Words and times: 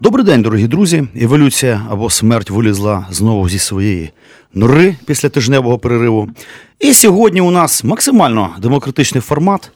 Добрий 0.00 0.24
день, 0.24 0.42
дорогі 0.42 0.66
друзі. 0.66 1.08
Еволюція 1.20 1.86
або 1.90 2.10
смерть 2.10 2.50
вилізла 2.50 3.06
знову 3.10 3.48
зі 3.48 3.58
своєї 3.58 4.10
нори 4.54 4.96
після 5.06 5.28
тижневого 5.28 5.78
перериву. 5.78 6.30
І 6.78 6.94
сьогодні 6.94 7.40
у 7.40 7.50
нас 7.50 7.84
максимально 7.84 8.56
демократичний 8.58 9.20
формат. 9.20 9.70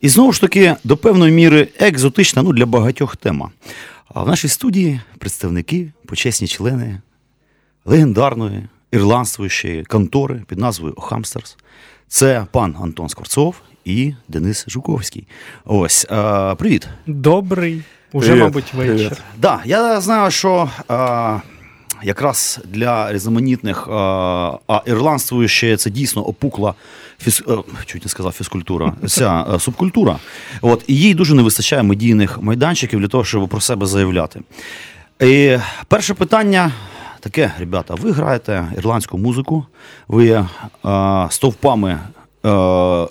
І 0.00 0.08
знову 0.08 0.32
ж 0.32 0.40
таки, 0.40 0.76
до 0.84 0.96
певної 0.96 1.32
міри 1.32 1.68
екзотична 1.78 2.42
ну, 2.42 2.52
для 2.52 2.66
багатьох 2.66 3.16
тема. 3.16 3.50
А 4.14 4.22
в 4.22 4.28
нашій 4.28 4.48
студії 4.48 5.00
представники, 5.18 5.92
почесні 6.06 6.48
члени 6.48 7.00
легендарної 7.84 8.66
ірландствуючої 8.90 9.84
контори 9.84 10.42
під 10.48 10.58
назвою 10.58 10.94
Охамстерс. 10.96 11.56
Це 12.08 12.46
пан 12.52 12.76
Антон 12.82 13.08
Скворцов 13.08 13.56
і 13.84 14.14
Денис 14.28 14.64
Жуковський. 14.68 15.26
Ось, 15.64 16.06
а, 16.10 16.54
привіт. 16.54 16.88
Добрий, 17.06 17.82
уже, 18.16 18.28
Привіт, 18.28 18.42
мабуть, 18.44 18.74
вечір. 18.74 18.96
привіт. 18.96 19.22
Да, 19.38 19.60
я 19.64 20.00
знаю, 20.00 20.30
що 20.30 20.70
а, 20.88 21.38
якраз 22.02 22.60
для 22.64 23.12
різноманітних, 23.12 23.88
а, 23.88 24.58
а 24.68 24.82
ірландствуюче 24.86 25.76
це 25.76 25.90
дійсно 25.90 26.22
опукла 26.22 26.74
фіз, 27.20 27.42
е, 27.48 27.56
чуть 27.86 28.04
не 28.04 28.08
сказав 28.08 28.32
фізкультура, 28.32 28.92
ця 29.06 29.46
е, 29.54 29.60
субкультура. 29.60 30.16
От, 30.62 30.84
і 30.86 30.96
їй 30.96 31.14
дуже 31.14 31.34
не 31.34 31.42
вистачає 31.42 31.82
медійних 31.82 32.42
майданчиків 32.42 33.00
для 33.00 33.08
того, 33.08 33.24
щоб 33.24 33.48
про 33.48 33.60
себе 33.60 33.86
заявляти. 33.86 34.40
І 35.20 35.56
перше 35.88 36.14
питання. 36.14 36.72
Таке, 37.20 37.52
ребята, 37.58 37.94
ви 37.94 38.12
граєте 38.12 38.66
ірландську 38.78 39.18
музику, 39.18 39.66
ви 40.08 40.26
є 40.26 40.46
е, 40.86 41.26
стовпами 41.30 41.98
е, 42.46 43.08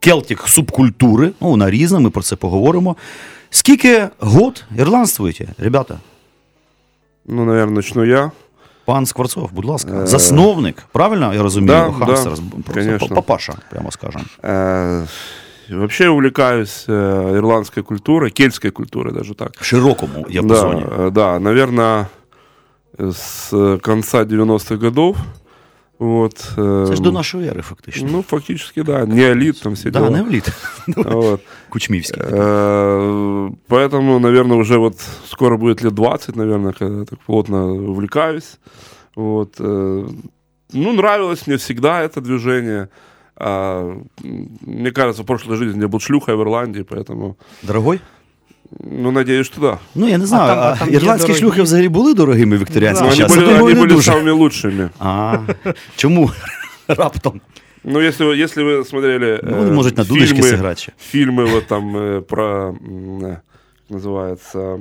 келтік 0.00 0.42
субкультури, 0.48 1.32
ну, 1.40 1.48
вона 1.48 1.70
різна, 1.70 1.98
ми 1.98 2.10
про 2.10 2.22
це 2.22 2.36
поговоримо. 2.36 2.96
Скільки 3.53 4.07
год 4.19 4.63
ірландствуєте, 4.77 5.47
ребята? 5.57 5.99
Ну, 7.25 7.45
наверное, 7.45 7.75
начну 7.75 8.05
я. 8.05 8.31
Пан 8.85 9.05
Скворцов, 9.05 9.49
будь 9.53 9.65
ласка, 9.65 9.91
Е, 10.03 10.07
засновник, 10.07 10.83
правильно 10.91 11.33
я 11.33 11.41
розумію? 11.43 11.67
да, 11.73 11.87
Охамстерс, 11.87 12.39
да, 12.39 12.45
просто 12.51 12.73
конечно. 12.73 13.15
папаша, 13.15 13.53
прямо 13.69 13.91
скажемо. 13.91 14.23
Э, 14.43 15.07
Вообще 15.69 16.09
увлекаюсь 16.09 16.85
э, 16.87 17.35
ирландской 17.37 17.83
культурой, 17.83 18.31
кельтской 18.31 18.71
культурой 18.71 19.13
даже 19.13 19.33
так. 19.33 19.51
В 19.61 19.63
широкому 19.65 20.13
Да, 20.23 20.29
діапазоні. 20.29 20.81
э, 20.97 21.11
да, 21.11 21.39
наверное, 21.39 22.05
с 22.99 23.53
э, 23.53 23.79
конца 23.79 24.23
90-х 24.23 24.75
годов. 24.75 25.17
Вот, 25.99 26.53
э, 26.57 26.87
Це 26.87 26.95
ж 26.95 27.01
до 27.01 27.11
нашої 27.11 27.47
ери, 27.49 27.61
фактично. 27.61 28.09
Ну, 28.11 28.21
фактически, 28.21 28.83
да. 28.83 29.05
Неолит, 29.05 29.61
там 29.61 29.73
все 29.73 29.91
да, 29.91 29.99
дела. 29.99 30.09
не 30.17 30.23
вліт. 30.23 30.47
Вот. 30.87 31.41
Кучмівський. 31.69 32.23
Э, 32.23 33.51
Поэтому, 33.69 34.19
наверное, 34.19 34.57
уже 34.57 34.77
вот 34.77 34.95
скоро 35.27 35.57
будет 35.57 35.83
лет 35.83 35.93
20, 35.93 36.35
наверное, 36.35 36.73
когда 36.73 36.99
я 36.99 37.05
так 37.05 37.19
плотно 37.25 37.65
увлекаюсь. 37.73 38.57
Вот. 39.15 39.59
э, 39.59 40.07
Ну, 40.73 40.93
нравилось 40.93 41.47
мне 41.47 41.57
всегда 41.57 42.03
это 42.03 42.21
движение. 42.21 42.87
А, 43.35 43.81
м, 44.25 44.49
Мне 44.61 44.91
кажется, 44.91 45.23
в 45.23 45.25
прошлой 45.25 45.57
жизни 45.57 45.81
я 45.81 45.87
был 45.87 45.99
шлюхой 45.99 46.35
в 46.35 46.41
Ирландии, 46.41 46.83
поэтому, 46.83 47.35
Дорогой? 47.63 47.99
ну, 48.79 49.11
надеюсь, 49.11 49.47
что 49.47 49.61
да. 49.61 49.77
Ну, 49.95 50.07
я 50.07 50.17
не 50.17 50.25
знаю, 50.25 50.47
там- 50.49 50.59
а 50.59 50.61
а 50.71 50.75
там 50.77 50.89
є 50.89 50.95
ірландські 50.95 51.27
дорогі? 51.27 51.39
шлюхи 51.39 51.61
взагалі 51.61 51.89
були 51.89 52.13
дорогими 52.13 52.55
в 52.55 52.59
Но 52.59 52.65
вікторіанський 52.65 53.07
они 53.07 53.17
час? 53.17 53.31
были, 53.31 53.39
Я 53.41 53.45
думаю, 53.45 53.63
они 53.65 53.73
не 53.73 53.81
были 53.81 53.89
дуже. 53.89 54.11
самыми 54.11 54.31
лучшими. 54.31 54.89
А, 54.99 55.37
чому? 55.95 56.31
Раптом. 56.87 57.41
Ну, 57.83 57.99
если, 58.01 58.25
вы- 58.25 58.35
если 58.43 58.63
вы 58.63 58.85
смотрели 58.85 59.39
Ну, 59.43 59.49
э, 59.51 59.57
вони 59.57 59.71
можуть 59.71 59.97
на 59.97 60.03
дудочки 60.03 60.35
фильмы, 60.41 60.49
зіграти 60.49 60.81
ще. 60.81 60.91
фильмы 61.13 61.45
вот 61.51 61.67
там 61.67 61.97
э, 61.97 62.21
про, 62.21 62.67
м, 62.67 62.75
э, 63.21 63.37
как 63.89 63.99
называется, 63.99 64.79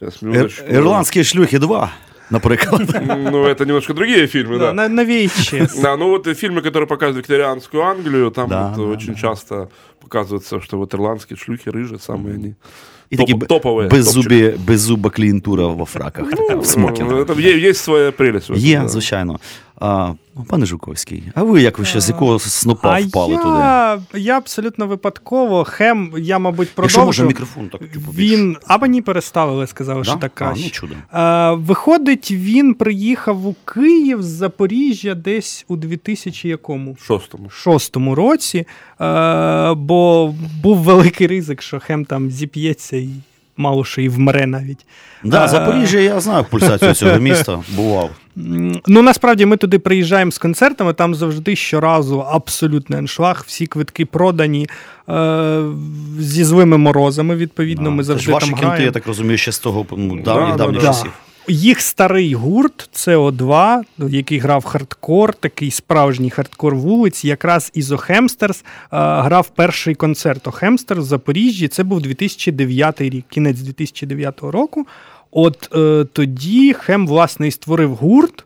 сейчас, 0.00 0.22
минуточку. 0.22 0.66
Ір- 0.66 0.74
Ірландські 0.74 1.24
шлюхи 1.24 1.58
2, 1.58 1.90
наприклад. 2.30 2.82
Ну, 3.32 3.44
это 3.44 3.66
немножко 3.66 3.92
другие 3.92 4.26
фильмы, 4.26 4.58
Да, 4.58 4.72
да. 4.72 4.72
на- 4.72 4.88
Новейші. 4.88 5.66
Да, 5.82 5.96
ну 5.96 6.08
вот 6.08 6.26
и 6.26 6.30
фильмы, 6.30 6.60
которые 6.62 6.86
показывают 6.86 7.16
викторианскую 7.16 7.82
Англию, 7.82 8.30
там 8.30 8.48
Да, 8.48 8.68
вот 8.68 8.76
да, 8.76 8.82
очень 8.82 9.14
да. 9.14 9.20
часто 9.20 9.68
показывается, 10.10 10.60
что 10.62 10.76
вот 10.78 10.94
ирландские 10.94 11.36
шлюхи 11.36 11.70
рыжие, 11.70 11.98
самые 12.10 12.34
они. 12.34 12.54
І 13.10 13.16
Топ- 13.16 13.26
такі 13.26 13.34
б- 13.34 13.46
топові, 13.46 13.88
беззубі, 13.88 14.54
беззуба 14.66 15.10
клієнтура 15.10 15.66
во 15.66 15.84
фраках, 15.84 16.30
така, 16.30 16.56
в 16.56 16.66
смокінгах. 16.66 17.14
Ну, 17.28 17.34
это 17.34 17.46
е- 17.46 17.70
есть 17.70 17.84
своя 17.84 18.12
прелесть. 18.12 18.48
в 18.50 18.52
этом, 18.52 18.56
Є, 18.58 18.78
да. 18.80 18.88
звичайно. 18.88 19.38
А, 19.79 20.13
пане 20.47 20.65
Жуковський, 20.65 21.23
а 21.35 21.43
ви 21.43 21.61
як 21.61 21.79
ви 21.79 21.85
ще 21.85 22.01
з 22.01 22.09
якого 22.09 22.39
снопа 22.39 22.89
А 22.89 23.01
впали 23.01 23.37
туди? 23.37 23.49
я, 23.49 23.99
я 24.13 24.37
абсолютно 24.37 24.87
випадково. 24.87 25.63
Хем, 25.63 26.13
я, 26.17 26.39
мабуть, 26.39 26.69
Якщо 26.77 27.05
може 27.05 27.23
мікрофон 27.25 27.69
так 27.69 27.81
типу, 27.81 28.05
побільше. 28.05 28.35
Він, 28.35 28.57
а 28.67 28.77
мені 28.77 29.01
переставили, 29.01 29.67
сказали, 29.67 30.03
що 30.03 30.13
Да? 30.13 30.19
так 30.19 30.41
А, 30.41 30.45
ну, 30.45 30.51
краще. 30.51 30.69
чудо. 30.69 30.95
Е, 31.13 31.51
виходить, 31.51 32.31
він 32.31 32.73
приїхав 32.73 33.47
у 33.47 33.55
Київ 33.73 34.23
з 34.23 34.27
Запоріжжя 34.27 35.15
десь 35.15 35.65
у 35.67 35.75
2000 35.75 36.47
якому? 36.49 36.97
Шостому. 37.01 37.49
шостому 37.49 38.15
році, 38.15 38.57
е, 39.01 39.73
бо 39.73 40.33
був 40.63 40.77
великий 40.77 41.27
ризик, 41.27 41.61
що 41.61 41.79
Хем 41.79 42.05
там 42.05 42.31
зіп'ється 42.31 42.97
і 42.97 43.09
мало 43.57 43.85
що 43.85 44.01
і 44.01 44.09
вмре 44.09 44.47
навіть. 44.47 44.85
Да, 45.23 45.43
А, 45.43 45.47
Запоріжжя, 45.47 45.99
я 45.99 46.19
знаю 46.19 46.45
пульсацію 46.49 46.93
цього 46.93 47.17
міста, 47.19 47.63
бував. 47.75 48.09
Ну, 48.87 49.01
насправді 49.01 49.45
ми 49.45 49.57
туди 49.57 49.79
приїжджаємо 49.79 50.31
з 50.31 50.37
концертами, 50.37 50.93
там 50.93 51.15
завжди 51.15 51.55
щоразу 51.55 52.19
абсолютний 52.19 52.99
аншлаг, 52.99 53.43
всі 53.47 53.67
квитки 53.67 54.05
продані 54.05 54.69
е, 55.09 55.61
зі 56.19 56.43
злими 56.43 56.77
морозами, 56.77 57.35
відповідно, 57.35 57.91
ми 57.91 58.03
Це 58.03 58.03
ж 58.03 58.07
завжди 58.07 58.31
ваші 58.31 58.51
там 58.51 58.59
кінти, 58.59 58.83
я 58.83 58.91
так 58.91 59.07
розумію, 59.07 59.37
ще 59.37 59.51
з 59.51 59.59
того 59.59 59.85
ну, 59.91 60.21
давніх 60.21 60.51
да, 60.51 60.57
давніх 60.57 60.81
да. 60.81 60.87
часів. 60.87 61.11
Їх 61.47 61.81
старий 61.81 62.33
гурт 62.33 62.89
СО2, 62.93 63.81
який 63.97 64.39
грав 64.39 64.63
хардкор, 64.65 65.33
такий 65.33 65.71
справжній 65.71 66.29
хардкор 66.29 66.75
вулиць, 66.75 67.25
якраз 67.25 67.71
із 67.73 67.91
Охемстерс 67.91 68.59
е, 68.59 68.63
грав 68.91 69.49
перший 69.49 69.95
концерт 69.95 70.47
Охемстерс 70.47 70.99
в 70.99 71.03
Запоріжжі. 71.03 71.67
Це 71.67 71.83
був 71.83 72.01
2009 72.01 73.01
рік, 73.01 73.25
кінець 73.29 73.59
2009 73.59 74.41
року. 74.41 74.85
От 75.31 75.69
е, 75.75 76.05
тоді 76.13 76.73
Хем, 76.73 77.07
власне, 77.07 77.47
і 77.47 77.51
створив 77.51 77.95
гурт. 77.95 78.45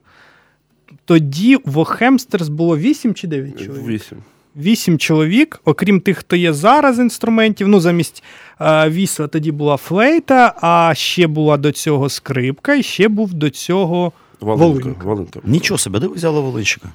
Тоді 1.06 1.58
в 1.66 1.78
Охемстерс 1.78 2.48
було 2.48 2.78
8 2.78 3.14
чи 3.14 3.28
9 3.28 3.66
чоловік? 3.66 3.88
Вісім. 3.88 4.18
Вісім 4.56 4.98
чоловік, 4.98 5.62
окрім 5.66 6.00
тих, 6.02 6.18
хто 6.18 6.36
є 6.36 6.54
зараз 6.54 7.00
інструментів. 7.00 7.68
Ну, 7.68 7.80
замість 7.80 8.24
е, 8.62 8.90
вісла 8.90 9.28
тоді 9.28 9.52
була 9.52 9.78
флейта, 9.78 10.56
а 10.62 10.94
ще 10.96 11.28
була 11.28 11.58
до 11.58 11.72
цього 11.72 12.10
скрипка, 12.10 12.76
і 12.76 12.84
ще 12.84 13.08
був 13.08 13.34
до 13.34 13.50
цього. 13.50 14.12
Волинка. 14.40 14.66
Волинка. 14.66 15.08
Волинка. 15.08 15.40
Нічого 15.44 15.78
собі, 15.78 16.00
де 16.00 16.08
ви 16.08 16.16
взяли 16.16 16.40
Волинщика? 16.42 16.90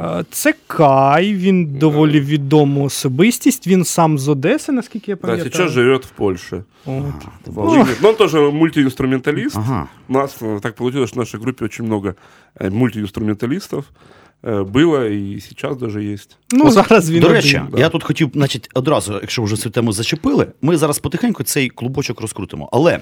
Е, 0.00 0.24
це 0.30 0.54
Кай, 0.66 1.34
він 1.34 1.66
доволі 1.66 2.20
відома 2.20 2.82
особистість. 2.82 3.66
Він 3.66 3.84
сам 3.84 4.18
з 4.18 4.28
Одеси, 4.28 4.72
наскільки 4.72 5.10
я 5.10 5.14
Да, 5.14 5.20
пам'ятаю. 5.20 5.50
сейчас 5.52 5.70
живет 5.72 6.06
в 6.06 6.10
Польше. 6.10 6.64
От. 6.86 7.04
В 7.46 7.54
Волыне. 7.54 7.86
Но 8.02 8.08
он 8.08 8.14
тоже 8.16 8.38
мультиинструменталист. 8.38 9.56
Ага. 9.56 9.88
У 10.08 10.12
нас 10.12 10.36
э, 10.42 10.60
так 10.60 10.74
получилось, 10.74 11.08
что 11.10 11.16
в 11.16 11.22
нашей 11.22 11.40
группе 11.40 11.64
очень 11.64 11.86
много 11.86 12.14
э, 12.60 12.70
мультиинструменталистов 12.70 13.84
э, 14.42 14.64
было 14.64 15.08
и 15.08 15.40
сейчас 15.40 15.76
даже 15.76 16.04
есть. 16.04 16.36
Ну, 16.52 16.70
зараз 16.70 17.10
він 17.10 17.20
До 17.20 17.26
один. 17.26 17.36
речі, 17.36 17.62
да. 17.72 17.78
я 17.78 17.88
тут 17.88 18.04
хотів, 18.04 18.30
значить, 18.34 18.70
одразу, 18.74 19.12
якщо 19.12 19.42
вже 19.42 19.56
цю 19.56 19.70
тему 19.70 19.92
зачепили, 19.92 20.46
ми 20.62 20.76
зараз 20.76 20.98
потихеньку 20.98 21.42
цей 21.42 21.68
клубочок 21.68 22.20
розкрутимо. 22.20 22.68
Але 22.72 22.92
а, 22.94 23.00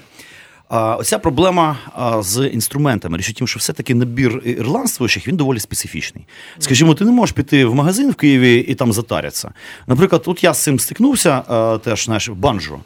оця 0.72 1.18
проблема 1.18 1.76
з 2.20 2.48
інструментами. 2.48 3.18
Річ 3.18 3.30
у 3.30 3.32
тім, 3.32 3.48
що 3.48 3.58
все-таки 3.58 3.94
набір 3.94 4.42
ірландствуючих 4.44 5.28
він 5.28 5.36
доволі 5.36 5.58
специфічний. 5.58 6.24
Скажімо, 6.58 6.94
ти 6.94 7.04
не 7.04 7.12
можеш 7.12 7.32
піти 7.32 7.64
в 7.64 7.74
магазин 7.74 8.10
в 8.10 8.14
Києві 8.14 8.56
і 8.56 8.74
там 8.74 8.92
затаряться. 8.92 9.52
Наприклад, 9.86 10.22
тут 10.22 10.44
я 10.44 10.54
з 10.54 10.62
цим 10.62 10.78
стикнувся, 10.78 11.40
теж 11.84 12.04
знаєш, 12.04 12.28
банджо. 12.28 12.78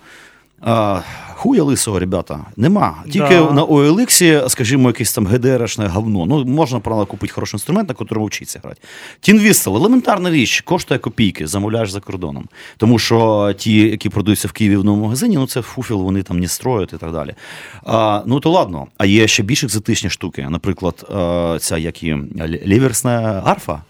А, 0.61 1.00
хуя 1.35 1.62
лисого, 1.62 1.99
ребята, 1.99 2.41
нема. 2.56 2.94
Тільки 3.05 3.29
Да. 3.38 3.50
на 3.50 3.64
OLX, 3.64 4.49
скажімо, 4.49 4.88
якесь 4.88 5.12
там 5.12 5.26
ГДРшне 5.26 5.87
говно. 5.87 6.26
Ну, 6.26 6.44
можна, 6.44 6.81
правда, 6.81 7.05
купити 7.05 7.32
хороший 7.32 7.55
інструмент, 7.56 7.88
на 7.88 7.94
котрому 7.94 8.26
вчиться 8.26 8.61
грати. 8.64 8.81
Tin 9.20 9.36
whistle, 9.36 9.76
елементарна 9.76 10.31
річ, 10.31 10.61
коштує 10.61 10.99
копійки, 10.99 11.47
замовляєш 11.47 11.91
за 11.91 12.00
кордоном. 12.00 12.49
Тому 12.76 12.99
що 12.99 13.53
ті, 13.58 13.76
які 13.79 14.08
продаються 14.08 14.49
в 14.49 14.53
Києві 14.53 14.76
в 14.76 14.85
новому 14.85 15.05
магазині, 15.05 15.37
ну 15.37 15.47
це 15.47 15.62
фуфло, 15.62 16.03
вони 16.03 16.23
там 16.23 16.41
не 16.41 16.49
строять 16.49 16.93
і 16.93 16.97
так 16.97 17.12
далі. 17.12 17.35
А, 17.85 18.23
ну 18.26 18.41
то 18.41 18.50
ладно. 18.50 18.87
А 18.99 19.06
є 19.06 19.29
ще 19.29 19.43
більш 19.43 19.64
екзотичні 19.64 20.11
штуки. 20.11 20.47
Наприклад, 20.50 21.06
ця 21.61 21.79
як 21.79 22.03
і 22.03 22.17
ліверсна 22.67 23.43
арфа. 23.44 23.82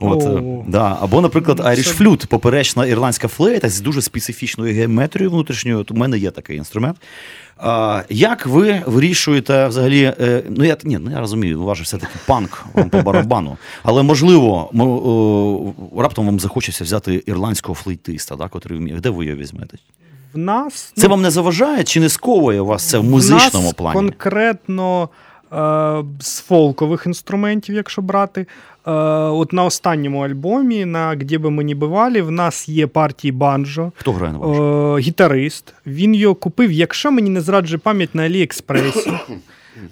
От, 0.00 0.28
да. 0.68 0.98
Або, 1.00 1.20
наприклад, 1.20 1.60
Irish 1.60 2.02
Flute, 2.02 2.26
поперечна 2.26 2.86
ірландська 2.86 3.28
флейта 3.28 3.68
з 3.68 3.80
дуже 3.80 4.02
специфічною 4.02 4.74
геометрією 4.74 5.30
внутрішньою. 5.30 5.86
У 5.90 5.94
мене 5.94 6.13
є 6.18 6.30
такий 6.30 6.56
інструмент. 6.56 6.96
А, 7.58 8.02
як 8.08 8.46
ви 8.46 8.82
вирішуєте 8.86 9.66
взагалі? 9.66 10.14
Е, 10.20 10.42
ну 10.50 10.64
я 10.64 10.76
ні, 10.84 10.98
ну 10.98 11.10
я 11.10 11.20
розумію, 11.20 11.60
у 11.62 11.64
вас 11.64 11.78
же 11.78 11.84
все-таки 11.84 12.12
панк 12.26 12.64
вам 12.74 12.90
по 12.90 13.02
барабану. 13.02 13.56
Але 13.82 14.02
можливо, 14.02 14.70
раптом 15.96 16.26
вам 16.26 16.40
захочеться 16.40 16.84
взяти 16.84 17.22
ірландського 17.26 17.74
флейтиста, 17.74 18.36
да, 18.36 18.48
котрий 18.48 18.78
вміє. 18.78 18.96
Де 19.00 19.10
ви 19.10 19.24
його 19.24 19.36
візьмете? 19.38 19.78
В 20.34 20.38
нас 20.38 20.92
Це 20.96 21.08
вам 21.08 21.22
не 21.22 21.30
заважає 21.30 21.84
чи 21.84 22.00
не 22.00 22.08
сковує 22.08 22.60
вас 22.60 22.88
це 22.88 22.98
в 22.98 23.00
в 23.00 23.04
музичному 23.04 23.64
нас 23.66 23.74
плані? 23.74 23.94
конкретно 23.94 25.08
е, 25.52 25.56
з 26.20 26.40
фолкових 26.40 27.06
інструментів, 27.06 27.74
якщо 27.74 28.02
брати. 28.02 28.46
Е, 28.86 28.90
от 28.90 29.52
на 29.52 29.64
останньому 29.64 30.20
альбомі, 30.20 30.84
на 30.84 31.14
«Где 31.14 31.38
би 31.38 31.50
ми 31.50 31.64
ні 31.64 31.74
бивалі, 31.74 32.20
в 32.20 32.30
нас 32.30 32.68
є 32.68 32.86
партії 32.86 33.32
банджо. 33.32 33.92
Хто 33.96 34.12
грає 34.12 34.32
на 34.32 34.38
вашому? 34.38 34.96
Е, 34.96 35.00
гітарист. 35.00 35.74
Він 35.86 36.14
його 36.14 36.34
купив, 36.34 36.72
якщо 36.72 37.10
мені 37.10 37.30
не 37.30 37.40
зраджує 37.40 37.78
пам'ять 37.78 38.14
на 38.14 38.22
Аліекспресі. 38.22 39.12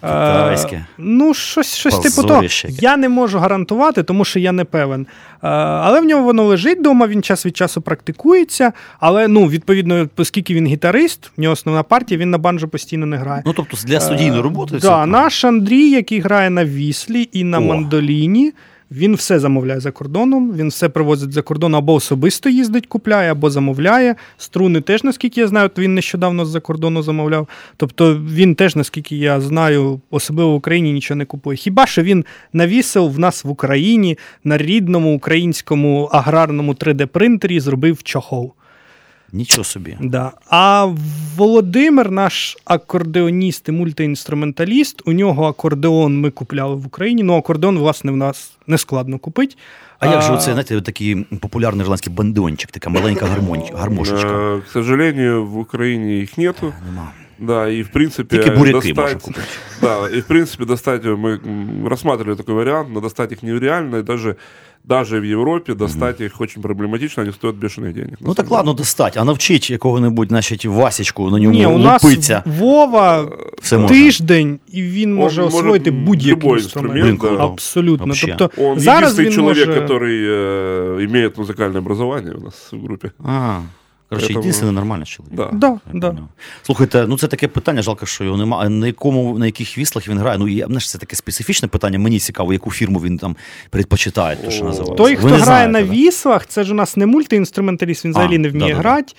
Китайське. 0.01 0.77
Е, 0.77 0.87
ну, 0.99 1.35
щось, 1.35 1.77
щось 1.77 1.99
типу 1.99 2.29
того. 2.29 2.43
Я 2.69 2.97
не 2.97 3.09
можу 3.09 3.39
гарантувати, 3.39 4.03
тому 4.03 4.25
що 4.25 4.39
я 4.39 4.53
не 4.53 4.65
певен. 4.65 5.03
Е, 5.03 5.49
але 5.49 6.01
в 6.01 6.05
нього 6.05 6.23
воно 6.23 6.45
лежить 6.45 6.79
вдома, 6.79 7.07
він 7.07 7.23
час 7.23 7.47
від 7.47 7.57
часу 7.57 7.81
практикується. 7.81 8.73
Але 9.01 9.29
ну, 9.29 9.47
відповідно, 9.47 10.09
оскільки 10.17 10.55
він 10.55 10.67
гітарист, 10.67 11.31
в 11.37 11.41
нього 11.41 11.53
основна 11.53 11.83
партія, 11.83 12.21
він 12.21 12.31
на 12.31 12.39
банджо 12.39 12.69
постійно 12.69 13.07
не 13.07 13.17
грає. 13.17 13.43
Ну 13.47 13.53
тобто 13.53 13.77
для 13.85 14.01
студійної 14.01 14.43
роботи. 14.43 14.73
Так, 14.73 14.81
да, 14.81 14.89
так. 14.89 15.09
наш 15.09 15.45
Андрій, 15.45 15.91
який 15.91 16.21
грає 16.21 16.51
на 16.51 16.65
віслі 16.65 17.29
і 17.33 17.45
на 17.45 17.59
О. 17.59 17.61
мандоліні, 17.61 18.53
він 18.93 19.15
все 19.15 19.39
замовляє 19.39 19.81
за 19.81 19.91
кордоном, 19.91 20.53
він 20.57 20.69
все 20.69 20.89
привозить 20.89 21.33
за 21.33 21.43
кордон, 21.43 21.75
або 21.75 21.95
особисто 21.95 22.49
їздить, 22.49 22.87
купляє, 22.87 23.33
або 23.33 23.51
замовляє. 23.51 24.15
Струни 24.37 24.81
теж, 24.81 25.05
наскільки 25.05 25.41
я 25.41 25.49
знаю, 25.49 25.71
він 25.79 25.95
нещодавно 25.95 26.45
з-за 26.45 26.61
кордону 26.61 27.03
замовляв. 27.03 27.49
Тобто 27.77 28.15
він 28.15 28.55
теж, 28.55 28.77
наскільки 28.77 29.17
я 29.17 29.41
знаю, 29.41 30.01
особливо 30.11 30.51
в 30.51 30.55
Україні 30.55 30.93
нічого 30.93 31.19
не 31.19 31.25
купує. 31.25 31.57
Хіба 31.57 31.87
що 31.87 32.03
він 32.03 32.25
навісив 32.53 33.11
в 33.11 33.19
нас 33.19 33.45
в 33.45 33.51
Україні 33.51 34.19
на 34.45 34.59
рідному 34.59 35.17
українському 35.17 36.05
аграрному 36.05 36.73
3D-принтері 36.73 37.61
зробив 37.61 38.03
чохол. 38.03 38.53
Нічого 39.33 39.65
собі. 39.65 39.97
Да. 40.01 40.33
А 40.51 40.89
Володимир, 41.37 42.11
наш 42.11 42.57
акордеоніст 42.65 43.69
і 43.69 43.73
мультиінструменталіст, 43.73 45.03
у 45.05 45.13
нього 45.13 45.45
акордеон 45.45 46.21
ми 46.21 46.31
купляли 46.31 46.75
в 46.75 46.87
Україні. 46.87 47.23
Ну, 47.23 47.37
акордеон, 47.37 47.79
власне, 47.79 48.13
в 48.13 48.17
нас 48.17 48.53
не 48.67 48.79
складно 48.79 49.19
купити. 49.19 49.57
А 49.99 50.07
як 50.07 50.23
же 50.23 50.33
оце, 50.33 50.53
знаєте, 50.53 50.81
такий 50.81 51.15
популярний 51.41 51.83
ірландський 51.83 52.13
бандончик, 52.13 52.71
така 52.71 52.91
маленька 52.91 53.27
гармошечка? 53.75 54.61
К 54.67 54.73
сожалению, 54.73 55.47
в 55.47 55.59
Украине 55.59 56.21
их 56.21 56.39
нету. 56.39 56.73
Нема. 56.87 57.13
Да, 57.39 57.69
и 57.69 57.83
в 57.83 57.89
принципе 57.89 58.39
Тільки 58.39 58.73
достать, 58.73 59.27
да, 59.81 60.09
и 60.09 60.21
в 60.21 60.25
принципе 60.27 60.65
достать 60.65 61.05
мы 61.05 61.41
рассматривали 61.89 62.37
такой 62.37 62.55
вариант, 62.55 62.89
но 62.93 63.01
достать 63.01 63.33
их 63.33 63.43
нереально, 63.43 63.97
и 63.97 64.03
даже, 64.03 64.37
даже 64.84 65.20
в 65.20 65.24
Европе 65.24 65.74
достать 65.74 66.22
их 66.22 66.42
очень 66.42 66.62
проблематично, 66.62 67.24
они 67.24 67.32
стоят 67.34 67.56
бешеных 67.56 67.94
денег. 67.94 68.22
на 68.22 68.28
Ну 68.28 68.34
так 68.34 68.46
самом 68.46 68.58
ладно 68.58 68.74
достать, 68.74 69.18
а 69.18 69.24
навчить 69.24 69.70
якого-небудь, 69.70 70.28
значить, 70.30 70.66
Васічку 70.66 71.30
на 71.30 71.40
ньому 71.40 71.56
Ні, 71.56 71.66
у 71.66 71.78
нас 71.78 72.04
лупиться. 72.04 72.44
Вова 72.46 73.28
Все 73.62 73.78
можна. 73.78 73.98
тиждень, 73.98 74.60
і 74.72 74.82
він 74.84 75.14
може 75.14 75.42
може 75.42 75.58
освоїти 75.58 75.92
будь-який 75.92 76.32
любой 76.32 76.60
інструмент. 76.60 76.96
інструмент, 76.96 77.20
Блін, 77.22 77.30
круто. 77.38 77.44
Абсолютно. 77.54 78.06
Вообще. 78.06 78.36
Тобто 78.40 78.62
Он 78.64 78.80
зараз 78.80 79.20
единственный 79.20 79.26
він 79.26 79.34
человек, 79.34 79.68
може... 79.68 79.82
который 79.82 80.26
э, 80.28 81.06
имеет 81.06 81.38
музыкальное 81.38 81.78
образование 81.80 82.34
у 82.34 82.42
нас 82.42 82.70
в 82.72 82.84
группе. 82.84 83.12
А, 83.26 83.60
коротше, 84.13 84.33
Поэтому- 84.35 84.47
єдиний 84.47 84.73
нормальний 84.75 85.07
чоловік. 85.07 85.35
Да. 85.37 85.49
Да, 85.53 85.67
Я 85.95 86.01
да. 86.01 86.17
Слухайте, 86.63 87.07
ну 87.09 87.19
це 87.19 87.27
таке 87.29 87.49
питання, 87.49 87.83
жалко, 87.83 88.07
що 88.07 88.25
його 88.25 88.37
немає. 88.37 88.69
На 88.69 88.87
якому 88.87 89.39
на 89.39 89.47
яких 89.47 89.79
віслах 89.79 90.09
він 90.09 90.19
грає? 90.19 90.39
Ну 90.39 90.49
я 90.49 90.67
знаєш, 90.67 90.91
це 90.91 90.99
таке 90.99 91.17
специфічне 91.17 91.69
питання. 91.69 91.99
Мені 91.99 92.19
цікаво, 92.19 92.53
яку 92.53 92.71
фірму 92.71 92.99
він 92.99 93.19
там 93.19 93.37
предпочитає, 93.71 94.37
то 94.37 94.51
що 94.51 94.65
називається. 94.65 94.95
Той, 95.05 95.17
хто 95.17 95.27
грає 95.27 95.45
знаєте, 95.45 95.73
на 95.73 95.83
віслах, 95.83 96.47
це 96.47 96.65
ж 96.65 96.73
у 96.73 96.75
нас 96.75 96.97
не 96.97 97.07
мультиінструменталіст, 97.07 98.05
він 98.05 98.13
взагалі 98.13 98.37
А, 98.37 98.39
не 98.39 98.49
вміє 98.49 98.75
да-да-да. 98.75 98.89
грати. 98.89 99.13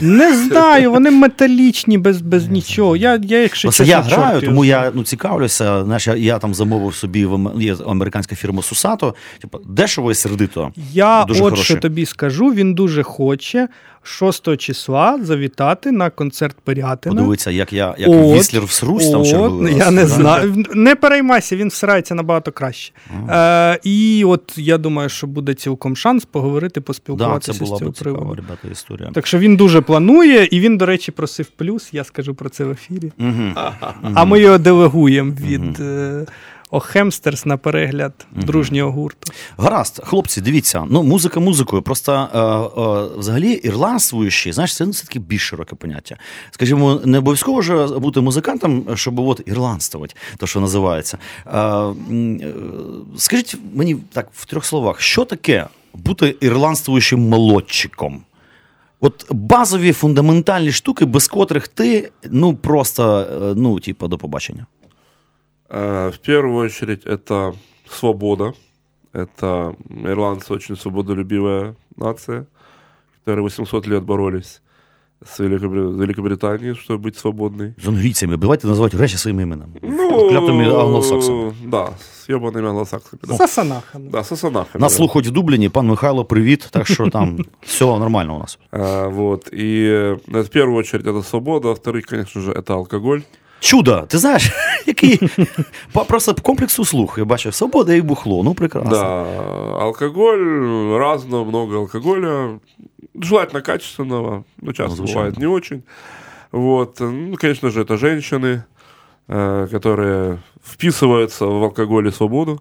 Не 0.00 0.36
знаю, 0.46 0.90
вони 0.90 1.10
металічні 1.10 1.98
без, 1.98 2.20
без 2.20 2.48
нічого. 2.48 2.96
Я, 2.96 3.20
я 3.22 3.42
якщо 3.42 3.68
Просто 3.68 3.84
чесно, 3.84 4.10
я 4.10 4.16
граю, 4.16 4.34
чорт 4.40 4.44
тому 4.44 4.64
я 4.64 4.92
ну, 4.94 5.04
цікавлюся. 5.04 5.84
Знаєш, 5.84 6.06
я, 6.06 6.14
я 6.14 6.38
там 6.38 6.54
замовив 6.54 6.94
собі 6.94 7.28
є 7.56 7.76
американська 7.86 8.36
фірма 8.36 8.62
Сусато, 8.62 9.14
типу, 9.40 9.58
дешево 9.68 10.10
і 10.10 10.14
сердито. 10.14 10.72
Я 10.92 11.24
Дуже 11.24 11.42
от 11.42 11.50
хороше. 11.50 11.64
що 11.64 11.76
тобі 11.76 12.06
скажу, 12.06 12.46
він 12.46 12.74
дуже 12.74 13.02
хоче 13.02 13.68
6 14.02 14.56
числа 14.56 15.18
завітати 15.22 15.92
на 15.92 16.10
концерт 16.10 16.56
Пирятина. 16.64 17.14
Подивиться, 17.16 17.50
як 17.50 17.72
я 17.72 17.94
як 17.98 18.08
От, 18.08 18.36
Віслер 18.38 18.64
всрусь 18.64 19.10
там 19.10 19.20
От, 19.20 19.28
черговий 19.28 19.76
я 19.76 19.90
не 19.90 20.06
знаю. 20.06 20.64
Не 20.74 20.94
переймайся, 20.94 21.56
він 21.56 21.68
всирається 21.68 22.14
набагато 22.14 22.52
краще. 22.52 22.92
Е, 23.28 23.78
і 23.82 24.24
от 24.24 24.52
я 24.56 24.78
думаю, 24.78 25.08
що 25.08 25.26
буде 25.26 25.54
цілком 25.54 25.96
шанс 25.96 26.24
поговорити, 26.24 26.80
Да, 26.80 26.84
поспілкуватися 26.84 27.52
це 27.52 27.64
була 27.64 27.76
з 27.76 27.80
цього 27.80 27.92
приводу. 27.92 28.34
ребята, 28.34 28.68
історія. 28.72 29.10
Так 29.14 29.26
що 29.26 29.38
він 29.38 29.56
дуже 29.56 29.80
планує, 29.82 30.48
і 30.50 30.60
він, 30.60 30.76
до 30.76 30.86
речі, 30.86 31.12
просив 31.12 31.46
плюс. 31.46 31.88
Я 31.92 32.04
скажу 32.04 32.34
про 32.34 32.48
це 32.48 32.64
в 32.64 32.70
ефірі. 32.70 33.12
Мгм. 33.18 33.54
А 34.14 34.24
ми 34.24 34.40
його 34.40 34.58
делегуємо 34.58 35.32
від 35.40 35.80
е, 35.80 36.26
Охемстерс 36.72 37.46
на 37.46 37.56
перегляд 37.56 38.26
дружнього 38.30 38.92
гурту. 38.92 39.32
Гаразд, 39.56 40.00
хлопці, 40.04 40.40
дивіться, 40.40 40.86
ну 40.90 41.02
музика 41.02 41.40
музикою. 41.40 41.82
Просто 41.82 42.12
е, 42.12 42.38
е, 42.80 43.18
взагалі 43.18 43.52
ірландствуючі, 43.52 44.52
знаєш, 44.52 44.76
це 44.76 44.86
ну, 44.86 44.92
це 44.92 45.06
таке 45.06 45.18
більш 45.18 45.42
широке 45.42 45.76
поняття. 45.76 46.16
Скажімо, 46.50 47.00
не 47.04 47.18
обов'язково 47.18 47.62
ж 47.62 47.86
бути 47.86 48.20
музикантом, 48.20 48.86
щоб 48.94 49.18
от 49.18 49.42
ірландствувати, 49.46 50.14
то 50.36 50.46
що 50.46 50.60
називається. 50.60 51.18
Е, 51.46 51.58
е, 51.58 51.94
скажіть 53.16 53.56
мені 53.74 53.96
так 54.12 54.28
в 54.32 54.46
трьох 54.46 54.64
словах, 54.64 55.00
що 55.00 55.24
таке 55.24 55.66
бути 55.94 56.36
ірландствуючим 56.40 57.20
молодчиком? 57.20 58.22
От 59.01 59.25
базові 59.31 59.93
фундаментальні 59.93 60.71
штуки, 60.71 61.05
без 61.05 61.27
котрих 61.27 61.67
ти 61.67 62.11
ну 62.29 62.55
просто 62.55 63.19
е, 63.19 63.53
ну, 63.55 63.79
типу, 63.79 64.07
до 64.07 64.17
побачення. 64.17 64.65
Э, 65.69 66.09
В 66.09 66.17
первую 66.17 66.65
очередь 66.65 67.05
это 67.05 67.53
свобода. 67.89 68.53
Это 69.13 69.75
ирландцы 69.89 70.53
очень 70.53 70.75
свободолюбивая 70.75 71.75
нация, 71.97 72.45
которые 73.25 73.43
800 73.43 73.87
лет 73.87 74.03
боролись 74.03 74.61
с 75.25 75.39
Великобри- 75.39 75.97
Великобританией, 75.97 76.73
чтобы 76.73 76.97
быть 76.97 77.17
свободной. 77.17 77.73
З 77.83 77.87
англійцями, 77.87 78.37
давайте 78.37 78.67
називати 78.67 78.97
речі 78.97 79.17
своїми 79.17 79.43
іменами. 79.43 79.71
Ну, 79.81 80.29
Клятими 80.29 80.79
англосаксами. 80.79 81.53
Да, 81.65 81.89
с 81.99 82.29
ебаными 82.29 82.67
англосаксами. 82.69 83.19
Да, 83.27 83.33
Сасанахами. 83.35 84.09
да 84.11 84.23
со 84.23 84.35
сонахами. 84.35 84.81
Нас 84.81 84.91
да. 84.91 84.97
слухають 84.97 85.27
в 85.27 85.31
Дубліні, 85.31 85.69
пан 85.69 85.87
Михайло, 85.87 86.25
привіт. 86.25 86.67
Так 86.71 86.87
що 86.87 87.09
там 87.09 87.39
все 87.61 87.85
нормально 87.85 88.35
у 88.35 88.39
нас. 88.39 88.59
А, 88.71 89.07
вот. 89.07 89.53
И 89.53 89.89
э, 90.27 90.41
в 90.41 90.49
первую 90.49 90.77
очередь 90.79 91.05
это 91.07 91.23
свобода, 91.23 91.67
во-вторых, 91.67 92.05
конечно 92.09 92.41
же, 92.41 92.51
это 92.51 92.73
алкоголь. 92.73 93.19
Чудо, 93.61 94.03
ти 94.07 94.17
знаєш, 94.17 94.51
який 94.85 95.19
по- 95.91 96.05
просто 96.05 96.33
по 96.33 96.41
комплексу 96.41 96.85
слух. 96.85 97.15
Я 97.17 97.25
бачив 97.25 97.53
свобода 97.53 97.93
і 97.93 98.01
бухло. 98.01 98.43
Ну 98.43 98.53
прекрасно. 98.53 98.89
Да, 98.91 99.23
алкоголь, 99.79 100.97
разного, 100.99 101.45
много 101.45 101.77
алкоголя, 101.77 102.49
желательно 103.21 103.61
качественного, 103.61 104.43
но 104.61 104.73
часто 104.73 104.89
Ну, 104.89 104.95
звучало. 104.95 105.25
бывает 105.25 105.39
не 105.39 105.47
очень. 105.47 105.83
Вот, 106.51 106.97
ну, 106.99 107.35
конечно 107.41 107.69
же, 107.69 107.81
это 107.83 107.97
женщины, 107.97 108.61
э, 109.29 109.67
которые 109.71 110.37
вписываются 110.63 111.45
в 111.45 111.63
алкоголь 111.63 112.07
и 112.07 112.11
свободу. 112.11 112.59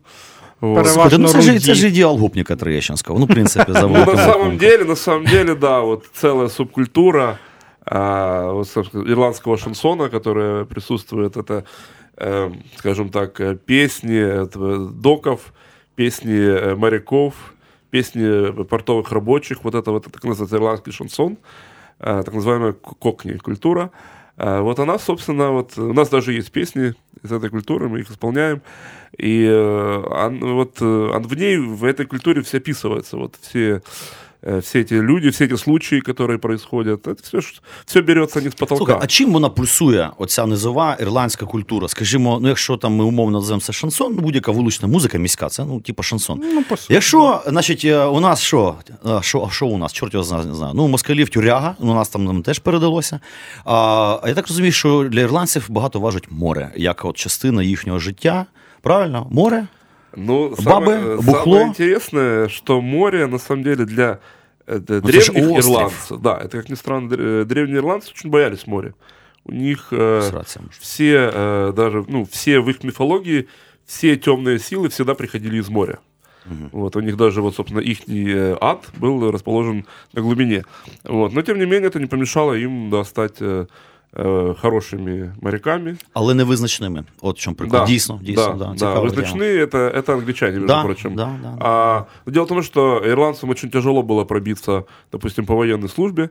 Вот. 0.61 0.85
Переважно 0.85 0.93
Слухайте, 0.93 1.19
ну 1.19 1.29
це 1.29 1.41
ж, 1.41 1.49
руді. 1.53 1.67
це 1.67 1.75
ж 1.75 1.89
ідеал 1.89 2.19
гопніка 2.19 2.57
Троєщинського. 2.57 3.19
Ну, 3.19 3.25
в 3.25 3.29
принципі, 3.29 3.73
за 3.73 3.83
Ну, 3.83 3.89
великим 3.89 4.15
на 4.15 4.21
самом 4.21 4.33
рахунком. 4.37 4.57
деле, 4.59 4.85
на 4.85 4.97
самом 4.97 5.25
деле, 5.25 5.55
да, 5.55 5.81
вот 5.81 6.05
целая 6.15 6.49
субкультура 6.49 7.39
а, 7.86 8.62
ирландского 8.62 9.58
шансона, 9.58 10.10
которая 10.10 10.66
присутствует, 10.66 11.38
это, 11.38 11.66
э, 12.18 12.52
скажем 12.78 13.10
так, 13.10 13.40
э, 13.42 13.56
песни 13.56 14.46
доков, 15.02 15.54
песни 15.96 16.38
э, 16.38 16.76
моряков, 16.76 17.34
песни 17.90 18.64
портовых 18.66 19.12
рабочих, 19.12 19.64
вот 19.64 19.76
это 19.76 19.92
вот, 19.92 20.06
так 20.06 20.24
называется 20.24 20.56
ирландский 20.56 20.92
шансон. 20.92 21.38
так 21.98 22.34
называемая 22.34 22.74
кокни 22.74 23.34
культура. 23.34 23.92
Э, 24.38 24.62
вот 24.62 24.80
она, 24.80 24.98
собственно, 24.98 25.52
вот 25.52 25.78
у 25.78 25.94
нас 25.94 26.10
даже 26.10 26.34
есть 26.34 26.52
песни 26.52 26.94
из 27.24 27.32
этой 27.32 27.50
культуры, 27.50 27.90
мы 27.90 28.00
их 28.00 28.10
исполняем. 28.10 28.62
И 29.18 29.48
он, 29.48 30.40
вот 30.40 30.82
э, 30.82 30.84
в 30.84 31.36
ней, 31.36 31.58
в 31.58 31.84
этой 31.84 32.06
культуре 32.06 32.42
все 32.42 32.58
описывается. 32.58 33.18
Вот 33.18 33.36
все 33.42 33.82
все 34.61 34.81
эти 34.81 34.95
люди, 34.95 35.31
все 35.31 35.45
эти 35.45 35.57
случаи, 35.57 36.01
которые 36.01 36.39
происходят, 36.39 37.07
это 37.07 37.23
все, 37.23 37.41
все 37.87 38.03
береться 38.03 38.41
не 38.41 38.51
з 38.51 38.55
потолка. 38.55 38.77
Слухай, 38.77 38.97
а 39.01 39.07
чим 39.07 39.33
вона 39.33 39.49
пульсує, 39.49 40.11
оця 40.19 40.47
низова 40.47 40.97
ірландська 41.01 41.47
культура? 41.47 41.89
Скажімо, 41.89 42.39
ну 42.43 42.49
якщо 42.49 42.77
там 42.77 42.95
ми 42.95 43.05
умовно 43.05 43.39
називаємо 43.39 43.61
це 43.61 43.73
шансон, 43.73 44.15
ну 44.17 44.23
будь-яка 44.23 44.53
вулична 44.53 44.89
музика 44.89 45.19
міська, 45.19 45.49
це 45.49 45.65
ну, 45.65 45.81
типу 45.81 46.03
шансон. 46.03 46.43
Ну, 46.55 46.63
по 46.63 46.77
суті, 46.77 46.95
Якщо, 46.95 47.43
значить, 47.47 47.85
е, 47.85 48.05
у 48.05 48.21
нас 48.21 48.41
що? 48.41 48.75
А 49.05 49.23
що, 49.23 49.47
а 49.49 49.53
що 49.53 49.67
у 49.67 49.79
нас? 49.79 49.93
Чорт 49.93 50.15
його 50.15 50.25
знає, 50.25 50.45
не 50.45 50.55
знаю. 50.55 50.73
Ну, 50.77 50.89
москалів 50.89 51.29
тюряга, 51.29 51.77
у 51.79 51.95
нас 51.95 52.09
там, 52.09 52.27
там 52.27 52.43
теж 52.43 52.59
передалося. 52.59 53.21
А, 53.65 53.75
а 54.23 54.29
я 54.29 54.35
так 54.35 54.49
розумію, 54.49 54.73
що 54.73 55.09
для 55.11 55.21
ірландців 55.21 55.67
багато 55.69 56.01
важить 56.01 56.31
море, 56.31 56.73
як 56.77 57.05
от 57.05 57.17
частина 57.17 57.63
їхнього 57.63 57.99
життя. 57.99 58.47
Правильно? 58.83 59.27
Море? 59.31 59.67
Ну, 60.16 60.50
Бабы, 60.50 60.62
самое, 60.62 61.16
бухло. 61.18 61.44
самое 61.44 61.68
интересное, 61.68 62.48
что 62.50 62.82
море, 62.82 63.28
на 63.28 63.38
самом 63.38 63.64
деле, 63.64 63.86
для 63.86 64.20
э, 64.68 64.80
Ну, 64.88 65.02
древних 65.02 65.52
остров. 65.52 65.66
ирландцев, 65.66 66.20
да, 66.22 66.38
это, 66.38 66.58
как 66.58 66.70
ни 66.70 66.76
странно, 66.76 67.14
э, 67.18 67.46
древние 67.46 67.78
ирландцы 67.78 68.12
очень 68.14 68.30
боялись 68.30 68.68
моря. 68.68 68.94
У 69.46 69.52
них 69.54 69.88
э, 69.92 70.22
Сраться 70.30 70.62
все, 70.80 71.30
э, 71.34 71.74
даже, 71.76 72.06
ну, 72.08 72.26
все 72.30 72.60
в 72.60 72.70
их 72.70 72.84
мифологии, 72.84 73.48
все 73.86 74.16
темные 74.18 74.60
силы 74.60 74.90
всегда 74.90 75.16
приходили 75.16 75.58
из 75.60 75.70
моря. 75.70 76.00
Вот, 76.72 76.96
у 76.96 77.02
них 77.02 77.18
даже, 77.18 77.42
вот, 77.44 77.56
собственно, 77.56 77.80
их 77.82 78.00
ад 78.62 78.86
был 78.98 79.30
расположен 79.32 79.86
на 80.14 80.22
глубине. 80.22 80.64
Вот. 81.04 81.34
Но, 81.34 81.44
тем 81.44 81.60
не 81.60 81.66
менее, 81.66 81.88
это 81.88 82.00
не 82.00 82.08
помешало 82.08 82.54
им 82.54 82.90
да, 82.90 83.04
стать 83.04 83.36
э, 83.40 83.68
э, 84.13 84.55
хорошими 84.61 85.35
моряками. 85.43 85.97
Але 86.13 86.35
невизначними. 86.35 87.05
От 87.21 87.37
в 87.39 87.41
чому 87.41 87.57
прикол. 87.57 87.87
Дійсно, 87.87 88.21
дійсно, 88.23 88.55
да, 88.59 88.65
да, 88.65 88.75
цікава 88.75 89.11
тема. 89.11 89.23
Визначные 89.23 89.65
это, 89.67 89.79
это 89.99 90.13
англичане, 90.13 90.53
между 90.53 90.67
Да, 90.67 90.83
прочим. 90.83 91.15
да, 91.15 91.25
да, 91.43 91.49
да. 91.51 91.57
А, 91.61 92.31
дело 92.31 92.45
в 92.45 92.49
том, 92.49 92.63
что 92.63 93.03
ирландцам 93.07 93.51
очень 93.51 93.71
тяжело 93.71 94.03
было 94.03 94.25
пробиться, 94.25 94.85
допустим, 95.13 95.47
по 95.47 95.55
военной 95.55 95.89
службе. 95.89 96.31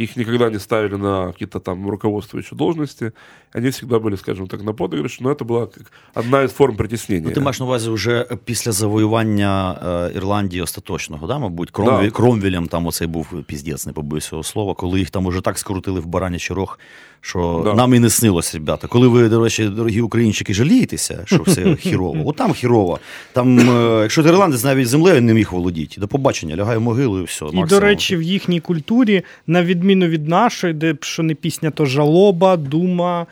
Их 0.00 0.16
никогда 0.16 0.50
не 0.50 0.58
ставили 0.58 0.96
на 0.96 1.32
какие-то 1.32 1.60
там 1.60 1.90
руководствующие 1.90 2.56
должности. 2.58 3.12
Они 3.54 3.68
всегда 3.68 3.98
были, 3.98 4.16
скажем 4.16 4.46
так, 4.46 4.62
на 4.62 4.72
подыгрыш, 4.72 5.20
но 5.20 5.30
это 5.30 5.44
была 5.44 5.66
как 5.66 5.92
одна 6.14 6.42
из 6.42 6.52
форм 6.52 6.76
притеснения. 6.76 7.28
Ну, 7.28 7.34
ти 7.34 7.40
маєш 7.40 7.60
на 7.60 7.66
увазі 7.66 7.90
вже 7.90 8.26
після 8.44 8.72
завоювання 8.72 9.78
е, 10.12 10.16
Ірландії 10.16 10.62
остаточного, 10.62 11.26
да, 11.26 11.38
мабуть, 11.38 11.70
Кромві, 11.70 12.04
Да. 12.04 12.10
Кромвілем 12.10 12.66
там 12.66 12.86
оцей 12.86 13.06
був 13.06 13.42
піздець, 13.46 13.86
не 13.86 13.92
побоюсь 13.92 14.26
цього 14.26 14.42
слова, 14.42 14.74
коли 14.74 14.98
їх 14.98 15.10
там 15.10 15.26
уже 15.26 15.40
так 15.40 15.58
скрутили 15.58 16.00
в 16.00 16.06
баранячий 16.06 16.56
рог, 16.56 16.78
що 17.20 17.62
Да. 17.64 17.74
нам 17.74 17.94
і 17.94 17.98
не 17.98 18.10
снилось, 18.10 18.54
ребята. 18.54 18.86
Коли 18.86 19.08
ви, 19.08 19.28
до 19.28 19.44
речі, 19.44 19.64
дорогі 19.68 20.00
українчики, 20.00 20.54
жалієтеся, 20.54 21.22
що 21.24 21.42
все 21.42 21.76
хірово, 21.76 22.22
от 22.28 22.36
там 22.36 22.52
хірово. 22.52 22.98
Там, 23.32 23.58
е, 23.60 24.02
якщо 24.02 24.22
ти 24.22 24.28
ірландець 24.28 24.64
навіть 24.64 24.88
землею 24.88 25.22
не 25.22 25.34
міг 25.34 25.52
володіти, 25.52 26.00
до 26.00 26.08
побачення, 26.08 26.56
лягай 26.56 26.78
в 26.78 26.80
могилу 26.80 27.20
і 27.20 27.24
все. 27.24 27.44
І, 27.44 27.46
максимум. 27.46 27.68
до 27.68 27.80
речі, 27.80 28.16
в 28.16 28.22
їхній 28.22 28.60
культурі, 28.60 29.22
на 29.46 29.62
відміну 29.62 30.06
від 30.06 30.28
нашої, 30.28 30.72
де 30.72 30.92
б 30.92 31.04
що 31.04 31.22
не 31.22 31.34
пісня, 31.34 31.70
то 31.70 31.84
жалоба, 31.84 32.56
дума 32.56 33.22
е, 33.22 33.26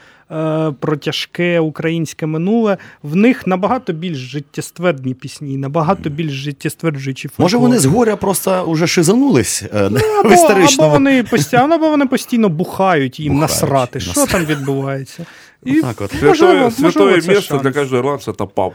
про 0.80 0.98
тяжке 0.98 1.60
українське 1.60 2.26
минуле, 2.26 2.78
в 3.04 3.16
них 3.16 3.48
набагато 3.48 3.94
більш 3.94 4.18
життєствердні 4.18 5.14
пісні, 5.14 5.58
набагато 5.58 6.10
більш 6.10 6.32
життєстверджуючі 6.32 7.28
фольклор. 7.28 7.44
Може, 7.46 7.58
вони 7.58 7.80
згоря 7.80 8.16
просто 8.16 8.72
вже 8.72 8.88
шизанулись 8.88 9.64
е, 9.74 9.88
в 10.26 10.34
історичному. 10.34 10.90
або 10.90 10.98
вони 10.98 11.24
постійно, 11.24 11.64
або 11.76 11.90
вони 11.90 12.06
постійно 12.06 12.50
бухають 12.50 13.20
їм 13.20 13.34
Бухають, 13.34 13.52
насрати. 13.52 14.00
Що 14.00 14.10
насрати. 14.10 14.32
там 14.32 14.46
відбувається? 14.46 15.26
І 15.66 15.82
Так 15.82 16.02
от. 16.02 16.12
Святое, 16.12 16.28
можливо, 16.30 16.72
святое 16.72 16.84
можливо, 16.86 17.22
це 17.22 17.28
місце 17.30 17.42
шанс. 17.42 17.64
для 17.64 17.72
кожного 17.72 17.98
ірландця– 18.04 18.34
це 18.38 18.46
паб. 18.46 18.74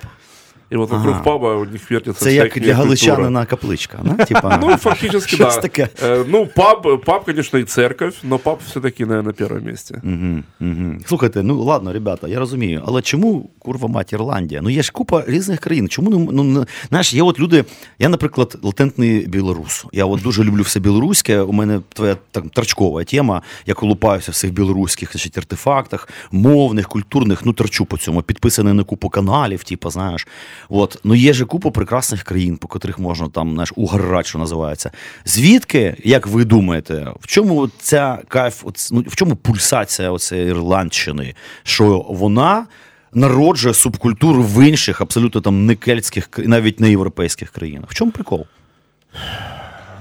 И 0.73 0.77
вот 0.77 0.91
вокруг 0.91 1.15
Ага. 1.15 1.25
паба 1.25 1.55
у 1.57 1.65
них 1.65 1.91
вертится 1.91 2.25
Це 2.25 2.35
як 2.35 2.59
для 2.59 2.75
галичанина 2.75 3.47
капличка. 3.47 3.99
Ну, 4.03 4.25
типа, 4.29 4.59
Ну, 4.62 4.77
фактически, 4.77 5.37
да. 5.37 5.50
таке. 5.50 5.89
Э, 6.03 6.25
Ну, 6.29 6.47
паб, 6.47 7.05
паб, 7.05 7.25
конечно, 7.25 7.59
и 7.59 7.65
церковь, 7.65 8.15
но 8.23 8.39
паб 8.39 8.59
все-таки, 8.67 9.05
наверное, 9.05 9.27
на 9.27 9.33
первом 9.33 9.65
месте. 9.65 10.03
Угу, 10.05 10.71
угу. 10.71 11.00
Слухайте, 11.07 11.43
ну 11.43 11.62
ладно, 11.62 11.93
ребята, 11.93 12.29
я 12.29 12.39
розумію, 12.39 12.83
але 12.87 13.03
чому 13.03 13.50
курва 13.59 13.89
мать 13.89 14.12
Ірландія? 14.12 14.61
Ну 14.62 14.71
є 14.71 14.83
ж 14.83 14.93
купа 14.93 15.25
різних 15.27 15.61
країн. 15.61 15.89
Чому 15.89 16.11
ну, 16.33 16.67
знаєш, 16.89 17.15
є 17.15 17.23
от 17.23 17.41
люди. 17.41 17.65
Я, 17.99 18.09
наприклад, 18.09 18.59
латентний 18.62 19.27
білорус. 19.27 19.87
Я 19.93 20.05
от 20.05 20.23
дуже 20.23 20.45
люблю 20.45 20.62
все 20.62 20.81
білоруське. 20.81 21.41
У 21.41 21.53
мене 21.53 21.81
твоя 21.93 22.17
так, 22.31 22.45
торчкова 22.50 23.05
тема. 23.05 23.43
Я 23.67 23.75
колупаюся 23.75 24.31
в 24.31 24.35
всіх 24.35 24.53
білоруських 24.53 25.12
значить, 25.12 25.39
артефактах, 25.39 26.09
мовних, 26.33 26.89
культурних. 26.89 27.47
Ну 27.47 27.53
торчу 27.53 27.85
по 27.85 27.99
цьому. 27.99 28.23
Підписаний 28.23 28.73
на 28.75 28.85
купу 28.85 29.09
каналів, 29.09 29.65
типу, 29.65 29.91
знаєш. 29.91 30.27
От. 30.69 30.99
Ну 31.05 31.14
є 31.14 31.33
ж 31.33 31.45
купа 31.45 31.71
прекрасних 31.71 32.23
країн, 32.23 32.57
по 32.57 32.69
котрих 32.69 32.99
можна 32.99 33.29
там 33.29 33.52
знаєш, 33.52 33.73
угорать, 33.76 34.26
що 34.26 34.38
називається. 34.38 34.90
Звідки, 35.25 35.97
як 36.05 36.26
ви 36.26 36.45
думаєте, 36.45 37.07
в 37.21 37.26
чому 37.26 37.69
ця 37.79 38.19
кайф, 38.29 38.64
ну, 38.93 39.05
в 39.07 39.17
чому 39.17 39.37
пульсація 39.37 40.11
оцеї 40.11 40.49
Ірландщини? 40.49 41.35
Що 41.62 42.07
вона 42.09 42.67
народжує 43.14 43.75
субкультуру 43.75 44.43
в 44.43 44.69
інших, 44.69 45.00
абсолютно 45.00 45.40
там 45.40 45.67
не 45.67 45.75
кельтських, 45.75 46.29
навіть 46.38 46.81
не 46.81 46.90
європейських 46.90 47.50
країнах? 47.50 47.90
В 47.90 47.95
чому 47.95 48.11
прикол? 48.11 48.47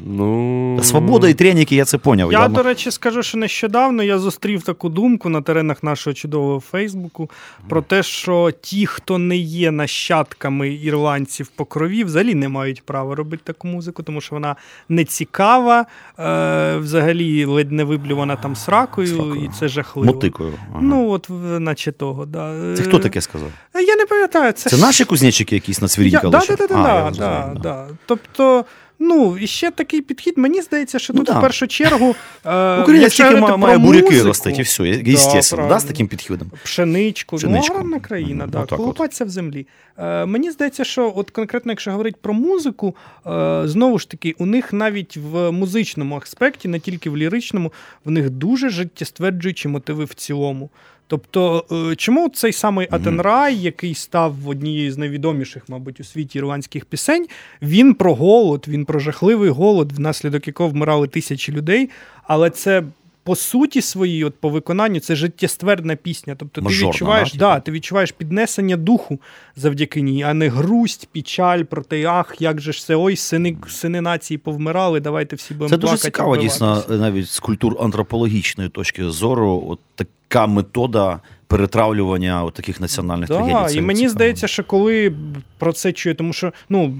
Ну... 0.06 0.79
Свобода 0.84 1.29
і 1.29 1.34
треники, 1.34 1.75
я 1.75 1.86
це 1.86 1.98
поняв. 1.98 2.32
Я, 2.32 2.39
Я- 2.39 2.48
до 2.48 2.63
речі, 2.63 2.91
скажу, 2.91 3.24
що 3.24 3.38
нещодавно 3.38 4.03
я 4.03 4.20
зустрів 4.20 4.63
таку 4.63 4.89
думку 4.89 5.29
на 5.29 5.41
теренах 5.41 5.84
нашого 5.84 6.13
чудового 6.13 6.60
Фейсбуку 6.60 7.29
про 7.70 7.82
те, 7.82 8.03
що 8.03 8.51
ті, 8.62 8.86
хто 8.86 9.18
не 9.18 9.38
є 9.38 9.72
нащадками 9.72 10.74
ірландців 10.74 11.48
по 11.48 11.65
крові, 11.65 12.03
взагалі 12.03 12.36
не 12.36 12.50
мають 12.50 12.84
права 12.84 13.15
робити 13.15 13.44
таку 13.46 13.68
музику, 13.68 14.03
тому 14.03 14.22
що 14.22 14.36
вона 14.36 14.56
не 14.89 15.06
цікава, 15.06 15.86
е, 16.20 16.77
взагалі 16.77 17.46
ледь 17.46 17.72
не 17.72 17.84
виблювана 17.84 18.36
там 18.36 18.56
сракою, 18.56 19.08
Сракою. 19.08 19.44
і 19.44 19.50
це 19.60 19.68
жахливо. 19.68 20.13
Мотикою. 20.13 20.53
Ага. 20.72 20.79
Ну, 20.82 21.10
от, 21.10 21.27
наче 21.60 21.91
того, 21.91 22.25
да. 22.25 22.75
це 22.77 22.84
хто 22.84 23.00
таке 23.00 23.22
сказав? 23.22 23.50
Е, 23.75 23.84
Я 23.84 23.96
не 23.96 24.06
пам'ятаю. 24.06 24.51
Це, 24.51 24.70
Це 24.70 24.75
ж- 24.75 24.82
наші 24.82 25.06
кузнечики 25.06 25.56
якісь 25.56 25.82
на 25.82 25.88
я, 25.98 26.20
да, 26.22 27.12
да, 27.18 27.56
да. 27.63 27.88
Тобто, 28.06 28.65
ну, 29.00 29.38
і 29.38 29.48
ще 29.48 29.72
такий 29.72 30.01
підхід. 30.01 30.38
Мені 30.38 30.62
здається, 30.62 31.00
що 31.00 31.13
Ну, 31.13 31.18
тут 31.20 31.27
да. 31.27 31.39
в 31.39 31.41
першу 31.41 31.68
чергу. 31.68 32.15
Е, 32.46 32.82
Україна 32.82 33.10
тільки 33.10 33.36
має, 33.36 33.58
має 33.58 33.77
буряки 33.77 34.22
ростити, 34.24 34.58
і 34.60 34.62
все, 34.62 34.84
Да, 34.84 35.12
естественно, 35.12 35.41
да, 35.63 35.68
правильно. 35.68 35.79
з 35.79 35.84
таким 35.84 36.08
підходом. 36.08 36.51
Пшеничку, 36.63 37.38
Пшеничку. 37.38 37.74
ну, 37.74 37.79
аграрна 37.79 38.00
країна, 38.00 38.44
Мгм, 38.44 38.51
да, 38.51 38.58
отак 38.60 38.72
от. 38.72 38.77
колупатися 38.77 39.25
в 39.25 39.29
землі. 39.29 39.68
Е, 39.98 40.25
мені 40.25 40.51
здається, 40.51 40.84
що 40.84 41.13
от 41.15 41.29
конкретно, 41.32 41.72
якщо 41.72 41.91
говорити 41.91 42.18
про 42.22 42.34
музику, 42.34 42.96
е, 43.27 43.62
знову 43.65 44.00
ж 44.00 44.10
таки, 44.10 44.36
у 44.38 44.46
них 44.46 44.74
навіть 44.74 45.18
в 45.18 45.51
музичному 45.51 46.18
аспекті, 46.24 46.68
не 46.68 46.79
тільки 46.79 47.10
в 47.10 47.18
ліричному, 47.18 47.74
в 48.06 48.12
них 48.12 48.29
дуже 48.29 48.70
життєстверджуючі 48.70 49.68
мотиви 49.68 50.06
в 50.06 50.13
цілому. 50.13 50.70
Тобто, 51.10 51.66
е, 51.92 51.96
чому 51.96 52.30
цей 52.30 52.54
самий 52.54 52.88
Атенрай, 52.92 53.56
який 53.56 53.96
став 53.96 54.48
однією 54.50 54.92
з 54.92 54.98
найвідоміших, 54.98 55.63
мабуть, 55.70 56.00
у 56.00 56.04
світі 56.04 56.38
ірландських 56.38 56.86
пісень, 56.86 57.28
він 57.62 57.94
про 57.94 58.16
голод, 58.16 58.66
він 58.68 58.86
про 58.86 59.00
жахливий 59.00 59.50
голод, 59.50 59.92
внаслідок 59.92 60.48
якого 60.48 60.70
вмирали 60.70 61.08
тисячі 61.08 61.54
людей, 61.54 61.89
але 62.24 62.50
це. 62.50 62.84
По 63.30 63.36
суті 63.36 63.82
своїй, 63.82 64.24
от 64.24 64.36
по 64.36 64.50
виконанню, 64.50 65.00
це 65.00 65.16
життєствердна 65.16 65.96
пісня. 65.96 66.36
Тобто 66.38 66.62
Мажорна, 66.62 66.86
ти 66.86 66.90
відчуваєш, 66.90 67.34
да, 67.34 67.38
да, 67.38 67.60
ти 67.60 67.72
відчуваєш 67.72 68.12
піднесення 68.12 68.78
духу 68.78 69.20
завдяки 69.56 70.02
ній, 70.02 70.24
а 70.24 70.34
не 70.34 70.50
грусть, 70.50 71.10
печаль 71.14 71.64
про 71.64 71.84
те, 71.84 72.06
ах, 72.06 72.36
як 72.40 72.62
же 72.62 72.74
ж 72.74 72.86
це, 72.86 72.96
ой, 72.96 73.16
сини, 73.16 73.58
сини 73.68 74.02
нації 74.02 74.38
повмирали, 74.38 75.00
давайте 75.00 75.36
всі 75.36 75.54
будемо 75.54 75.70
Це 75.70 75.78
дуже 75.78 75.88
плакати. 75.88 76.04
цікаво, 76.04 76.38
дійсно, 76.38 76.84
навіть 76.90 77.30
з 77.30 77.40
культур 77.40 77.78
антропологічної 77.80 78.70
точки 78.70 79.10
зору, 79.10 79.66
от 79.68 79.80
така 79.96 80.48
метода 80.48 81.20
перетравлювання 81.50 82.44
от 82.44 82.53
таких 82.53 82.82
національних 82.82 83.27
трагедій. 83.29 83.53
Да, 83.53 83.65
Це 83.65 83.77
і 83.77 83.82
мені 83.82 84.00
цікаво. 84.00 84.13
здається, 84.13 84.48
що 84.48 84.63
коли 84.63 85.13
про 85.58 85.74
це 85.74 85.91
чую, 85.91 86.15
тому 86.15 86.34
що 86.34 86.53
ну, 86.70 86.94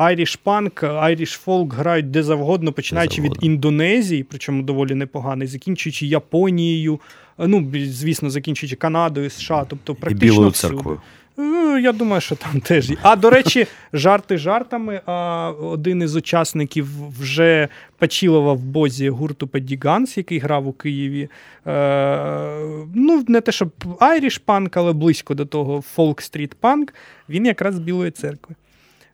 Irish 0.00 0.38
Punk, 0.44 0.80
Irish 0.82 1.44
Folk 1.46 1.72
грають 1.72 2.10
де 2.10 2.22
завгодно, 2.22 2.72
починаючи 2.72 3.22
від 3.22 3.22
завгодно. 3.22 3.46
Індонезії, 3.52 4.22
причому 4.24 4.62
доволі 4.62 4.94
непоганий, 4.94 5.48
закінчуючи 5.48 6.06
Японією, 6.06 7.00
ну, 7.38 7.72
звісно, 7.74 8.30
закінчуючи 8.30 8.76
Канадою, 8.76 9.30
США, 9.30 9.66
тобто 9.68 9.92
і 9.92 9.96
практично 9.96 10.28
білою 10.28 10.50
всюди. 10.50 10.74
церквою. 10.74 11.00
Ну, 11.36 11.78
Я 11.78 11.92
думаю, 11.92 12.20
що 12.20 12.36
там 12.36 12.60
теж. 12.60 12.90
є. 12.90 12.96
А 13.02 13.16
до 13.16 13.30
речі, 13.30 13.66
жарти 13.92 14.38
жартами. 14.38 15.00
А 15.06 15.50
один 15.50 16.02
із 16.02 16.16
учасників 16.16 16.88
вже 17.20 17.68
почилого 17.98 18.52
в 18.52 18.60
бозі 18.60 19.08
гурту 19.08 19.46
Падіганс, 19.46 20.16
який 20.16 20.38
грав 20.38 20.66
у 20.68 20.72
Києві. 20.72 21.28
Е, 21.66 22.58
ну, 22.94 23.24
не 23.28 23.40
те, 23.40 23.52
щоб 23.52 23.70
Irish 24.00 24.40
панк, 24.44 24.76
але 24.76 24.92
близько 24.92 25.34
до 25.34 25.46
того, 25.46 25.80
фолк 25.80 26.22
street 26.22 26.54
панк. 26.54 26.94
Він 27.28 27.46
якраз 27.46 27.74
з 27.74 27.78
Білої 27.78 28.10
церкви. 28.10 28.54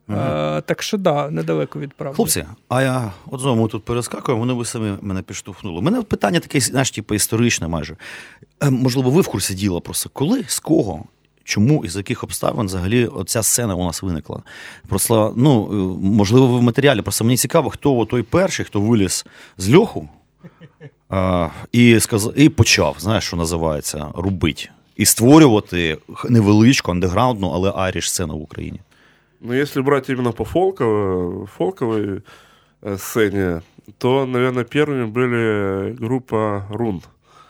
Е, 0.09 0.61
так 0.61 0.81
що 0.83 0.97
да, 0.97 1.29
недалеко 1.29 1.79
від 1.79 1.93
правди. 1.93 2.15
Хлопці, 2.15 2.45
а 2.69 2.81
я 2.81 3.11
от 3.25 3.41
знову 3.41 3.61
ми 3.61 3.67
тут 3.67 3.85
перескакуємо, 3.85 4.39
вони 4.39 4.53
ви 4.53 4.65
самі 4.65 4.93
мене 5.01 5.21
підштовхнули. 5.21 5.77
У 5.77 5.81
мене 5.81 6.01
питання 6.01 6.39
таке, 6.39 6.59
знаєш, 6.59 6.91
типу, 6.91 7.15
історичне 7.15 7.67
майже. 7.67 7.95
Е, 8.63 8.69
Можливо, 8.69 9.09
ви 9.09 9.21
в 9.21 9.27
курсі 9.27 9.53
діла 9.53 9.79
просто 9.79 10.09
коли, 10.13 10.43
з 10.47 10.59
кого, 10.59 11.03
чому 11.44 11.84
і 11.84 11.88
з 11.88 11.96
яких 11.96 12.24
обставин 12.24 12.66
взагалі 12.66 13.06
оця 13.06 13.42
сцена 13.42 13.74
у 13.74 13.84
нас 13.84 14.02
виникла? 14.02 14.42
Просто, 14.88 15.34
ну, 15.36 15.68
е, 15.72 16.06
можливо, 16.06 16.46
ви 16.46 16.58
в 16.58 16.62
матеріалі. 16.62 17.02
Просто 17.02 17.24
мені 17.24 17.36
цікаво, 17.36 17.70
хто 17.70 18.04
той 18.04 18.22
перший, 18.22 18.64
хто 18.64 18.80
виліз 18.80 19.26
з 19.58 19.74
льоху 19.74 20.08
е, 21.12 21.50
і, 21.72 22.00
сказ... 22.00 22.30
і 22.36 22.48
почав, 22.48 22.96
знаєш, 22.98 23.24
що 23.24 23.36
називається, 23.36 24.06
рубить. 24.14 24.70
І 24.96 25.04
створювати 25.04 25.98
невеличку, 26.28 26.90
андеграундну, 26.90 27.48
але 27.48 27.72
айріш 27.76 28.10
сцену 28.10 28.38
в 28.38 28.42
Україні. 28.42 28.80
Ну, 29.40 29.54
если 29.54 29.82
брать 29.82 30.10
именно 30.10 30.32
по 30.32 30.44
фолковой, 30.44 31.46
фолковой 31.46 32.22
э, 32.82 32.98
сцене, 32.98 33.62
то, 33.98 34.26
наверное, 34.26 34.64
первыми 34.64 35.06
были 35.06 35.92
группа 35.92 36.66
Рун. 36.70 37.02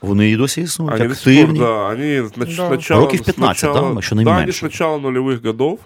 Вони 0.02 0.30
і 0.30 0.36
досі 0.36 0.60
існують, 0.60 0.94
Они 1.00 1.08
до 1.08 1.14
сих 1.14 1.24
пор, 1.24 1.32
активні. 1.32 1.58
да, 1.58 1.88
они 1.88 2.22
нач- 2.22 2.56
Да. 2.56 2.68
начала, 2.70 3.00
Років 3.00 3.24
15, 3.24 3.56
с 3.58 3.62
начала- 3.74 3.92
да, 3.94 3.98
еще 3.98 4.14
не 4.14 4.24
да, 4.24 4.30
они 4.30 4.38
меньше. 4.40 4.52
с 4.58 4.62
начала 4.62 4.98
нулевых 4.98 5.42
годов, 5.42 5.78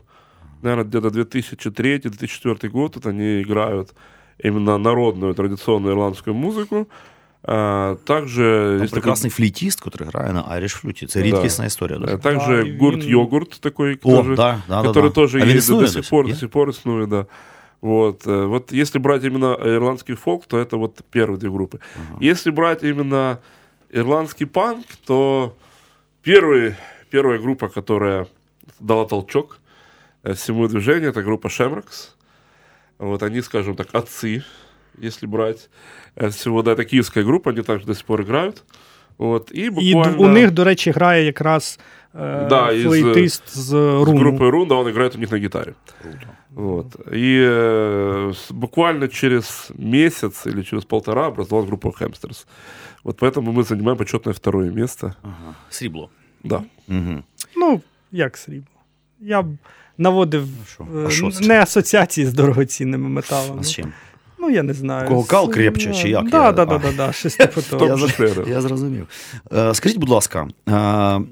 наверное, 0.62 0.84
где-то 0.84 1.08
2003-2004 1.10 2.68
год, 2.68 2.92
вот 2.94 3.06
они 3.06 3.40
играют 3.42 3.88
именно 4.44 4.78
народную 4.78 5.34
традиционную 5.34 5.92
ирландскую 5.94 6.36
музыку. 6.36 6.86
А, 7.44 7.96
также 8.04 8.42
Там 8.76 8.82
есть 8.84 8.92
прекрасний 8.92 9.30
флітіст, 9.30 9.82
який 9.86 10.06
грає 10.06 10.32
на 10.32 10.42
Irish 10.42 10.68
флюті. 10.76 11.06
Це 11.06 11.22
рідкісна 11.22 11.64
історія. 11.64 11.98
такой, 11.98 12.14
Дуже. 12.16 12.18
э, 12.18 12.22
также 12.22 12.62
Да, 12.62 12.68
и 12.70 12.78
гурт 12.78 12.96
він- 13.02 13.08
йогурт 13.10 13.60
такой, 13.60 13.98
О, 14.02 14.08
который, 14.08 14.36
да, 14.36 14.62
да, 14.68 14.82
да, 14.82 14.88
который 14.88 15.02
да. 15.02 15.08
тоже 15.10 15.38
А 15.38 15.44
він 15.44 15.48
есть 15.56 15.58
існує 15.58 15.80
до 15.80 15.86
сих 15.88 15.96
досі? 15.96 16.10
пор, 16.10 16.26
Є? 16.26 16.32
до 16.32 16.38
сих 16.38 16.48
пор 16.50 16.68
иснует, 16.70 17.08
да. 17.08 17.26
Вот, 17.80 18.26
э, 18.26 18.46
вот 18.46 18.72
если 18.72 19.00
брать 19.00 19.24
именно 19.24 19.54
ирландский 19.64 20.14
фолк, 20.16 20.46
то 20.46 20.58
это 20.58 20.76
вот 20.76 21.00
первые 21.14 21.36
две 21.36 21.48
группы. 21.50 21.78
Если 22.22 22.52
брать 22.52 22.82
именно 22.84 23.36
ирландский 23.90 24.46
панк, 24.46 24.86
то 25.06 25.56
первый, 26.22 26.74
первая 27.10 27.38
группа, 27.38 27.68
которая 27.68 28.26
дала 28.80 29.04
толчок 29.06 29.58
э, 30.24 30.32
всему 30.34 30.68
движению, 30.68 31.10
это 31.10 31.22
группа 31.22 31.48
Шемракс. 31.48 32.16
Вот 32.98 33.22
они, 33.22 33.42
скажем 33.42 33.74
так, 33.76 33.88
отцы, 33.94 34.42
если 34.98 35.26
брать 35.26 35.68
э, 36.16 36.28
всего, 36.28 36.62
да, 36.62 36.72
это 36.72 36.84
киевская 36.84 37.24
группа, 37.24 37.50
они 37.50 37.62
также 37.62 37.86
до 37.86 37.94
сих 37.94 38.04
пор 38.04 38.22
играют. 38.22 38.64
Вот, 39.18 39.50
и 39.54 39.60
І 39.66 39.70
буквально... 39.70 40.16
д- 40.16 40.24
у 40.24 40.28
них, 40.28 40.50
до 40.50 40.64
речі, 40.64 40.90
грає 40.90 41.24
якраз 41.24 41.78
е, 42.14 42.46
Да, 42.50 42.72
із- 42.72 42.84
флейтист 42.84 43.42
з 43.58 43.68
с 43.68 43.72
Руну. 44.04 44.18
группой 44.18 44.50
Рун, 44.50 44.68
да, 44.68 44.74
он 44.74 44.88
играет 44.88 45.14
у 45.16 45.18
них 45.18 45.30
на 45.32 45.38
гитаре. 45.38 45.74
Вот. 46.50 46.86
И 47.12 47.38
э, 47.40 48.30
с- 48.30 48.50
буквально 48.50 49.08
через 49.08 49.70
месяц 49.78 50.46
или 50.46 50.62
через 50.62 50.84
полтора 50.84 51.26
образовалась 51.26 51.68
группа 51.68 51.90
Хэмстерс. 51.90 52.46
Вот 53.07 53.17
поэтому 53.21 53.51
мы 53.53 53.63
занимаем 53.63 53.97
почетное 53.97 54.33
второе 54.33 54.69
место. 54.69 55.13
Ага. 55.23 55.55
Срібло. 55.69 56.09
Да. 56.43 56.61
Угу. 56.89 57.23
Ну, 57.57 57.81
як 58.11 58.37
срібло. 58.37 58.67
Я 59.21 59.41
б 59.41 59.47
наводив 59.97 60.47
що? 60.73 60.83
е, 60.95 61.05
А 61.07 61.09
що 61.09 61.31
це? 61.31 61.47
не 61.47 61.61
асоціації 61.61 62.27
з 62.27 62.33
дорогоцінними 62.33 63.09
металами. 63.09 63.57
А 63.59 63.63
з 63.63 63.71
чим? 63.71 63.93
Ну, 64.39 64.49
я 64.49 64.63
не 64.63 64.73
знаю. 64.73 65.07
Кого 65.07 65.23
кал 65.23 65.49
крепче, 65.51 65.93
чи 65.93 66.09
як? 66.09 66.29
Да, 66.29 66.45
Я- 66.45 66.51
да, 66.51 66.61
а. 66.63 66.65
да, 66.65 66.77
да, 66.77 66.91
да, 66.97 67.11
щось 67.11 67.35
типу 67.35 67.61
того. 67.61 67.85
Я, 67.85 67.97
числі, 68.07 68.25
зр- 68.25 68.43
да. 68.45 68.51
я 68.51 68.61
зрозумів. 68.61 69.07
Е, 69.53 69.73
Скажіть, 69.73 69.97
будь 69.97 70.09
ласка, 70.09 70.47
е, 70.67 70.71
м, 70.73 71.27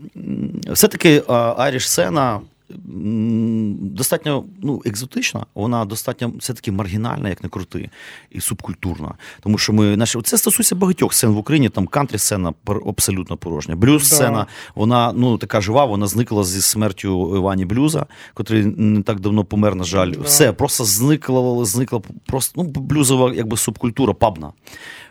все-таки 0.74 1.20
Irish 1.20 1.80
сцена 1.80 2.36
м, 2.36 2.42
достатньо 2.70 4.46
ну, 4.62 4.82
екзотична, 4.86 5.46
вона 5.56 5.86
достатньо 5.86 6.34
все-таки 6.40 6.72
маргінальна, 6.72 7.30
як 7.30 7.44
не 7.44 7.50
крути, 7.50 7.90
і 8.32 8.42
субкультурна. 8.42 9.14
Тому 9.42 9.58
що 9.58 9.74
ми 9.74 9.98
наші 9.98 10.22
це 10.22 10.38
стосується 10.38 10.76
багатьох 10.76 11.14
сцен 11.14 11.30
в 11.30 11.38
Україні. 11.38 11.70
Там 11.70 11.88
кантрі 11.88 12.18
сцена 12.18 12.54
абсолютно 12.88 13.38
порожня. 13.38 13.76
Блюз 13.76 14.04
сцена, 14.04 14.48
вона 14.76 15.14
ну 15.16 15.38
така 15.38 15.62
жива, 15.62 15.86
вона 15.86 16.08
зникла 16.08 16.44
зі 16.44 16.62
смертю 16.62 17.36
Івані 17.36 17.66
Блюза, 17.66 18.06
котрий 18.34 18.66
не 18.66 19.02
так 19.02 19.20
давно 19.20 19.44
помер, 19.44 19.76
на 19.76 19.84
жаль. 19.84 20.12
Да. 20.12 20.22
Все 20.22 20.54
просто 20.54 20.86
зникла, 20.86 21.66
зникла 21.66 22.02
просто 22.26 22.64
ну, 22.64 22.64
блюзова 22.64 23.34
якби 23.34 23.58
субкультура 23.58 24.14
пабна. 24.14 24.52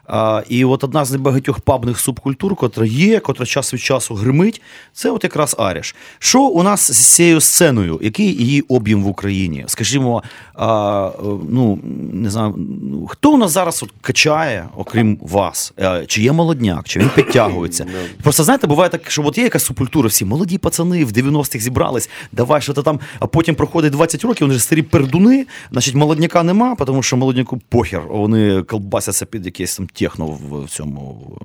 А, 0.06 0.42
і 0.49 0.64
от 0.64 0.84
одна 0.84 1.04
з 1.04 1.12
небагатьох 1.12 1.61
пабних 1.61 2.00
субкультур, 2.00 2.56
котра 2.56 2.87
є, 2.87 3.20
котра 3.20 3.46
час 3.46 3.75
від 3.75 3.80
часу 3.80 4.14
гримить, 4.14 4.62
це 4.92 5.11
от 5.11 5.25
якраз 5.25 5.56
Аріш. 5.58 5.94
Що 6.18 6.42
у 6.42 6.62
нас 6.62 6.92
з 6.92 7.14
цією 7.14 7.40
сценою? 7.40 7.99
Який 8.02 8.26
її 8.26 8.61
об'єм 8.61 9.02
в 9.02 9.06
Україні? 9.06 9.64
Скажімо, 9.66 10.23
а, 10.54 11.11
е, 11.18 11.23
ну 11.49 11.78
не 12.12 12.30
знаю, 12.30 12.54
ну, 12.82 13.06
хто 13.06 13.32
у 13.32 13.37
нас 13.37 13.50
зараз 13.50 13.82
от 13.82 13.90
качає, 14.00 14.68
окрім 14.76 15.18
вас? 15.23 15.73
Е, 15.78 16.04
Чи 16.06 16.23
є 16.23 16.32
молодняк, 16.32 16.88
чи 16.88 17.00
він 17.00 17.10
підтягується? 17.14 17.86
Просто 18.23 18.45
знаєте, 18.45 18.67
буває 18.67 18.90
так, 18.90 19.10
що 19.10 19.23
от 19.26 19.38
є 19.38 19.45
якась 19.45 19.64
субкультура, 19.64 20.08
всі 20.08 20.25
молоді 20.25 20.58
пацани 20.58 21.04
в 21.04 21.12
90-х 21.12 21.64
зібрались, 21.64 22.10
давай 22.32 22.60
що 22.60 22.73
то 22.73 22.82
там, 22.82 23.00
а 23.21 23.26
потім 23.26 23.54
проходить 23.54 23.93
20 23.93 24.25
років, 24.25 24.47
вони 24.47 24.58
ж 24.58 24.64
старі 24.64 24.82
пердуни, 24.82 25.47
значить 25.71 25.95
молодняка 25.95 26.43
нема, 26.43 26.75
тому 26.75 27.02
що 27.02 27.17
молодняку 27.17 27.60
похер, 27.69 28.02
вони 28.08 28.62
колбасяться 28.62 29.26
під 29.26 29.47
якесь 29.47 29.76
там 29.76 29.88
техно 29.94 30.25
в 30.27 30.68
цьому. 30.70 31.37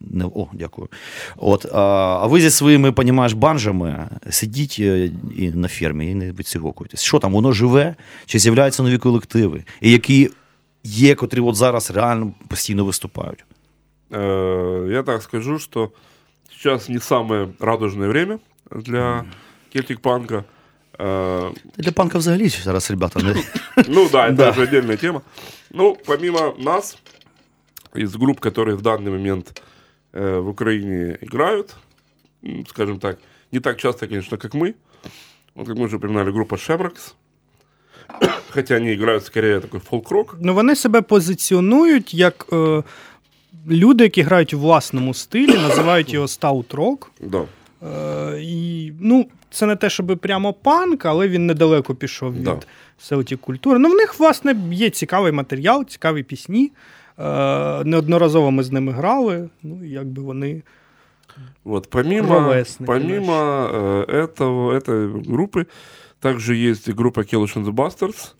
Не, 0.00 0.24
о, 0.24 0.48
дякую. 0.52 0.88
От, 1.36 1.66
а, 1.72 1.78
а 2.22 2.26
ви 2.26 2.40
зі 2.40 2.50
своїми, 2.50 2.92
понімаєш, 2.92 3.32
банжами 3.32 4.08
сидіть 4.30 4.76
е, 4.80 5.10
і 5.36 5.50
на 5.50 5.68
фермі 5.68 6.10
і 6.10 6.14
не 6.14 6.32
відсігокуйтесь. 6.32 7.02
Що 7.02 7.18
там, 7.18 7.32
воно 7.32 7.52
живе? 7.52 7.94
Чи 8.26 8.38
з'являються 8.38 8.82
нові 8.82 8.98
колективи? 8.98 9.64
І 9.80 9.90
які 9.92 10.30
є, 10.84 11.14
котрі 11.14 11.40
от 11.40 11.56
зараз 11.56 11.90
реально 11.90 12.32
постійно 12.48 12.84
виступають? 12.84 13.44
Э, 14.10 14.90
Я 14.92 15.02
так 15.02 15.22
скажу, 15.22 15.58
что 15.58 15.90
сейчас 16.50 16.88
не 16.88 17.00
самое 17.00 17.48
радужное 17.60 18.08
время 18.08 18.38
для 18.76 19.24
кельтик 19.72 20.00
панка. 20.00 20.44
Э, 20.98 21.50
Для 21.78 21.92
панка 21.92 22.18
взагалі 22.18 22.48
зараз, 22.48 22.90
ребята, 22.90 23.20
не. 23.22 23.34
Ну 23.88 24.08
да, 24.12 24.28
это 24.28 24.34
Да. 24.34 24.50
уже 24.50 24.62
отдельная 24.62 24.96
тема. 24.96 25.20
Ну, 25.74 25.96
помимо 26.06 26.54
нас, 26.58 26.98
из 27.94 28.16
групп, 28.16 28.40
которые 28.40 28.76
в 28.76 28.82
данный 28.82 29.10
момент 29.10 29.62
э, 30.12 30.38
в 30.38 30.48
Украине 30.48 31.18
играют, 31.22 31.76
м, 32.44 32.64
скажем 32.66 32.98
так, 32.98 33.18
не 33.52 33.60
так 33.60 33.76
часто, 33.76 34.06
конечно, 34.06 34.36
как 34.38 34.54
мы. 34.54 34.74
Вот 35.54 35.66
как 35.66 35.76
мы 35.76 35.84
уже 35.84 35.96
упоминали, 35.96 36.30
группа 36.32 36.56
Шемракс. 36.56 37.14
Хотя 38.50 38.76
они 38.76 38.92
играют 38.94 39.24
скорее 39.24 39.60
такой 39.60 39.80
фолк-рок. 39.80 40.36
Ну, 40.40 40.54
вони 40.54 40.76
себе 40.76 41.02
позиціонують 41.02 42.14
як 42.14 42.46
е, 42.52 42.82
люди, 43.68 44.04
які 44.04 44.22
грають 44.22 44.54
у 44.54 44.58
власному 44.58 45.14
стилі, 45.14 45.54
називають 45.58 46.12
його 46.12 46.26
стаут-рок. 46.28 47.10
Да. 47.20 47.44
Е, 47.82 48.38
і, 48.42 48.92
ну, 49.00 49.26
це 49.50 49.66
не 49.66 49.76
те, 49.76 49.90
щоб 49.90 50.18
прямо 50.22 50.52
панк, 50.52 51.04
але 51.04 51.28
він 51.28 51.46
недалеко 51.46 51.94
пішов 51.94 52.34
від 52.34 52.42
Да. 52.42 52.60
селті 52.98 53.36
культури. 53.36 53.78
Ну, 53.78 53.88
в 53.88 53.94
них, 53.94 54.18
власне, 54.20 54.56
є 54.72 54.90
цікавий 54.90 55.32
матеріал, 55.32 55.86
цікаві 55.86 56.22
пісні. 56.22 56.72
Е, 57.18 57.84
неодноразово 57.84 58.50
ми 58.50 58.62
з 58.62 58.72
ними 58.72 58.92
грали. 58.92 59.48
Ну, 59.62 59.84
і 59.84 59.88
якби 59.90 60.22
вони. 60.22 60.62
Вот, 61.64 61.90
помимо, 61.90 62.34
Ровесники 62.34 62.92
помимо 62.92 63.32
э, 63.32 64.04
этого, 64.06 64.72
этой 64.72 65.22
группы, 65.22 65.66
также 66.20 66.54
есть 66.54 66.88
группа 66.88 67.20
Kellish 67.20 67.56
and 67.56 67.64
the 67.64 67.72
Bastards, 67.72 68.34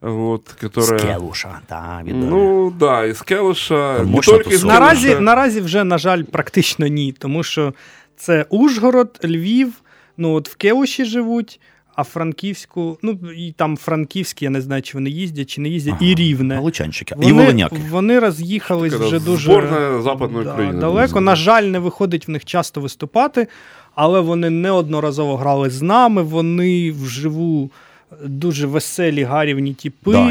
вот, 0.00 0.48
которая... 0.60 0.98
Скелуша, 0.98 1.60
та, 1.66 2.02
відомо. 2.04 2.26
Ну 2.26 2.70
да, 2.70 3.06
из 3.06 3.22
Келыша, 3.22 3.96
Там 3.96 4.06
не 4.06 4.12
мощно 4.12 4.32
только 4.32 4.50
из 4.50 4.60
тусують. 4.60 4.80
Наразі, 4.80 5.08
Келыша. 5.08 5.20
наразі 5.20 5.60
вже, 5.60 5.84
на 5.84 5.98
жаль, 5.98 6.22
практично 6.22 6.86
ні, 6.86 7.12
тому 7.12 7.42
що 7.42 7.74
це 8.16 8.46
Ужгород, 8.48 9.20
Львів, 9.24 9.72
ну 10.16 10.34
от 10.34 10.48
в 10.48 10.56
Келуші 10.56 11.04
живуть, 11.04 11.60
а 11.95 12.03
Франківську, 12.03 12.97
ну 13.01 13.19
і 13.37 13.51
там 13.51 13.77
Франківські, 13.77 14.45
я 14.45 14.51
не 14.51 14.61
знаю, 14.61 14.81
чи 14.81 14.97
вони 14.97 15.09
їздять, 15.09 15.49
чи 15.49 15.61
не 15.61 15.69
їздять, 15.69 16.01
і 16.01 16.15
рівне. 16.15 16.55
Галичанчики. 16.55 17.15
Вони, 17.15 17.29
І 17.29 17.33
волиняки. 17.33 17.75
вони 17.89 18.19
роз'їхались 18.19 18.93
вже 18.93 19.19
дуже 19.19 19.43
зборна 19.43 20.01
Западної 20.01 20.45
да, 20.45 20.51
України. 20.51 20.79
далеко. 20.81 21.21
На 21.21 21.35
жаль, 21.35 21.63
не 21.63 21.79
виходить 21.79 22.27
в 22.27 22.31
них 22.31 22.45
часто 22.45 22.81
виступати, 22.81 23.47
але 23.95 24.19
вони 24.19 24.49
неодноразово 24.49 25.37
грали 25.37 25.69
з 25.69 25.81
нами. 25.81 26.21
Вони 26.21 26.91
вживу 26.91 27.69
дуже 28.25 28.67
веселі, 28.67 29.23
гарівні 29.23 29.73
тіпи. 29.73 30.11
Да. 30.11 30.29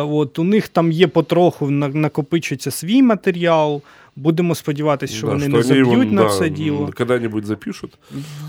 Е, 0.00 0.02
от, 0.02 0.38
у 0.38 0.44
них 0.44 0.68
там 0.68 0.92
є 0.92 1.06
потроху, 1.06 1.70
на- 1.70 1.88
накопичується 1.88 2.70
свій 2.70 3.02
матеріал. 3.02 3.82
Будемо 4.16 4.54
сподіватися, 4.54 5.14
що 5.14 5.26
Да, 5.26 5.32
вони 5.32 5.44
что 5.48 5.56
не 5.56 5.62
заб'ють 5.62 6.12
на 6.12 6.22
да, 6.22 6.28
це 6.38 6.48
діло. 6.48 6.90
Когда-нибудь 6.96 7.44
запишут. 7.44 7.98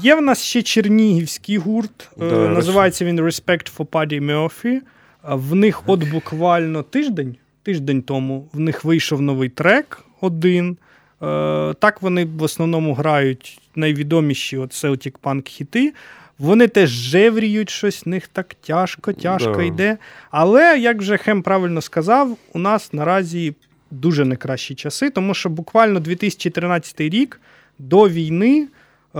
Є 0.03 0.15
в 0.15 0.21
нас 0.21 0.41
ще 0.43 0.61
чернігівський 0.61 1.57
гурт, 1.57 2.09
е, 2.21 2.29
Да, 2.29 2.47
називається 2.47 3.05
він 3.05 3.21
Respect 3.21 3.77
for 3.77 3.85
Paddy 3.85 4.21
Murphy. 4.25 4.79
В 5.23 5.55
них 5.55 5.81
от 5.85 6.03
буквально 6.11 6.83
тиждень, 6.83 7.35
тиждень 7.63 8.01
тому 8.01 8.47
в 8.53 8.59
них 8.59 8.83
вийшов 8.83 9.21
новий 9.21 9.49
трек 9.49 9.99
один. 10.21 10.77
Е, 11.21 11.73
Так 11.79 12.01
вони 12.01 12.25
в 12.25 12.43
основному 12.43 12.93
грають 12.93 13.59
найвідоміші 13.75 14.57
от 14.57 14.71
Celtic 14.71 15.13
Punk 15.23 15.47
хіти. 15.47 15.93
Вони 16.39 16.67
теж 16.67 16.89
жевріють 16.89 17.69
щось, 17.69 18.05
в 18.05 18.09
них 18.09 18.27
так 18.27 18.53
тяжко, 18.53 19.13
тяжко 19.13 19.55
Да. 19.57 19.63
йде. 19.63 19.97
Але, 20.31 20.79
як 20.79 20.97
вже 20.97 21.17
Хем 21.17 21.41
правильно 21.41 21.81
сказав, 21.81 22.37
у 22.53 22.59
нас 22.59 22.93
наразі 22.93 23.53
дуже 23.93 24.25
не 24.25 24.37
часи, 24.75 25.09
тому 25.09 25.33
що 25.33 25.49
буквально 25.49 25.99
2013 25.99 27.01
рік 27.01 27.41
до 27.79 28.09
війни. 28.09 28.67
е, 29.15 29.19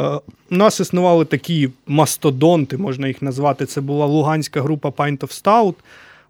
У 0.52 0.56
нас 0.56 0.80
існували 0.80 1.26
такі 1.26 1.70
мастодонти, 1.88 2.78
можна 2.78 3.08
їх 3.08 3.22
назвати. 3.22 3.66
Це 3.66 3.82
була 3.82 4.06
луганська 4.06 4.62
група 4.62 4.90
Pint 4.90 5.20
of 5.20 5.44
Stout. 5.44 5.76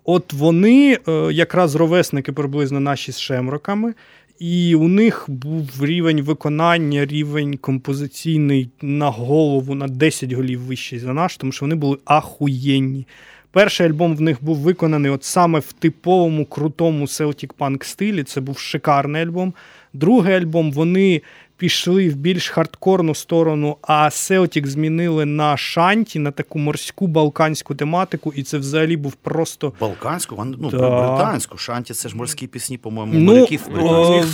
От 0.04 0.34
вони 0.34 1.00
е, 1.08 1.12
якраз 1.34 1.76
ровесники 1.76 2.32
приблизно 2.32 2.80
наші 2.80 3.12
з 3.12 3.20
шемроками, 3.20 3.94
і 4.40 4.76
у 4.76 4.88
них 4.88 5.26
був 5.28 5.86
рівень 5.86 6.22
виконання, 6.22 7.06
рівень 7.06 7.58
композиційний 7.58 8.70
на 8.82 9.10
голову 9.10 9.76
на 9.76 9.88
10 9.88 10.32
голів 10.32 10.62
вищий 10.62 11.00
за 11.00 11.14
наш, 11.14 11.38
тому 11.38 11.52
що 11.52 11.66
вони 11.66 11.76
були 11.76 11.98
ахуєнні. 12.06 13.08
Перший 13.54 13.88
альбом 13.88 14.16
в 14.16 14.22
них 14.22 14.44
був 14.44 14.58
виконаний 14.58 15.12
от 15.12 15.24
саме 15.24 15.60
в 15.60 15.74
типовому 15.74 16.46
крутому 16.46 17.06
Celtic 17.06 17.52
Punk 17.60 17.84
стилі. 17.84 18.24
Це 18.24 18.42
був 18.42 18.60
шикарний 18.60 19.22
альбом. 19.22 19.54
Другий 19.94 20.36
альбом 20.36 20.72
вони 20.72 21.22
пішли 21.58 22.10
в 22.10 22.16
більш 22.16 22.50
хардкорну 22.50 23.16
сторону, 23.16 23.78
а 23.82 23.94
Celtic 24.06 24.66
змінили 24.68 25.26
на 25.26 25.58
шанті, 25.58 26.20
на 26.20 26.32
таку 26.32 26.60
морську 26.60 27.08
балканську 27.08 27.76
тематику, 27.76 28.34
і 28.36 28.44
це 28.44 28.58
взагалі 28.58 28.98
був 28.98 29.14
просто. 29.14 29.74
Балканську, 29.80 30.46
ну, 30.60 30.70
Да. 30.70 30.78
британську. 30.78 31.58
Шанті 31.58 31.94
це 31.94 32.10
ж 32.10 32.18
морські 32.18 32.48
пісні, 32.48 32.78
по-моєму, 32.78 33.14
Ну, 33.14 33.32
моряків. 33.34 33.62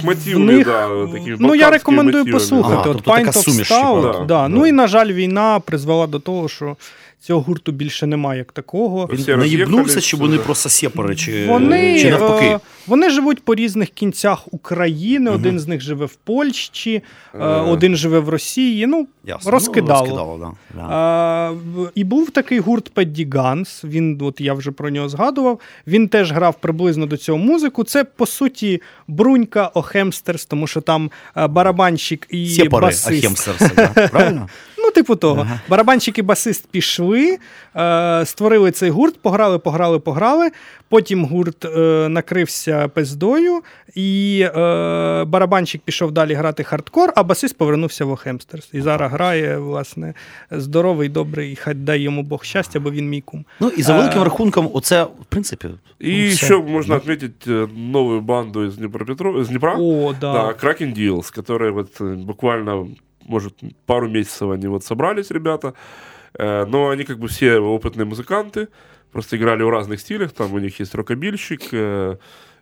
мотивами, 0.03 0.35
в 0.35 0.39
них- 0.39 0.65
да, 0.65 0.87
такими 1.13 1.37
ну 1.39 1.55
я 1.55 1.69
рекомендую 1.69 2.23
мотивами. 2.23 2.39
послухати. 2.39 2.75
Ага, 2.79 2.89
От 2.89 2.95
тобто 2.97 3.11
Pint 3.11 3.25
of 3.27 3.49
Stout, 3.49 4.01
типу, 4.01 4.17
да, 4.19 4.25
да. 4.25 4.47
Ну 4.47 4.65
і 4.65 4.71
на 4.71 4.87
жаль, 4.87 5.13
війна 5.13 5.59
призвела 5.59 6.07
до 6.07 6.19
того, 6.19 6.47
що 6.49 6.77
цього 7.21 7.41
гурту 7.41 7.71
більше 7.71 8.07
немає 8.07 8.37
як 8.37 8.51
такого. 8.51 9.09
Він 9.13 9.39
наїбнувся, 9.39 10.01
чи 10.01 10.17
вони 10.17 10.37
просто 10.37 10.69
сепари, 10.69 11.15
чи, 11.15 11.45
Вони, 11.47 12.01
чи 12.01 12.09
навпаки? 12.11 12.45
е, 12.45 12.59
вони 12.87 13.09
живуть 13.09 13.43
по 13.45 13.55
різних 13.55 13.89
кінцях 13.89 14.53
України. 14.53 15.31
Один 15.31 15.59
з 15.59 15.67
них 15.67 15.81
живе 15.81 16.05
в 16.05 16.15
Польщі, 16.15 16.91
е, 16.93 16.97
Е. 16.97 17.01
один 17.67 17.95
живе 17.95 18.19
в 18.19 18.29
Росії. 18.29 18.87
Ну, 18.87 19.07
Ясно. 19.23 19.51
розкидало. 19.51 20.05
Ну, 20.07 20.15
розкидало 20.15 20.37
да. 20.37 20.81
Да. 20.81 20.87
А, 20.89 21.53
і 21.95 22.03
був 22.03 22.31
такий 22.31 22.59
гурт 22.59 22.89
Педді 22.89 23.27
Ганс. 23.33 23.83
Він, 23.83 24.19
от 24.21 24.41
я 24.41 24.53
вже 24.53 24.71
про 24.71 24.89
нього 24.89 25.09
згадував. 25.09 25.59
Він 25.87 26.07
теж 26.07 26.31
грав 26.31 26.55
приблизно 26.59 27.05
до 27.05 27.17
цього 27.17 27.37
музику. 27.37 27.83
Це 27.83 28.03
по 28.03 28.25
суті 28.25 28.81
брунька 29.07 29.67
Охемстерс, 29.67 30.45
тому 30.45 30.67
що 30.67 30.81
там 30.81 31.11
е, 31.37 31.47
барабанщик 31.47 32.27
і 32.29 32.67
басист. 32.69 33.07
Ахемстерси, 33.07 33.71
да? 33.75 34.07
правильно? 34.07 34.49
Ну, 34.88 34.90
типу 34.90 35.16
того. 35.16 35.46
Барабанщик 35.68 36.18
і 36.18 36.22
басист 36.22 36.66
пішли, 36.70 37.38
е, 37.76 38.22
створили 38.26 38.70
цей 38.70 38.90
гурт, 38.90 39.22
пограли, 39.22 39.58
пограли, 39.58 39.98
пограли. 39.98 40.50
Потім 40.88 41.24
гурт 41.24 41.64
е, 41.64 42.08
накрився 42.08 42.88
пиздою, 42.88 43.62
і 43.94 44.40
е, 44.40 44.50
барабанщик 45.24 45.82
пішов 45.82 46.12
далі 46.12 46.34
грати 46.34 46.64
хардкор, 46.64 47.12
а 47.16 47.22
басист 47.22 47.58
повернувся 47.58 48.04
в 48.04 48.10
Охемстерс. 48.10 48.68
І 48.72 48.80
зараз 48.80 49.12
грає, 49.12 49.58
власне, 49.58 50.14
здоровий, 50.50 51.08
добрий, 51.08 51.56
хай 51.56 51.74
дай 51.74 52.00
йому 52.00 52.22
Бог 52.22 52.44
щастя, 52.44 52.80
бо 52.80 52.90
він 52.90 53.08
мій 53.08 53.20
кум. 53.20 53.44
Ну 53.60 53.68
і 53.68 53.82
за 53.82 53.96
великим 53.96 54.20
Е, 54.20 54.24
рахунком, 54.24 54.70
оце, 54.72 55.04
в 55.04 55.24
принципі. 55.28 55.68
И 56.00 56.22
ну, 56.22 56.28
все. 56.28 56.46
еще 56.46 56.62
можно 56.62 56.96
отметить 56.96 57.46
э, 57.46 57.66
новую 57.66 58.20
банду 58.20 58.64
из 58.64 58.76
Днепропетро... 58.76 59.40
из 59.40 59.48
Днепра. 59.48 59.76
О, 59.78 60.12
да. 60.20 60.32
Да, 60.32 60.48
Kraken 60.52 60.94
Deals, 60.94 61.34
которые 61.34 61.70
вот 61.70 62.00
э, 62.00 62.14
буквально, 62.14 62.88
может, 63.28 63.60
пару 63.86 64.08
месяцев 64.08 64.50
они 64.50 64.66
вот 64.66 64.84
собрались, 64.84 65.30
ребята. 65.30 65.74
Э, 66.38 66.64
Но 66.66 66.88
они 66.88 67.04
как 67.04 67.18
бы 67.18 67.28
все 67.28 67.58
опытные 67.58 68.04
музыканты, 68.04 68.68
просто 69.12 69.36
играли 69.36 69.62
в 69.62 69.70
разных 69.70 70.00
стилях. 70.00 70.32
Там 70.32 70.52
у 70.54 70.58
них 70.58 70.80
есть 70.80 70.94
рокобильщик, 70.94 71.62
э, 71.72 72.16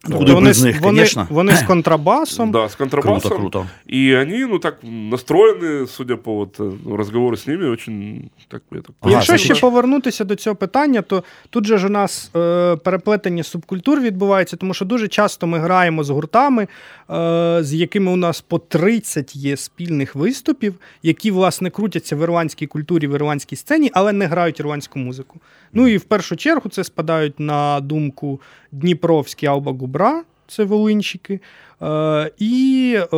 Ну, 0.10 0.18
куди 0.18 0.34
вони, 0.34 0.48
без 0.48 0.58
з- 0.58 0.64
них, 0.64 0.82
вони, 0.82 0.98
конечно. 0.98 1.28
вони 1.30 1.56
з 1.56 1.64
контрабасом. 1.64 2.52
да, 2.52 2.66
с 2.66 2.76
контрабасом. 2.76 3.32
Круто, 3.32 3.42
круто. 3.42 3.68
И 3.94 4.16
они, 4.16 4.46
ну, 4.46 4.60
так 4.60 4.78
настроены, 4.84 5.88
судя 5.88 6.16
по 6.16 6.36
вот 6.36 6.60
разговору 6.98 7.38
с 7.38 7.48
ними, 7.48 7.70
очень 7.70 8.30
так 8.48 8.62
я 8.72 8.82
так 8.82 8.92
Ага, 9.02 9.12
Якщо 9.12 9.38
ще 9.38 9.56
повернутися 9.56 10.24
до 10.24 10.36
цього 10.36 10.56
питання, 10.56 11.02
то 11.02 11.24
тут 11.50 11.66
же 11.66 11.78
ж 11.78 11.88
у 11.88 11.90
нас 11.90 12.32
е, 12.36 12.76
переплетення 12.76 13.44
субкультур 13.44 14.02
відбувається, 14.02 14.58
тому 14.58 14.74
що 14.74 14.86
дуже 14.86 15.08
часто 15.08 15.48
ми 15.48 15.60
граємо 15.60 16.04
з 16.04 16.10
гуртами, 16.10 16.68
е, 17.10 17.60
з 17.62 17.74
якими 17.74 18.12
у 18.12 18.16
нас 18.16 18.42
по 18.42 18.60
30 18.60 19.36
є 19.36 19.58
спільних 19.58 20.16
виступів, 20.16 20.76
які, 21.04 21.32
власне, 21.32 21.70
крутяться 21.70 22.16
в 22.16 22.24
ірландській 22.24 22.68
культурі, 22.68 23.08
в 23.08 23.14
ірландській 23.14 23.56
сцені, 23.56 23.92
але 23.94 24.14
не 24.14 24.26
грають 24.26 24.60
ірландську 24.60 25.00
музику. 25.00 25.40
Ну 25.74 25.88
і 25.88 25.98
в 25.98 26.04
першу 26.04 26.36
чергу 26.36 26.70
це 26.70 26.84
спадають 26.84 27.40
на 27.40 27.80
думку 27.80 28.40
Дніпровські 28.78 29.46
Алба 29.46 29.72
Губра, 29.72 30.24
це 30.48 30.64
волинщики. 30.64 31.40
Е, 31.82 32.32
і 32.38 32.98
е, 33.14 33.18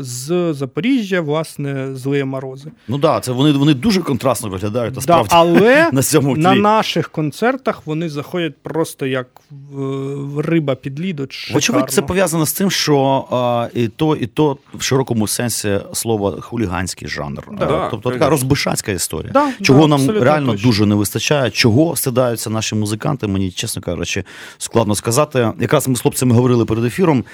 з 0.00 0.52
Запоріжжя, 0.54 1.20
власне, 1.20 1.96
злиє 1.96 2.24
морози. 2.24 2.70
Ну 2.88 2.98
так, 2.98 3.02
да, 3.14 3.20
це 3.20 3.32
вони, 3.32 3.52
вони 3.52 3.74
дуже 3.74 4.00
контрастно 4.02 4.48
виглядають, 4.48 4.94
Да, 4.94 4.98
насправді. 4.98 5.28
але 5.32 5.90
на 5.92 6.02
цьому 6.02 6.36
на 6.36 6.54
наших 6.54 7.08
концертах 7.08 7.82
вони 7.86 8.08
заходять 8.08 8.54
просто 8.62 9.06
як 9.06 9.26
в- 9.70 10.40
риба 10.40 10.74
під 10.74 11.00
лід. 11.00 11.20
от 11.20 11.32
шикарно. 11.32 11.54
Вочевидь, 11.56 11.90
це 11.90 12.02
пов'язано 12.02 12.46
з 12.46 12.52
тим, 12.52 12.70
що 12.70 13.24
а, 13.30 13.68
і 13.74 13.88
то, 13.88 14.16
і 14.16 14.26
то 14.26 14.56
в 14.74 14.82
широкому 14.82 15.26
сенсі 15.28 15.78
слова 15.92 16.40
хуліганський 16.40 17.08
жанр. 17.08 17.42
Да. 17.58 17.64
А, 17.64 17.88
тобто 17.90 18.10
така 18.10 18.28
розбишацька 18.28 18.92
історія. 18.92 19.32
Да, 19.32 19.48
чого 19.62 19.80
да, 19.80 19.86
нам 19.86 20.10
реально 20.10 20.52
точно. 20.52 20.68
дуже 20.68 20.86
не 20.86 20.94
вистачає, 20.94 21.50
чого 21.50 21.96
стидаються 21.96 22.50
наші 22.50 22.74
музиканти, 22.74 23.26
мені, 23.26 23.50
чесно 23.50 23.82
кажучи, 23.82 24.24
складно 24.58 24.94
сказати. 24.94 25.52
Якраз 25.60 25.88
ми 25.88 25.96
з 25.96 26.00
хлопцями 26.00 26.34
говорили 26.34 26.64
перед 26.64 26.84
ефіром. 26.84 27.24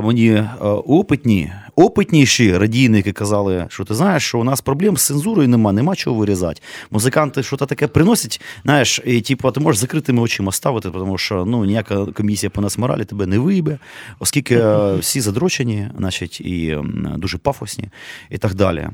А, 0.00 0.06
Мені 0.06 0.44
опитні, 0.86 1.52
опитніші 1.76 2.56
радійники 2.56 3.12
казали, 3.12 3.66
що 3.68 3.84
ти 3.84 3.94
знаєш, 3.94 4.22
що 4.22 4.38
у 4.38 4.44
нас 4.44 4.60
проблем 4.60 4.96
з 4.96 5.06
цензурою 5.06 5.48
нема, 5.48 5.72
нема 5.72 5.96
чого 5.96 6.16
вирізати. 6.16 6.62
Музиканти 6.90 7.42
що-то 7.42 7.66
таке 7.66 7.86
приносять, 7.86 8.40
знаєш, 8.64 9.00
і 9.04 9.20
типу, 9.20 9.50
ти 9.50 9.60
можеш 9.60 9.80
закритими 9.80 10.22
очима 10.22 10.52
ставити, 10.52 10.90
тому 10.90 11.18
що 11.18 11.44
ну, 11.44 11.64
ніяка 11.64 12.06
комісія 12.06 12.50
по 12.50 12.60
нас 12.60 12.78
моралі 12.78 13.04
тебе 13.04 13.26
не 13.26 13.38
виїбе, 13.38 13.78
оскільки 14.18 14.56
е, 14.56 14.94
всі 14.94 15.20
задрочені, 15.20 15.88
значить, 15.98 16.40
і 16.40 16.78
дуже 17.16 17.38
пафосні, 17.38 17.88
і 18.30 18.38
так 18.38 18.54
далі. 18.54 18.88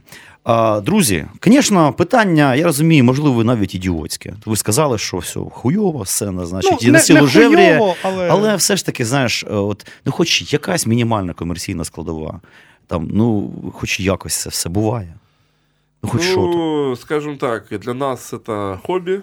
А, 0.46 0.82
друзі, 0.86 1.26
звісно, 1.44 1.94
питання, 1.94 2.56
я 2.56 2.64
розумію, 2.66 3.04
можливо, 3.04 3.44
навіть 3.44 3.76
ідіотське. 3.76 4.34
Ви 4.46 4.56
сказали, 4.58 4.98
що 4.98 5.18
все 5.18 5.40
хуйово, 5.52 6.06
сцена, 6.06 6.46
значить, 6.46 6.84
і 6.84 6.86
Ну, 6.88 6.92
на 6.92 6.98
не- 6.98 7.04
силу 7.04 7.22
не 7.22 7.28
жевріє. 7.28 7.78
хуйово, 7.78 7.96
але- 8.04 8.30
Але 8.30 8.56
все 8.56 8.76
ж 8.76 8.86
таки, 8.86 9.06
знаєш, 9.06 9.44
е, 9.44 9.54
от, 9.54 9.88
ну, 10.06 10.12
хоч 10.12 10.54
якась 10.54 10.88
мінімальна 10.88 11.34
комерційна 11.34 11.84
складова, 11.84 12.40
там, 12.88 13.08
ну, 13.14 13.52
хоч 13.74 14.00
якось 14.00 14.42
це 14.42 14.50
все 14.50 14.70
буває. 14.70 15.14
Ну, 16.04 16.10
хоч 16.10 16.22
що 16.22 16.36
то. 16.36 16.48
ну, 16.48 16.96
скажем 16.96 17.38
так, 17.38 17.64
для 17.72 17.94
нас 17.94 18.34
это 18.34 18.78
хобби. 18.86 19.22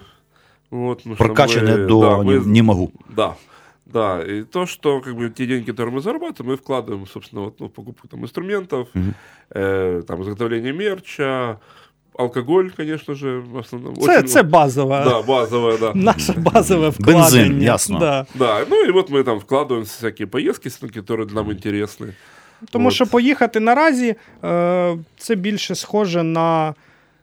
Вот, 0.71 0.99
потому 0.99 1.15
что 1.17 1.25
Прокачане 1.25 1.71
мы- 1.75 1.87
до 1.87 2.01
да, 2.01 2.17
мы- 2.19 2.25
не, 2.47 2.53
не 2.53 2.63
можу. 2.63 2.91
Да. 3.17 3.35
Да, 3.93 4.23
и 4.29 4.43
то, 4.45 4.67
что 4.67 5.01
как 5.01 5.15
бы 5.15 5.31
те 5.31 5.47
деньги, 5.47 5.71
которые 5.71 5.95
мы 5.95 6.01
зарабатываем, 6.03 6.47
мы 6.51 6.57
вкладываем, 6.57 7.07
собственно, 7.07 7.43
вот, 7.45 7.61
ну, 7.61 7.67
в 7.67 7.71
покупку 7.71 8.09
там, 8.09 8.21
инструментов, 8.23 8.89
Мгм. 8.95 9.15
э, 9.55 10.03
там, 10.07 10.21
изготовление 10.23 10.73
мерча, 10.73 11.59
алкоголь, 12.19 12.71
конечно 12.77 13.15
же, 13.15 13.39
в 13.39 13.57
основном. 13.57 13.95
Це, 13.97 14.19
Очень- 14.19 14.29
це 14.29 14.43
базова, 14.43 15.05
Да, 15.05 15.23
базовая, 15.23 15.79
да. 15.79 15.93
наше 15.95 16.33
базове 16.33 16.89
вкладення. 16.89 17.23
Бензин, 17.23 17.63
ясно. 17.63 17.99
Да. 17.99 18.27
Да, 18.35 18.67
ну 18.71 18.85
и 18.85 18.91
вот 18.93 19.11
мы 19.11 19.25
там 19.25 19.39
вкладываем 19.39 19.81
в 19.81 19.85
всякие 19.85 20.27
поездки, 20.27 20.69
которые 20.69 21.35
нам 21.35 21.49
интересны. 21.51 22.13
Тому 22.71 22.89
От. 22.89 22.95
що 22.95 23.07
поїхати 23.07 23.61
наразі 23.61 24.15
е, 24.45 24.97
це 25.17 25.35
більше 25.35 25.75
схоже 25.75 26.23
на 26.23 26.75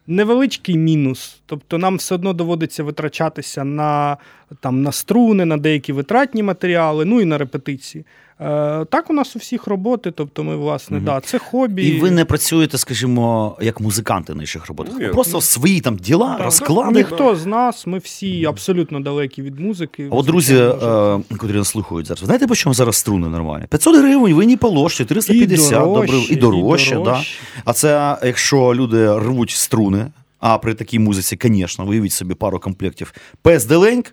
невеличкий 0.07 0.77
мінус. 0.77 1.41
Тобто 1.47 1.79
нам 1.79 1.97
все 1.97 2.15
одно 2.15 2.33
доводиться 2.33 2.83
витрачатися 2.83 3.65
на, 3.65 4.17
там, 4.61 4.83
на 4.83 4.93
струни, 4.93 5.45
на 5.45 5.57
деякі 5.57 5.93
витратні 5.93 6.43
матеріали, 6.43 7.05
ну 7.05 7.21
і 7.21 7.25
на 7.25 7.39
репетиції. 7.39 8.05
Е, 8.41 8.85
так 8.85 9.11
у 9.11 9.13
нас 9.13 9.37
у 9.37 9.39
всіх 9.39 9.67
роботи, 9.67 10.11
тобто 10.11 10.45
ми, 10.45 10.57
власне, 10.57 10.97
Мгм. 10.97 11.07
да, 11.07 11.21
це 11.21 11.39
хобі. 11.39 11.83
І 11.87 12.01
ви 12.01 12.11
не 12.11 12.25
працюєте, 12.25 12.79
скажімо, 12.79 13.57
як 13.61 13.81
музиканти 13.81 14.35
на 14.35 14.43
інших 14.43 14.67
роботах. 14.67 14.95
Ні. 14.99 15.07
Просто 15.09 15.39
в 15.39 15.43
свої 15.43 15.81
там 15.81 15.97
діла, 15.97 16.35
Так, 16.35 16.45
розклади. 16.45 16.99
Ніхто 16.99 17.37
з 17.37 17.47
нас, 17.47 17.87
ми 17.87 17.99
всі 17.99 18.45
абсолютно 18.45 19.01
далекі 19.01 19.43
від 19.43 19.61
музики. 19.61 20.09
А 20.13 20.15
от 20.15 20.27
друзі, 20.27 20.57
е, 20.57 21.19
котрі 21.39 21.53
нас 21.53 21.69
слухають 21.69 22.07
зараз, 22.07 22.25
знаєте, 22.25 22.47
по 22.47 22.55
чому 22.55 22.75
зараз 22.75 22.97
струни 22.97 23.29
нормальні? 23.29 23.67
500 23.71 23.97
гривень, 23.97 24.35
ви 24.35 24.47
не 24.47 24.57
положите, 24.57 25.05
350, 25.05 25.73
І 25.73 25.85
дорожче, 25.85 26.33
і 26.33 26.37
дорожче. 26.37 26.95
і 27.01 27.05
Да. 27.05 27.23
А 27.65 27.73
це 27.73 28.19
якщо 28.25 28.75
люди 28.75 29.19
рвуть 29.19 29.51
струни, 29.51 30.07
а 30.39 30.59
при 30.59 30.75
такій 30.75 30.99
музиці, 30.99 31.39
звісно, 31.43 31.85
виявіть 31.85 32.13
собі 32.13 32.35
пару 32.35 32.59
комплектів. 32.59 33.13
PSD-леньк, 33.45 34.05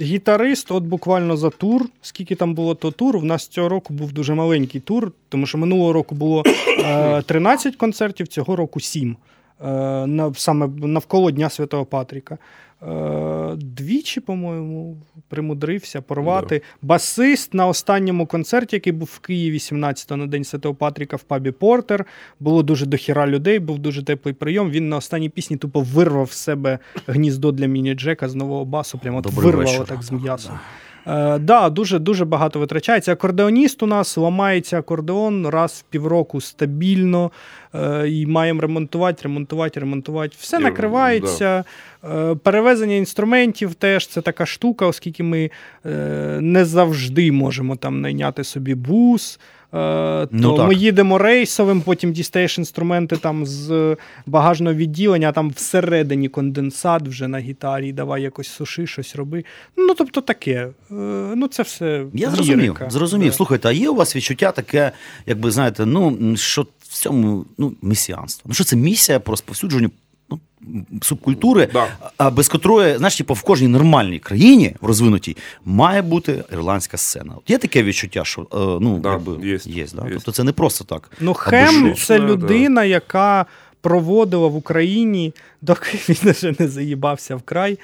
Гітарист, 0.00 0.70
от 0.70 0.84
буквально 0.84 1.36
за 1.36 1.50
тур. 1.50 1.86
Скільки 2.02 2.34
там 2.34 2.54
було 2.54 2.74
то 2.74 2.90
тур? 2.90 3.16
У 3.16 3.22
нас 3.22 3.46
цього 3.46 3.68
року 3.68 3.94
був 3.94 4.12
дуже 4.12 4.34
маленький 4.34 4.80
тур, 4.80 5.12
тому 5.28 5.46
що 5.46 5.58
минулого 5.58 5.92
року 5.92 6.14
було 6.14 6.42
е, 6.78 7.22
13 7.22 7.76
концертів, 7.76 8.28
цього 8.28 8.56
року 8.56 8.80
7. 8.80 9.16
Е, 9.60 9.66
на, 10.06 10.34
саме 10.34 10.68
навколо 10.82 11.30
Дня 11.30 11.50
Святого 11.50 11.84
Патріка. 11.84 12.38
Е, 12.82 13.56
Двічі, 13.56 14.20
по-моєму, 14.20 14.96
примудрився 15.28 16.00
порвати. 16.02 16.62
Басист 16.82 17.54
на 17.54 17.66
останньому 17.66 18.26
концерті, 18.26 18.76
який 18.76 18.92
був 18.92 19.10
в 19.14 19.18
Києві 19.18 19.58
17-го 19.58 20.16
на 20.16 20.26
День 20.26 20.44
Святого 20.44 20.74
Патріка 20.74 21.16
в 21.16 21.22
пабі 21.22 21.50
Портер. 21.50 22.06
Було 22.40 22.62
дуже 22.62 22.86
дохіра 22.86 23.26
людей, 23.26 23.58
був 23.58 23.78
дуже 23.78 24.02
теплий 24.02 24.34
прийом. 24.34 24.70
Він 24.70 24.88
на 24.88 24.96
останній 24.96 25.28
пісні 25.28 25.56
тупо 25.56 25.80
вирвав 25.80 26.30
з 26.32 26.36
себе 26.36 26.78
гніздо 27.06 27.52
для 27.52 27.66
міні-джека 27.66 28.28
з 28.28 28.34
нового 28.34 28.64
басу. 28.64 28.98
Прямо 28.98 29.18
от 29.18 29.24
Добрий 29.24 29.52
вечір. 29.52 29.84
так 29.84 30.02
з 30.02 30.12
м'ясом. 30.12 30.58
Е, 31.06 31.38
да, 31.38 31.70
дуже 31.70 31.98
дуже 31.98 32.24
багато 32.24 32.58
витрачається. 32.58 33.12
Акордеоніст 33.12 33.82
у 33.82 33.86
нас 33.86 34.16
ламається 34.16 34.78
акордеон 34.78 35.46
раз 35.46 35.84
в 35.88 35.90
півроку 35.90 36.40
стабільно. 36.40 37.30
Е, 37.74 38.08
і 38.08 38.26
маємо 38.26 38.60
ремонтувати, 38.60 39.22
ремонтувати, 39.22 39.80
ремонтувати. 39.80 40.36
Все 40.38 40.58
накривається. 40.58 41.64
Е, 42.04 42.34
перевезення 42.34 42.94
інструментів 42.94 43.74
теж 43.74 44.06
це 44.06 44.20
така 44.20 44.46
штука, 44.46 44.86
оскільки 44.86 45.22
ми 45.22 45.50
е, 45.86 45.90
не 46.40 46.64
завжди 46.64 47.32
можемо 47.32 47.76
там 47.76 48.00
найняти 48.00 48.44
собі 48.44 48.74
бус. 48.74 49.40
Е, 49.74 50.26
то 50.26 50.28
Ну, 50.32 50.56
так. 50.56 50.68
ми 50.68 50.74
їдемо 50.74 51.18
рейсовим, 51.18 51.80
потім 51.80 52.12
дістаєш 52.12 52.58
інструменти 52.58 53.16
там 53.16 53.46
з 53.46 53.96
багажного 54.26 54.74
відділення, 54.76 55.28
а 55.28 55.32
там 55.32 55.50
всередині 55.50 56.28
конденсат 56.28 57.08
вже 57.08 57.28
на 57.28 57.38
гітарі, 57.38 57.92
давай 57.92 58.22
якось 58.22 58.48
суши, 58.48 58.86
щось 58.86 59.16
роби. 59.16 59.44
Ну, 59.76 59.94
тобто 59.94 60.20
таке. 60.20 60.68
Е, 60.90 60.94
Ну, 61.36 61.48
це 61.48 61.62
все. 61.62 62.04
Я 62.14 62.30
зрозумів, 62.30 62.80
зрозумів. 62.88 63.30
Да. 63.30 63.36
Слухайте, 63.36 63.68
а 63.68 63.72
є 63.72 63.88
у 63.88 63.94
вас 63.94 64.16
відчуття 64.16 64.52
таке, 64.52 64.92
якби 65.26 65.50
знаєте, 65.50 65.86
ну 65.86 66.36
що 66.36 66.66
в 66.80 66.94
цьому 66.94 67.44
ну, 67.58 67.72
месіанство? 67.82 68.42
Ну 68.48 68.54
що 68.54 68.64
це 68.64 68.76
місія 68.76 69.20
по 69.20 69.32
розповсюдженню 69.32 69.82
ну, 69.82 69.90
субкультури, 71.02 71.68
Да. 71.72 71.86
а 72.16 72.30
без 72.30 72.48
котрої, 72.48 72.96
знаєш, 72.96 73.16
типу, 73.16 73.34
в 73.34 73.42
кожній 73.42 73.68
нормальній 73.68 74.18
країні 74.18 74.76
в 74.80 74.86
розвинутій 74.86 75.36
має 75.64 76.02
бути 76.02 76.44
ірландська 76.52 76.96
сцена. 76.96 77.32
От 77.36 77.50
є 77.50 77.58
таке 77.58 77.82
відчуття, 77.82 78.24
що 78.24 78.42
е, 78.42 78.44
ну, 78.84 78.98
Да, 78.98 79.12
якби, 79.12 79.48
є, 79.48 79.58
є, 79.64 79.86
да? 79.94 80.04
є. 80.08 80.10
Тобто 80.14 80.32
це 80.32 80.44
не 80.44 80.52
просто 80.52 80.84
так. 80.84 81.10
Ну, 81.20 81.34
Хем 81.34 81.94
що? 81.96 82.06
це 82.06 82.18
Да, 82.18 82.26
людина, 82.26 82.84
яка 82.84 83.46
проводила 83.80 84.48
в 84.48 84.56
Україні, 84.56 85.32
доки 85.62 85.98
він 86.08 86.32
вже 86.32 86.54
не 86.58 86.68
заїбався 86.68 87.36
вкрай 87.36 87.74
край, 87.74 87.78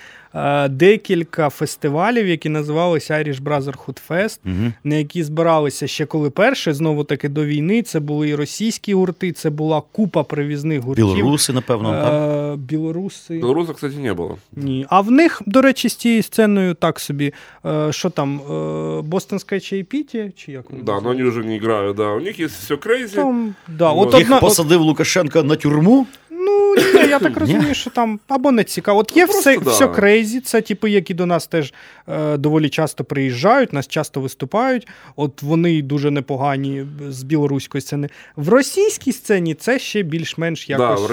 декілька 0.68 1.48
фестивалів, 1.48 2.26
які 2.26 2.48
називалися 2.48 3.14
Irish 3.14 3.42
Brotherhood 3.42 4.00
Fest, 4.10 4.38
Мгм. 4.44 4.72
на 4.84 4.94
які 4.94 5.22
збиралися 5.22 5.86
ще 5.86 6.06
коли 6.06 6.30
перше, 6.30 6.74
знову 6.74 7.04
таки 7.04 7.28
до 7.28 7.44
війни. 7.44 7.82
Це 7.82 8.00
були 8.00 8.28
і 8.28 8.34
російські 8.34 8.94
гурти, 8.94 9.32
це 9.32 9.50
була 9.50 9.82
купа 9.92 10.22
привізних 10.22 10.80
гуртів. 10.80 11.14
Білоруси, 11.14 11.52
напевно, 11.52 11.90
так? 11.92 12.12
Е, 12.12 12.56
Білоруси. 12.56 13.38
Белоруса, 13.38 13.72
кстати, 13.72 13.96
не 13.96 14.12
было. 14.12 14.34
Ні. 14.52 14.86
А 14.88 15.00
в 15.00 15.10
них, 15.10 15.42
до 15.46 15.62
речі, 15.62 15.88
з 15.88 15.94
цією 15.96 16.22
сценою 16.22 16.74
так 16.74 17.00
собі. 17.00 17.32
Е, 17.66 17.92
що 17.92 18.10
там, 18.10 18.40
е, 18.40 19.02
Бостонська 19.02 19.60
чайпіті, 19.60 20.32
чи 20.36 20.52
як 20.52 20.70
вони 20.70 20.82
Да, 20.82 20.92
но 20.92 20.96
називаються? 20.96 21.22
они 21.22 21.30
уже 21.30 21.48
не 21.48 21.56
играют, 21.56 21.96
да. 21.96 22.08
У 22.12 22.20
них 22.20 22.40
есть 22.40 22.54
все 22.54 22.76
крейзи. 22.76 23.16
Там, 23.16 23.54
да, 23.68 23.92
Вот. 23.92 24.08
от 24.14 24.18
Їх 24.20 24.28
одна, 24.28 24.40
посадив 24.40 24.80
Лукашенко 24.80 25.42
на 25.42 25.56
тюрму. 25.56 26.06
Ну, 26.40 26.74
ні, 26.76 27.08
я 27.08 27.18
так 27.18 27.36
розумію, 27.36 27.74
що 27.74 27.90
там 27.90 28.20
або 28.28 28.52
не 28.52 28.64
цікаво. 28.64 29.00
От 29.00 29.16
є 29.16 29.26
Ну, 29.26 29.38
все, 29.38 29.58
да. 29.58 29.70
все 29.70 29.88
крейзі, 29.88 30.40
це 30.40 30.60
типи, 30.60 30.90
які 30.90 31.14
до 31.14 31.26
нас 31.26 31.46
теж 31.46 31.74
е, 32.08 32.36
доволі 32.36 32.68
часто 32.68 33.04
приїжджають, 33.04 33.72
нас 33.72 33.88
часто 33.88 34.20
виступають. 34.20 34.88
От 35.16 35.42
вони 35.42 35.82
дуже 35.82 36.10
непогані 36.10 36.86
з 37.08 37.22
білоруської 37.22 37.82
сцени. 37.82 38.08
В 38.36 38.48
російській 38.48 39.12
сцені 39.12 39.54
це 39.54 39.78
ще 39.78 40.02
більш-менш 40.02 40.66
Да, 40.68 40.76
в 40.94 41.06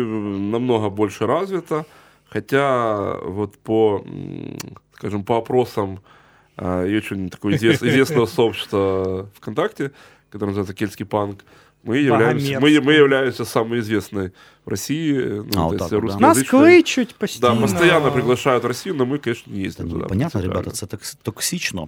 м, 0.00 0.50
намного 0.50 0.90
больше 0.90 1.26
развито, 1.26 1.84
хотя 2.32 2.96
вот 3.26 3.58
по, 3.62 4.04
скажем, 4.94 5.22
по 5.24 5.34
опросам 5.36 5.98
а, 6.56 6.84
и 6.84 6.96
очень 6.98 7.28
извест- 7.56 7.86
известного 7.88 8.26
сообщества 8.26 9.26
ВКонтакте, 9.40 9.90
которое 10.30 10.52
называется 10.52 10.74
Кельтский 10.74 11.06
панк, 11.06 11.44
мы 11.83 11.97
являемся, 11.97 12.47
мы, 12.47 12.53
Богомерзкое. 12.55 12.81
мы 12.81 12.93
являемся 12.93 13.45
самой 13.45 13.79
известной 13.79 14.31
в 14.65 14.69
России, 14.69 15.13
ну, 15.19 15.43
А, 15.49 15.53
то 15.53 15.63
вот 15.63 15.73
есть 15.73 15.89
так 15.89 16.01
вот, 16.03 16.11
да. 16.11 16.19
Нас 16.19 16.37
русскоязычной. 16.37 16.75
кличуть 16.75 17.15
постійно. 17.15 17.55
Да, 17.55 17.61
постоянно 17.61 18.11
приглашают 18.11 18.63
в 18.63 18.67
Россию, 18.67 18.95
но 18.95 19.05
мы, 19.05 19.17
конечно, 19.17 19.53
не 19.53 19.61
Та 19.61 19.67
ездим 19.67 19.85
ні, 19.87 19.91
туда. 19.93 20.05
понятно, 20.05 20.39
принципиально. 20.39 20.53
ребята, 20.61 20.71
це 20.75 20.85
так 20.85 21.01
токсично. 21.23 21.87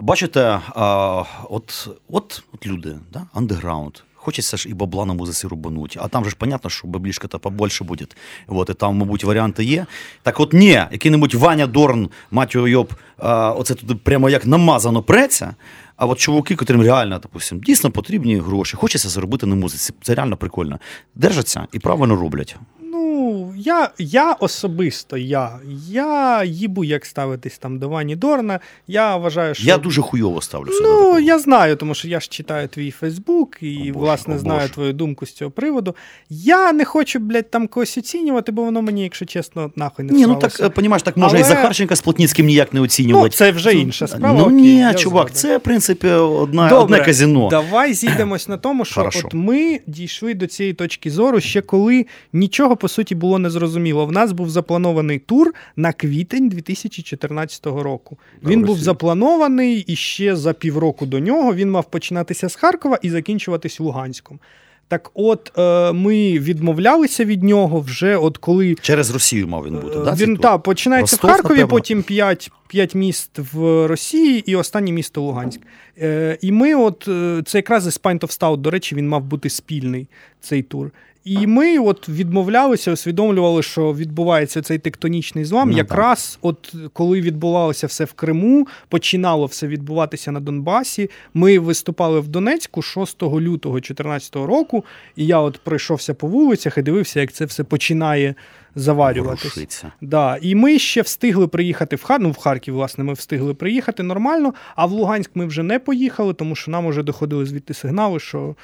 Бачите, 0.00 0.60
а, 0.74 1.24
от, 1.50 1.88
от, 2.08 2.42
от 2.52 2.66
люди, 2.66 2.96
да? 3.12 3.22
андеграунд. 3.34 3.94
Хочеться 4.14 4.56
ж 4.56 4.68
і 4.68 4.74
бабла 4.74 5.04
на 5.06 5.14
музиці 5.14 5.46
рубануть. 5.46 5.98
А 6.00 6.08
там 6.08 6.24
же 6.24 6.30
ж 6.30 6.36
понятно, 6.38 6.70
що 6.70 6.88
баблішка-то 6.88 7.38
побольше 7.38 7.84
буде. 7.84 8.06
Вот, 8.46 8.70
і 8.70 8.74
там, 8.74 8.96
мабуть, 8.96 9.24
варіанти 9.24 9.64
є. 9.64 9.86
Так 10.22 10.40
от 10.40 10.52
ні, 10.52 10.68
який-небудь 10.92 11.34
Ваня 11.34 11.66
Дорн, 11.66 12.08
мать 12.30 12.54
його 12.54 12.68
йоб, 12.68 12.94
а, 13.18 13.50
оце 13.52 13.74
туди 13.74 13.94
прямо 13.94 14.30
як 14.30 14.46
намазано 14.46 15.02
преться. 15.02 15.54
А 15.97 16.05
от 16.05 16.19
чуваки, 16.19 16.55
котрим 16.55 16.81
реально, 16.81 17.19
допустим, 17.19 17.59
дійсно 17.59 17.91
потрібні 17.91 18.37
гроші, 18.37 18.77
хочеться 18.77 19.09
заробити 19.09 19.45
на 19.45 19.55
музиці. 19.55 19.93
Це 20.01 20.15
реально 20.15 20.37
прикольно. 20.37 20.79
Держаться 21.15 21.67
і 21.73 21.79
правильно 21.79 22.15
роблять. 22.15 22.55
Ну, 22.97 23.53
я, 23.57 23.89
я 23.97 24.33
особисто, 24.33 25.17
я, 25.17 25.59
я 25.89 26.43
їбу, 26.43 26.83
як 26.83 27.05
ставитись 27.05 27.57
там 27.57 27.79
до 27.79 27.89
Вані 27.89 28.15
Дорна. 28.15 28.59
Я 28.87 29.15
вважаю, 29.15 29.55
що. 29.55 29.63
Я 29.63 29.77
дуже 29.77 30.01
хуйово 30.01 30.41
ставлюся. 30.41 30.79
Ну, 30.83 31.19
я 31.19 31.39
знаю, 31.39 31.75
тому 31.75 31.95
що 31.95 32.07
я 32.07 32.19
ж 32.19 32.27
читаю 32.29 32.67
твій 32.67 32.91
Фейсбук 32.91 33.57
і, 33.61 33.77
О, 33.77 33.93
Боже, 33.93 34.05
власне, 34.05 34.35
о, 34.35 34.39
знаю 34.39 34.69
твою 34.69 34.93
думку 34.93 35.25
з 35.25 35.31
цього 35.31 35.51
приводу. 35.51 35.95
Я 36.29 36.73
не 36.73 36.85
хочу, 36.85 37.19
блядь, 37.19 37.51
там 37.51 37.67
когось 37.67 37.97
оцінювати, 37.97 38.51
бо 38.51 38.63
воно 38.63 38.81
мені, 38.81 39.03
якщо 39.03 39.25
чесно, 39.25 39.71
нахуй 39.75 40.05
не 40.05 40.13
Ні, 40.13 40.25
ну 40.25 40.35
так, 40.35 40.73
понімаєш, 40.73 41.03
так 41.03 41.17
можна 41.17 41.39
і 41.39 41.43
Захарченка 41.43 41.95
з 41.95 42.01
Плотніцьким 42.01 42.45
ніяк 42.45 42.73
не 42.73 42.81
оцінювати. 42.81 43.27
Ну, 43.27 43.37
це 43.37 43.51
вже 43.51 43.73
інша 43.73 44.07
справа. 44.07 44.39
Ну 44.39 44.45
окей, 44.45 44.55
ні, 44.55 44.93
чувак, 44.95 45.27
згоден. 45.27 45.33
це, 45.33 45.57
в 45.57 45.61
принципі, 45.61 46.07
одна, 46.07 46.69
Добре, 46.69 46.83
одне 46.83 47.05
казіно. 47.05 47.47
Давай 47.49 47.93
зійдемось 47.93 48.47
на 48.47 48.57
тому, 48.57 48.85
що 48.85 48.95
Хорошо. 48.95 49.21
от 49.25 49.33
ми 49.33 49.79
дійшли 49.87 50.33
до 50.33 50.47
цієї 50.47 50.73
точки 50.73 51.11
зору 51.11 51.39
ще 51.39 51.61
коли 51.61 52.05
нічого 52.33 52.75
по 52.87 52.91
суті 52.91 53.15
було 53.15 53.39
незрозуміло. 53.39 54.05
В 54.05 54.11
нас 54.11 54.31
був 54.31 54.49
запланований 54.49 55.19
тур 55.19 55.53
на 55.75 55.93
квітень 55.93 56.49
2014 56.49 57.65
року. 57.65 58.17
Він 58.43 58.63
в 58.63 58.65
був 58.65 58.79
запланований 58.79 59.79
і 59.79 59.95
ще 59.95 60.35
за 60.35 60.53
півроку 60.53 61.05
до 61.05 61.19
нього. 61.19 61.53
Він 61.53 61.71
мав 61.71 61.85
починатися 61.85 62.49
з 62.49 62.55
Харкова 62.55 62.99
і 63.01 63.09
закінчуватись 63.09 63.79
Луганськом. 63.79 64.39
Так, 64.87 65.11
от 65.13 65.51
е, 65.57 65.91
ми 65.91 66.39
відмовлялися 66.39 67.25
від 67.25 67.43
нього 67.43 67.81
вже, 67.81 68.17
от 68.17 68.37
коли 68.37 68.75
Через 68.81 69.11
Росію 69.11 69.47
мав 69.47 69.65
він 69.65 69.73
бути. 69.73 69.99
Да, 69.99 70.13
він 70.13 70.35
тур? 70.35 70.41
та, 70.41 70.57
починається 70.57 71.15
Ростов, 71.15 71.29
в 71.29 71.33
Харкові, 71.33 71.57
напевно. 71.57 71.67
потім 71.67 72.03
5, 72.03 72.51
5 72.67 72.95
міст 72.95 73.39
в 73.53 73.87
Росії 73.87 74.51
і 74.51 74.55
останнє 74.55 74.91
місто 74.91 75.21
Луганськ. 75.21 75.61
Е, 76.01 76.37
і 76.41 76.51
ми, 76.51 76.75
от 76.75 77.07
е, 77.07 77.43
це 77.45 77.57
якраз 77.57 77.87
із 77.87 77.99
Pint 77.99 78.19
of 78.19 78.39
Stout, 78.39 78.57
до 78.57 78.71
речі, 78.71 78.95
він 78.95 79.09
мав 79.09 79.23
бути 79.23 79.49
спільний 79.49 80.07
цей 80.41 80.63
тур. 80.63 80.91
І 81.27 81.47
ми 81.47 81.79
от 81.79 82.09
відмовлялися, 82.09 82.91
усвідомлювали, 82.91 83.63
що 83.63 83.93
відбувається 83.93 84.61
цей 84.61 84.79
тектонічний 84.79 85.45
злам. 85.45 85.69
Ну, 85.69 85.77
Якраз 85.77 86.39
от 86.41 86.75
коли 86.93 87.21
відбувалося 87.21 87.87
все 87.87 88.05
в 88.05 88.13
Криму, 88.13 88.67
починало 88.89 89.45
все 89.45 89.67
відбуватися 89.67 90.31
на 90.31 90.39
Донбасі. 90.39 91.09
Ми 91.33 91.59
виступали 91.59 92.19
в 92.19 92.27
Донецьку 92.27 92.81
6 92.81 93.23
лютого 93.23 93.75
2014 93.75 94.35
року, 94.35 94.85
і 95.15 95.25
я 95.25 95.39
от 95.39 95.59
пройшовся 95.63 96.13
по 96.13 96.27
вулицях 96.27 96.77
і 96.77 96.81
дивився, 96.81 97.19
як 97.19 97.31
це 97.31 97.45
все 97.45 97.63
починає 97.63 98.35
заварюватись. 98.75 99.83
Да, 100.01 100.37
і 100.41 100.55
ми 100.55 100.79
ще 100.79 101.01
встигли 101.01 101.47
приїхати 101.47 101.95
в 101.95 102.03
Харків. 102.03 102.27
Ну, 102.27 102.31
в 102.31 102.37
Харків, 102.37 102.73
власне, 102.73 103.03
ми 103.03 103.13
встигли 103.13 103.53
приїхати 103.53 104.03
нормально, 104.03 104.53
а 104.75 104.85
в 104.85 104.91
Луганськ 104.91 105.31
ми 105.35 105.45
вже 105.45 105.63
не 105.63 105.79
поїхали, 105.79 106.33
тому 106.33 106.55
що 106.55 106.71
нам 106.71 106.87
вже 106.87 107.03
доходили 107.03 107.45
звідти 107.45 107.73
сигнали, 107.73 108.19
що 108.19 108.55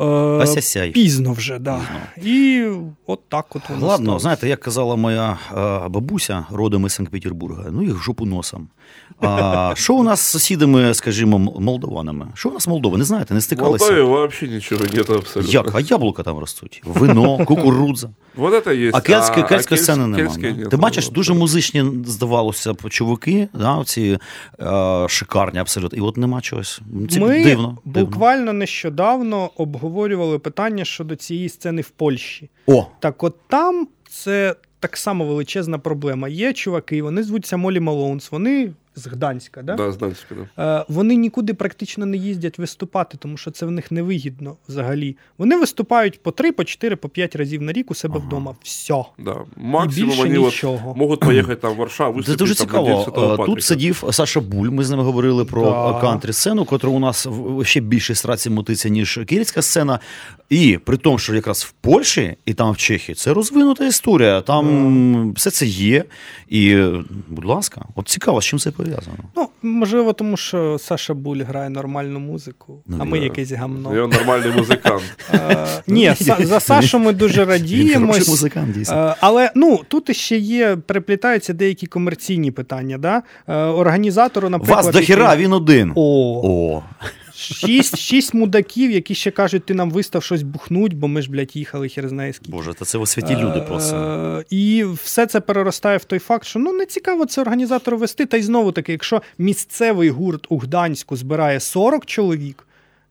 е, 0.00 0.90
пізно 0.92 1.32
вже, 1.32 1.58
да. 1.58 1.80
І 2.22 2.66
от 3.06 3.20
так 3.28 3.56
от 3.56 3.68
воно 3.68 3.86
Ладно, 3.86 4.04
сталося. 4.04 4.22
знаєте, 4.22 4.48
як 4.48 4.60
казала 4.60 4.96
моя 4.96 5.38
е, 5.56 5.88
бабуся, 5.88 6.46
родом 6.50 6.86
із 6.86 6.92
Санкт-Петербурга, 6.92 7.64
ну 7.70 7.82
їх 7.82 8.02
жопу 8.02 8.26
носом. 8.26 8.68
А 9.20 9.72
що 9.76 9.94
у 9.94 10.02
нас 10.02 10.20
з 10.20 10.24
сусідами, 10.24 10.94
скажімо, 10.94 11.38
молдованами? 11.38 12.26
Що 12.34 12.48
у 12.48 12.52
нас 12.52 12.68
Молдова? 12.68 12.98
Не 12.98 13.04
знаєте, 13.04 13.34
не 13.34 13.40
В 13.40 13.42
стикалися? 13.42 13.84
Молдавии 13.84 14.08
вообще 14.10 14.48
ничего 14.48 14.84
нет 14.94 15.10
абсолютно. 15.10 15.52
Як? 15.52 15.74
А 15.74 15.80
яблука 15.80 16.22
там 16.22 16.38
ростуть? 16.38 16.82
Вино, 16.84 17.44
кукурудза. 17.44 18.10
Вот 18.36 18.54
это 18.66 18.72
есть. 18.86 18.96
А 18.96 19.00
кельтської, 19.00 19.44
а 19.44 19.48
кельтської 19.48 19.80
кельтс- 19.80 19.82
сцени 19.82 20.06
немає. 20.06 20.24
кельтської 20.24 20.52
нет. 20.52 20.70
Ти 20.70 20.76
бачиш, 20.76 21.08
дуже 21.10 21.34
музичні, 21.34 21.84
здавалося 22.06 22.72
б, 22.72 22.90
чуваки, 22.90 23.48
да, 23.54 23.74
оці 23.74 24.18
е, 24.60 25.06
шикарні 25.08 25.58
абсолютно. 25.58 25.98
І 25.98 26.00
от 26.00 26.16
нема 26.16 26.40
чогось. 26.40 26.80
Це 27.10 27.20
Ми 27.20 27.28
дивно. 27.28 27.42
дивно. 27.44 27.78
буквально 27.84 28.52
нещодавно 28.52 29.50
обговорювали 29.56 30.38
питання 30.38 30.84
щодо 30.84 31.16
цієї 31.16 31.48
сцени 31.48 31.82
в 31.82 31.88
Польщі. 31.90 32.50
О, 32.66 32.86
Так 33.00 33.22
от 33.24 33.34
там 33.48 33.88
це 34.10 34.54
так 34.86 34.96
само 34.96 35.24
величезна 35.24 35.78
проблема. 35.78 36.28
Є 36.28 36.52
чуваки, 36.52 37.02
вони 37.02 37.22
звуться 37.22 37.56
Молі 37.56 37.80
Малоунс, 37.80 38.32
вони 38.32 38.72
з 38.96 39.06
Гданська, 39.06 39.62
да? 39.62 39.74
Да, 39.74 39.92
знаете, 39.92 40.20
когда. 40.28 40.78
Е, 40.80 40.84
вони 40.88 41.16
нікуди 41.16 41.54
практично 41.54 42.06
не 42.06 42.16
їздять 42.16 42.58
виступати, 42.58 43.18
тому 43.20 43.36
що 43.36 43.50
це 43.50 43.66
в 43.66 43.70
них 43.70 43.92
невигідно 43.92 44.56
взагалі. 44.68 45.16
Вони 45.38 45.56
виступають 45.56 46.22
по 46.22 46.30
3, 46.30 46.52
по 46.52 46.64
4, 46.64 46.96
по 46.96 47.08
5 47.08 47.36
разів 47.36 47.62
на 47.62 47.72
рік 47.72 47.90
у 47.90 47.94
себе 47.94 48.18
вдома. 48.18 48.54
Все. 48.62 49.04
Да. 49.18 49.36
Максимум 49.56 50.10
більше 50.10 50.22
они 50.22 50.38
вот 50.38 50.52
нічого. 50.52 50.94
могут 50.94 51.20
поехать 51.20 51.60
там 51.60 51.72
в 51.72 51.76
Варшаву, 51.76 52.22
Це 52.22 52.36
дуже 52.36 52.54
там 52.54 52.66
цікаво. 52.66 53.36
Е. 53.42 53.46
Тут 53.46 53.62
сидів 53.62 54.04
Саша 54.10 54.40
Буль. 54.40 54.68
Ми 54.68 54.84
з 54.84 54.90
ним 54.90 55.00
говорили 55.00 55.44
про 55.44 55.62
Да. 55.64 56.00
кантри 56.00 56.32
сцену, 56.32 56.64
котра 56.64 56.90
у 56.90 56.98
нас 56.98 57.26
в- 57.30 57.64
ще 57.64 57.80
більше 57.80 58.14
страці 58.14 58.50
мотиться, 58.50 58.88
ніж 58.88 59.20
київська 59.26 59.62
сцена. 59.62 60.00
І 60.48 60.78
при 60.84 60.96
тому, 60.96 61.18
що 61.18 61.34
якраз 61.34 61.62
в 61.62 61.70
Польщі 61.72 62.36
і 62.46 62.54
там 62.54 62.72
в 62.72 62.76
Чехії 62.76 63.14
це 63.16 63.34
розвинута 63.34 63.86
історія. 63.86 64.40
Там 64.40 65.32
все 65.32 65.50
це 65.50 65.66
є. 65.66 66.04
І, 66.48 66.68
е, 66.70 67.04
будь 67.28 67.44
ласка, 67.44 67.84
от 67.94 68.08
цікаво, 68.08 68.40
з 68.40 68.44
чим 68.44 68.58
це 68.58 68.70
пов'язано. 68.70 68.85
Ну, 69.36 69.48
можливо, 69.62 70.12
тому 70.12 70.36
що 70.36 70.78
Саша 70.78 71.14
Буль 71.14 71.36
грає 71.36 71.70
нормальну 71.70 72.20
музику, 72.20 72.82
а 72.98 73.04
ми 73.04 73.18
якесь 73.18 73.52
гамно. 73.52 73.92
И 73.92 74.06
нормальний 74.06 74.52
музикант. 74.56 75.02
Ні, 75.86 76.14
за 76.40 76.60
Сашу 76.60 76.98
ми 76.98 77.12
дуже 77.12 77.42
Він 77.42 77.48
радіємось. 77.48 78.28
музикант, 78.28 78.72
дійсно. 78.72 79.14
Але 79.20 79.50
ну 79.54 79.80
тут 79.88 80.16
ще 80.16 80.36
є, 80.36 80.76
переплітаються 80.76 81.52
деякі 81.52 81.86
комерційні 81.86 82.50
питання. 82.50 82.98
Да? 82.98 83.22
Е, 83.48 83.54
Організатору, 83.56 84.48
наприклад, 84.48 84.84
Вас 84.84 84.94
дохіра, 84.94 85.36
він 85.36 85.52
один. 85.52 85.92
О, 85.94 86.82
шість, 87.36 87.98
шість 87.98 88.34
мудаків, 88.34 88.90
які 88.90 89.14
ще 89.14 89.30
кажуть, 89.30 89.66
ти 89.66 89.74
нам 89.74 89.90
вистав 89.90 90.22
щось 90.22 90.42
бухнуть, 90.42 90.94
бо 90.94 91.08
ми 91.08 91.22
ж, 91.22 91.30
блядь, 91.30 91.56
їхали 91.56 91.88
хер 91.88 92.08
знає 92.08 92.32
скільки. 92.32 92.52
Боже, 92.52 92.74
та 92.74 92.84
це 92.84 92.98
ви 92.98 93.06
святі 93.06 93.36
люди 93.36 93.60
просто. 93.60 93.96
Е, 93.96 94.44
І 94.50 94.84
все 95.04 95.26
це 95.26 95.40
переростає 95.40 95.96
в 95.96 96.04
той 96.04 96.18
факт, 96.18 96.46
що 96.46 96.58
ну 96.58 96.72
не 96.72 96.86
цікаво 96.86 97.26
це 97.26 97.40
організатору 97.40 97.98
вести. 97.98 98.26
Та 98.26 98.36
й 98.36 98.42
знову 98.42 98.72
таки, 98.72 98.92
якщо 98.92 99.22
місцевий 99.38 100.10
гурт 100.10 100.46
у 100.48 100.58
Гданську 100.58 101.16
збирає 101.16 101.60
40 101.60 102.06
чоловік. 102.06 102.62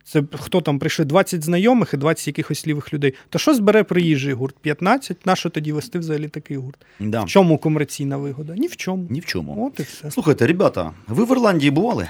Це 0.07 0.23
хто 0.39 0.61
там 0.61 0.79
прийшли 0.79 1.05
20 1.05 1.43
знайомих 1.43 1.93
і 1.93 1.97
20 1.97 2.27
якихось 2.27 2.67
лівих 2.67 2.93
людей. 2.93 3.13
То 3.29 3.39
що 3.39 3.53
збере 3.53 3.83
приїжджий 3.83 4.33
гурт? 4.33 4.55
15? 4.61 5.25
Нащо 5.25 5.49
тоді 5.49 5.71
вести 5.71 5.99
взагалі 5.99 6.27
такий 6.27 6.57
гурт? 6.57 6.77
Да. 6.99 7.23
В 7.23 7.27
чому 7.27 7.57
комерційна 7.57 8.17
вигода? 8.17 8.53
Ні 8.55 8.67
в 8.67 8.75
чому. 8.75 9.07
Ні 9.09 9.19
в 9.19 9.25
чому. 9.25 9.67
От 9.67 9.79
і 9.79 9.83
все. 9.83 10.11
Слухайте, 10.11 10.47
ребята, 10.47 10.91
ви 11.07 11.25
в 11.25 11.31
Ірландії 11.31 11.71
бували? 11.71 12.09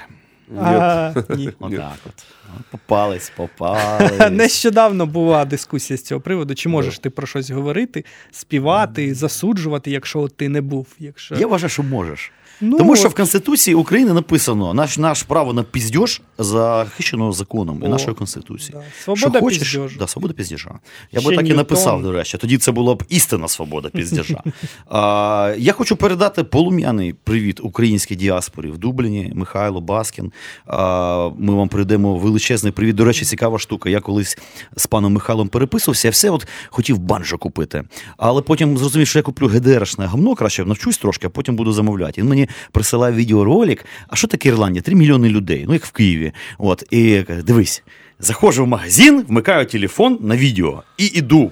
А, 0.60 1.14
ні. 1.36 1.50
Отак 1.60 1.98
от. 2.06 2.24
Попались, 2.70 3.32
попались. 3.36 4.20
Нещодавно 4.30 5.06
була 5.06 5.44
дискусія 5.44 5.96
з 5.96 6.02
цього 6.02 6.20
приводу. 6.20 6.54
Чи 6.54 6.68
можеш 6.68 6.98
ти 6.98 7.10
про 7.10 7.26
щось 7.26 7.50
говорити, 7.50 8.04
співати, 8.30 9.14
засуджувати, 9.14 9.90
якщо 9.90 10.28
ти 10.28 10.48
не 10.48 10.60
був? 10.60 10.86
Якщо... 10.98 11.34
Я 11.34 11.46
вважаю, 11.46 11.70
що 11.70 11.82
можеш. 11.82 12.32
Ну, 12.60 12.78
Тому 12.78 12.96
що 12.96 13.08
в 13.08 13.14
Конституції 13.14 13.74
України 13.74 14.12
написано 14.12 14.74
наш, 14.74 14.98
наш 14.98 15.22
право 15.22 15.52
на 15.52 15.62
піздьош 15.62 16.20
захищено 16.38 17.32
законом 17.32 17.80
і 17.82 17.86
О, 17.86 17.88
нашою 17.88 18.14
Конституцією. 18.14 18.84
да. 18.84 19.02
Свобода 19.02 19.38
що 19.38 19.40
хочеш. 19.40 19.96
Да, 19.98 20.06
свобода 20.06 20.34
піздіжа. 20.34 20.70
Я 21.12 21.20
Ще 21.20 21.28
би 21.28 21.36
так 21.36 21.48
і 21.48 21.54
написав, 21.54 22.02
до 22.02 22.12
речі. 22.12 22.38
Тоді 22.38 22.58
це 22.58 22.72
була 22.72 22.94
б 22.94 23.02
істинна 23.08 23.48
свобода 23.48 23.88
піздіжа. 23.88 24.42
а, 24.90 25.54
я 25.58 25.72
хочу 25.72 25.96
передати 25.96 26.44
полум'яний 26.44 27.12
привіт 27.12 27.60
українській 27.62 28.16
діаспорі 28.16 28.70
в 28.70 28.78
Дубліні, 28.78 29.32
Михайло 29.34 29.80
Баскін. 29.80 30.32
А, 30.66 31.30
ми 31.38 31.54
вам 31.54 31.68
передаємо 31.68 32.16
величезний 32.16 32.72
привіт. 32.72 32.96
До 32.96 33.04
речі, 33.04 33.24
цікава 33.24 33.58
штука. 33.58 33.90
Я 33.90 34.00
колись 34.00 34.38
з 34.76 34.86
паном 34.86 35.12
Михайлом 35.12 35.48
переписувався, 35.48 36.08
я 36.08 36.12
все 36.12 36.30
от 36.30 36.46
хотів 36.70 36.98
банджо 36.98 37.38
купити. 37.38 37.84
Але 38.16 38.42
потім 38.42 38.78
зрозумів, 38.78 39.06
що 39.08 39.18
я 39.18 39.22
куплю 39.22 39.46
ГДРшне 39.48 40.06
гамно, 40.06 40.34
краще 40.34 40.64
навчусь 40.64 40.98
трошки, 40.98 41.26
а 41.26 41.30
потім 41.30 41.56
буду 41.56 41.72
замовляти. 41.72 42.20
Він 42.20 42.28
мені 42.28 42.45
присилає 42.72 43.14
відеоролик. 43.14 43.84
А 44.08 44.16
що 44.16 44.28
таке 44.28 44.48
Ірландія? 44.48 44.82
Три 44.82 44.94
мільйони 44.94 45.28
людей, 45.28 45.64
ну 45.68 45.72
як 45.74 45.84
в 45.84 45.92
Києві. 45.92 46.32
От, 46.58 46.84
і 46.90 47.22
каже, 47.22 47.42
дивись, 47.42 47.82
заходжу 48.18 48.64
в 48.64 48.66
магазин, 48.66 49.24
вмикаю 49.28 49.66
телефон 49.66 50.18
на 50.20 50.36
відео 50.36 50.82
і 50.98 51.06
іду. 51.06 51.50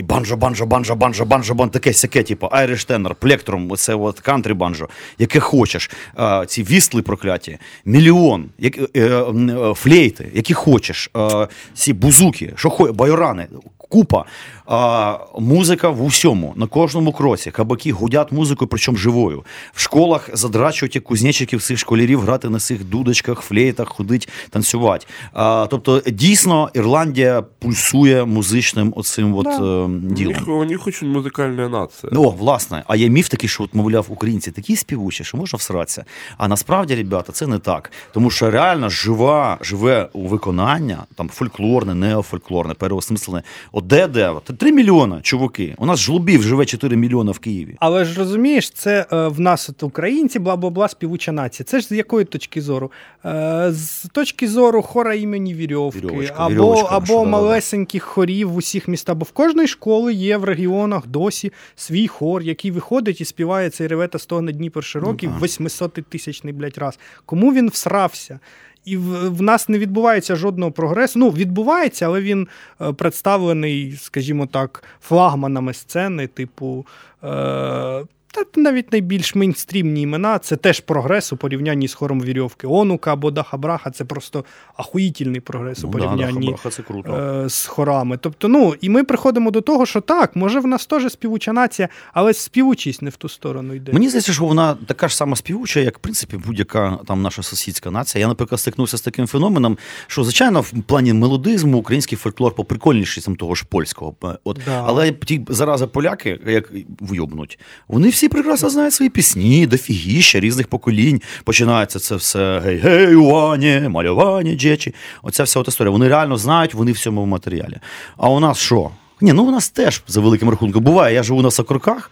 І 0.00 0.02
банджо, 0.02 0.36
банджо, 0.36 0.66
банджо, 0.66 0.96
банджо, 0.96 1.24
банджо, 1.24 1.54
банджо, 1.54 1.72
таке 1.72 1.92
сяке, 1.92 2.22
типу, 2.22 2.46
Irish 2.46 2.90
Tenor, 2.90 3.14
Plectrum, 3.14 3.66
оце 3.72 3.94
от 3.94 4.20
кантри 4.20 4.54
банджо, 4.54 4.88
яке 5.18 5.40
хочеш. 5.40 5.90
А, 6.14 6.46
ці 6.46 6.62
вістли 6.62 7.02
прокляті, 7.02 7.58
мільйон, 7.84 8.44
як, 8.58 8.78
е, 8.78 8.88
е, 8.94 9.00
е, 9.00 9.74
флейти, 9.74 10.30
які 10.34 10.54
хочеш, 10.54 11.10
е, 11.16 11.48
ці 11.74 11.92
бузуки, 11.92 12.52
що 12.56 12.92
байорани, 12.94 13.46
купа. 13.90 14.24
А, 14.72 15.18
музика 15.38 15.88
в 15.88 16.04
усьому, 16.04 16.52
на 16.56 16.66
кожному 16.66 17.12
кроці. 17.12 17.50
Кабаки 17.50 17.92
гудять 17.92 18.32
музикою, 18.32 18.68
причому 18.68 18.98
живою. 18.98 19.44
В 19.74 19.80
школах 19.80 20.30
задрачують 20.32 20.94
як 20.94 21.04
кузнечиків 21.04 21.62
цих 21.62 21.78
школярів 21.78 22.20
грати 22.20 22.48
на 22.48 22.58
цих 22.58 22.84
дудочках, 22.84 23.40
флейтах, 23.40 23.88
ходить, 23.88 24.28
танцювати. 24.50 25.06
А, 25.32 25.66
тобто, 25.70 26.02
дійсно, 26.06 26.70
Ірландія 26.74 27.42
пульсує 27.58 28.24
музичним 28.24 28.92
оцим 28.96 29.34
от, 29.34 29.46
е, 29.46 29.89
ділом. 29.98 30.48
у 30.48 30.64
них 30.64 30.86
очень 30.86 31.08
музыкальная 31.08 31.68
нация. 31.68 32.10
О, 32.16 32.30
власне, 32.30 32.82
а 32.86 32.96
є 32.96 33.08
міф 33.08 33.28
такий, 33.28 33.48
що 33.48 33.64
от, 33.64 33.74
мовляв, 33.74 34.06
українці 34.08 34.50
такі 34.50 34.76
співучі, 34.76 35.24
що 35.24 35.36
можна 35.36 35.56
всратися. 35.56 36.04
А 36.38 36.48
насправді, 36.48 36.94
ребята, 36.94 37.32
це 37.32 37.46
не 37.46 37.58
так. 37.58 37.92
Тому 38.12 38.30
що 38.30 38.50
реально 38.50 38.88
жива, 38.88 39.58
живе 39.60 40.08
у 40.12 40.26
виконання, 40.26 41.04
там 41.14 41.28
фольклорне, 41.28 41.94
неофольклорне, 41.94 42.74
переосмислене. 42.74 43.42
От 43.72 43.86
де 43.86 44.08
де? 44.08 44.32
Три 44.58 44.72
мільйона 44.72 45.20
чуваки. 45.22 45.74
У 45.78 45.86
нас 45.86 46.00
жлобів 46.00 46.42
живе 46.42 46.66
4 46.66 46.96
мільйона 46.96 47.32
в 47.32 47.38
Києві. 47.38 47.76
Але 47.78 48.04
ж 48.04 48.18
розумієш, 48.18 48.70
це 48.70 49.06
е, 49.12 49.28
в 49.28 49.40
нас 49.40 49.70
от 49.70 49.82
українці, 49.82 50.38
бла 50.38 50.56
бла 50.56 50.70
бла, 50.70 50.88
співуча 50.88 51.32
нація. 51.32 51.64
Це 51.64 51.80
ж 51.80 51.86
з 51.86 51.92
якої 51.92 52.24
точки 52.24 52.60
зору? 52.60 52.90
Е, 53.24 53.68
з 53.72 54.06
точки 54.12 54.48
зору 54.48 54.82
хора 54.82 55.14
імені 55.14 55.54
Вірьовки, 55.54 55.98
Вірьовочка, 55.98 56.34
або, 56.36 56.50
Вірьовочка, 56.50 56.88
або 56.90 57.06
що, 57.06 57.24
малесеньких 57.24 58.02
хорів 58.02 58.50
в 58.50 58.56
усіх 58.56 58.88
містах. 58.88 59.16
Бо 59.16 59.24
в 59.24 59.32
кожної 59.32 59.68
школи 59.80 60.14
є 60.14 60.36
в 60.36 60.44
регіонах 60.44 61.06
досі 61.06 61.52
свій 61.74 62.08
хор, 62.08 62.42
який 62.42 62.70
виходить 62.70 63.20
і 63.20 63.24
співає 63.24 63.70
цей 63.70 63.86
ревета 63.86 64.18
стогне 64.18 64.52
Дніпр 64.52 64.84
широкий 64.84 65.28
Ну, 65.28 65.34
так. 65.34 65.44
800 65.44 65.92
тисячний 66.08 66.52
блядь, 66.52 66.78
раз. 66.78 66.98
Кому 67.26 67.52
він 67.52 67.68
всрався? 67.68 68.40
І 68.84 68.96
в, 68.96 69.28
в 69.28 69.42
нас 69.42 69.68
не 69.68 69.78
відбувається 69.78 70.36
жодного 70.36 70.72
прогресу. 70.72 71.18
Ну, 71.18 71.30
відбувається, 71.30 72.06
але 72.06 72.20
він 72.20 72.48
е, 72.80 72.92
представлений, 72.92 73.96
скажімо 74.00 74.46
так, 74.46 74.84
флагманами 75.00 75.74
сцени, 75.74 76.26
типу. 76.26 76.86
Е, 77.24 78.02
та 78.32 78.60
навіть 78.60 78.92
найбільш 78.92 79.34
мейнстрімні 79.34 80.02
імена 80.02 80.38
це 80.38 80.56
теж 80.56 80.80
прогрес 80.80 81.32
у 81.32 81.36
порівнянні 81.36 81.88
з 81.88 81.94
хором 81.94 82.20
Вірьовки. 82.20 82.66
Онука 82.66 83.12
або 83.12 83.30
Даха 83.30 83.56
Браха 83.56 83.90
це 83.90 84.04
просто 84.04 84.44
ахуїтельний 84.76 85.40
прогрес 85.40 85.84
у 85.84 85.86
Ну, 85.86 85.92
да, 85.92 85.98
порівнянні 85.98 86.46
Даха-Браха 86.46 86.70
це 86.70 86.82
круто. 86.82 87.12
е, 87.44 87.48
з 87.48 87.66
хорами. 87.66 88.18
Тобто, 88.22 88.48
ну, 88.48 88.74
і 88.80 88.88
ми 88.88 89.04
приходимо 89.04 89.50
до 89.50 89.60
того, 89.60 89.86
що 89.86 90.00
так, 90.00 90.36
може 90.36 90.60
в 90.60 90.66
нас 90.66 90.86
теж 90.86 91.12
співуча 91.12 91.52
нація, 91.52 91.88
але 92.12 92.34
співучість 92.34 93.02
не 93.02 93.10
в 93.10 93.16
ту 93.16 93.28
сторону 93.28 93.74
йде. 93.74 93.92
Мені 93.92 94.08
здається, 94.08 94.32
що 94.32 94.44
вона 94.44 94.74
така 94.86 95.08
ж 95.08 95.16
сама 95.16 95.36
співуча, 95.36 95.80
як 95.80 95.98
в 95.98 96.00
принципі 96.00 96.36
будь-яка 96.46 96.98
там 97.06 97.22
наша 97.22 97.42
сусідська 97.42 97.90
нація. 97.90 98.20
Я, 98.20 98.28
наприклад, 98.28 98.60
стикнувся 98.60 98.96
з 98.98 99.00
таким 99.00 99.26
феноменом, 99.26 99.78
що 100.06 100.24
звичайно 100.24 100.60
в 100.60 100.70
плані 100.86 101.12
мелодизму 101.12 101.78
український 101.78 102.18
фольклор 102.18 102.54
поприкольніший 102.54 103.22
там 103.22 103.36
того 103.36 103.54
ж 103.54 103.64
польського. 103.68 104.14
От 104.44 104.58
Да. 104.66 104.84
але 104.86 105.12
ті 105.12 105.44
зараза 105.48 105.86
поляки, 105.86 106.40
як 106.46 106.72
вйобнуть, 107.00 107.58
вони 107.88 108.08
всі 108.08 108.19
прекрасно 108.28 108.70
знають 108.70 108.94
свої 108.94 109.10
пісні, 109.10 109.66
дофігіща 109.66 110.40
різних 110.40 110.68
поколінь. 110.68 111.22
Починається 111.44 111.98
це 111.98 112.16
все 112.16 112.60
гей, 112.60 112.76
гей, 112.76 113.14
Уані, 113.14 113.88
малювання, 113.88 114.54
джечі. 114.54 114.94
Оця 115.22 115.42
вся 115.42 115.60
от 115.60 115.68
історія. 115.68 115.90
Вони 115.90 116.08
реально 116.08 116.36
знають, 116.36 116.74
вони 116.74 116.92
в 116.92 116.98
цьому 116.98 117.26
матеріалі. 117.26 117.78
А 118.16 118.28
у 118.28 118.40
нас 118.40 118.58
що? 118.58 118.90
Ні, 119.20 119.32
ну 119.32 119.44
у 119.44 119.50
нас 119.50 119.70
теж 119.70 120.02
за 120.08 120.20
великим 120.20 120.50
рахунком 120.50 120.84
буває. 120.84 121.14
Я 121.14 121.22
живу 121.22 121.42
на 121.42 121.50
Сокорках. 121.50 122.10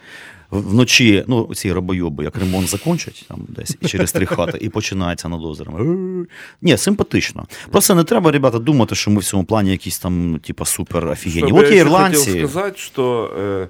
Вночі, 0.51 1.23
ну, 1.27 1.55
ці 1.55 1.71
робойоби, 1.71 2.23
як 2.23 2.37
ремонт 2.37 2.69
закінчать 2.69 3.25
там 3.27 3.39
десь 3.47 3.77
через 3.85 4.11
три 4.11 4.25
хати, 4.25 4.57
і 4.61 4.69
починається 4.69 5.29
над 5.29 5.43
озером. 5.43 6.27
Ні, 6.61 6.77
симпатично. 6.77 7.45
Просто 7.71 7.95
не 7.95 8.03
треба, 8.03 8.31
ребята, 8.31 8.59
думати, 8.59 8.95
що 8.95 9.11
ми 9.11 9.19
в 9.19 9.23
цьому 9.23 9.43
плані 9.43 9.71
якісь 9.71 9.99
там, 9.99 10.39
типа, 10.43 10.65
супер 10.65 11.07
офігенні. 11.07 11.51
От 11.51 11.71
є 11.71 11.77
ірландці. 11.77 12.31
хотел 12.31 12.49
сказать, 12.49 12.77
что 12.77 13.33
э, 13.39 13.67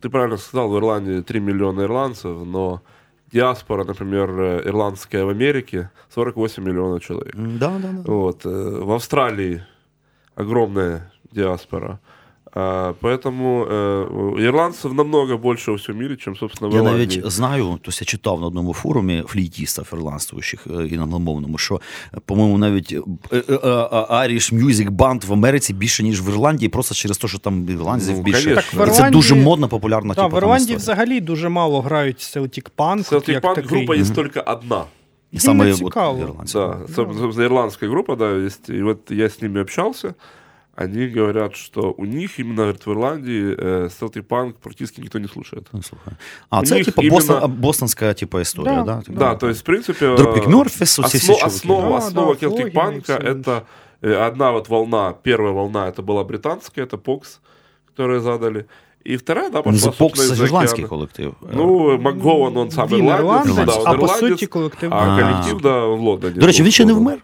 ты 0.00 0.08
правильно 0.10 0.36
сказал, 0.36 0.68
в 0.68 0.76
Ирландии 0.76 1.20
3 1.22 1.40
миллиона 1.40 1.82
ирландцев, 1.82 2.36
но 2.44 2.82
диаспора, 3.32 3.84
например, 3.84 4.30
э, 4.30 4.62
ирландская 4.68 5.24
в 5.24 5.28
Америке 5.28 5.90
48 6.14 6.62
миллионов 6.62 7.02
человек. 7.02 7.34
М, 7.34 7.58
Да, 7.58 7.78
да, 7.78 7.90
да. 7.92 8.02
Вот, 8.12 8.44
э, 8.46 8.48
в 8.48 8.92
Австралии 8.92 9.62
огромная 10.34 11.10
диаспора. 11.32 11.98
А, 12.53 12.93
поэтому 13.01 13.65
э, 13.69 14.35
ирландцев 14.39 14.93
намного 14.93 15.37
больше 15.37 15.71
во 15.71 15.77
всем 15.77 15.97
мире, 15.97 16.17
чем, 16.17 16.35
собственно, 16.35 16.69
в 16.69 16.73
Я 16.73 16.79
Ирландии. 16.79 16.97
навіть 17.17 17.31
знаю, 17.31 17.79
тобто 17.81 17.99
я 18.01 18.05
читав 18.05 18.41
на 18.41 18.47
одному 18.47 18.73
форумі 18.73 19.23
флійтістів 19.27 19.89
ірландствуючих 19.93 20.67
е, 20.67 20.87
і 20.87 20.97
англомовному, 20.97 21.57
що, 21.57 21.81
е, 22.13 22.17
по-моєму, 22.25 22.57
навіть 22.57 22.91
е, 22.91 23.01
Irish 24.09 24.53
Music 24.63 24.89
Band 24.89 25.25
в 25.25 25.33
Америці 25.33 25.73
більше, 25.73 26.03
ніж 26.03 26.21
в 26.21 26.29
Ірландії, 26.29 26.69
просто 26.69 26.95
через 26.95 27.17
те, 27.17 27.27
що 27.27 27.37
там 27.39 27.69
ірландців 27.69 28.17
Ну, 28.17 28.23
більше. 28.23 28.55
Так, 28.55 28.73
в 28.73 28.87
І 28.87 28.91
це 28.91 29.09
дуже 29.09 29.35
модна, 29.35 29.67
популярна 29.67 30.13
Так, 30.13 30.25
типу, 30.25 30.35
в 30.35 30.39
Ірландії 30.39 30.75
взагалі 30.77 31.21
дуже 31.21 31.49
мало 31.49 31.81
грають 31.81 32.17
Celtic 32.17 32.69
Punk. 32.77 33.11
Celtic 33.11 33.31
як 33.31 33.43
Punk 33.43 33.55
такий. 33.55 33.69
группа 33.69 33.95
есть 33.95 34.15
только 34.15 34.43
одна. 34.47 34.83
І 35.31 35.39
саме 35.39 35.65
не 35.65 35.71
от 35.71 35.77
цікаво. 35.77 36.19
ірландці. 36.21 36.53
Да, 36.57 36.77
собственно, 36.95 37.43
ирландская 37.43 37.89
группа, 37.91 38.15
да, 38.15 38.25
есть. 38.45 38.69
И 38.69 38.83
вот 38.83 39.11
я 39.11 39.25
с 39.25 39.41
ними 39.41 39.61
общался 39.61 40.13
Они 40.78 41.06
говорят, 41.08 41.56
что 41.56 41.94
у 41.98 42.04
них 42.04 42.38
именно 42.38 42.62
говорит, 42.62 42.86
в 42.86 42.90
Ирландии 42.90 43.56
э, 43.58 43.88
стелти 43.90 44.20
панк 44.20 44.56
практически 44.56 45.00
никто 45.00 45.18
не 45.18 45.28
слушает. 45.28 45.66
Ну, 45.72 45.82
слухай. 45.82 46.12
А, 46.50 46.60
У 46.60 46.64
це 46.64 46.74
них 46.74 46.84
типу 46.84 47.02
іменно- 47.02 47.16
Бостон, 47.16 47.38
а, 47.42 47.46
бостонська 47.46 48.14
типу, 48.14 48.40
історія, 48.40 48.82
Да, 48.82 49.02
да? 49.08 49.14
Да, 49.18 49.34
то 49.34 49.48
есть, 49.48 49.60
в 49.60 49.64
принципе... 49.64 50.06
э, 50.06 50.16
Дропік 50.16 50.44
Мёрфіс, 50.46 51.00
оці 51.04 51.18
всі 51.18 51.32
основ- 51.32 51.38
чуваки. 51.38 51.46
основа, 51.46 51.88
Да, 51.90 51.96
основа 52.06 52.34
да, 52.34 52.46
Celtic 52.46 52.48
Флоггин 52.50 52.66
и 52.66 52.70
панка 52.70 53.12
всё 53.16 53.34
это 53.34 53.60
э, 54.02 54.26
одна 54.28 54.50
вот 54.50 54.68
волна, 54.68 55.14
первая 55.22 55.52
волна 55.52 55.86
это 55.90 56.02
была 56.04 56.24
британская, 56.24 56.86
это 56.86 56.96
Покс, 56.98 57.40
которые 57.96 58.20
задали. 58.20 58.64
И 59.06 59.16
вторая, 59.16 59.50
да, 59.50 59.62
пошла, 59.62 59.90
The 59.90 59.92
Pox 59.92 59.96
собственно, 59.96 60.28
це 60.28 60.32
из 60.32 60.38
ж 60.38 60.44
ірландський 60.44 60.84
океана. 60.84 60.88
колектив. 60.88 61.34
Ну, 61.54 61.96
МакГоwan, 61.98 62.58
он 62.58 62.70
сам 62.70 62.88
Він 62.88 63.08
ирландец, 63.08 63.46
ірландець, 63.46 63.74
да, 63.74 63.80
он 63.80 63.86
а 63.86 63.90
по 63.90 63.94
ирландец, 64.04 64.30
суті 64.30 64.46
колектив. 64.46 64.94
а 64.94 64.96
А. 64.96 65.20
коллектив, 65.22 65.60
да, 65.60 65.84
в 65.84 66.00
Лондоне. 66.00 66.34
До 66.34 66.46
речі, 66.46 66.62
він 66.62 66.70
ще 66.70 66.84
не 66.84 66.92
условно. 66.92 67.10
вмер. 67.10 67.22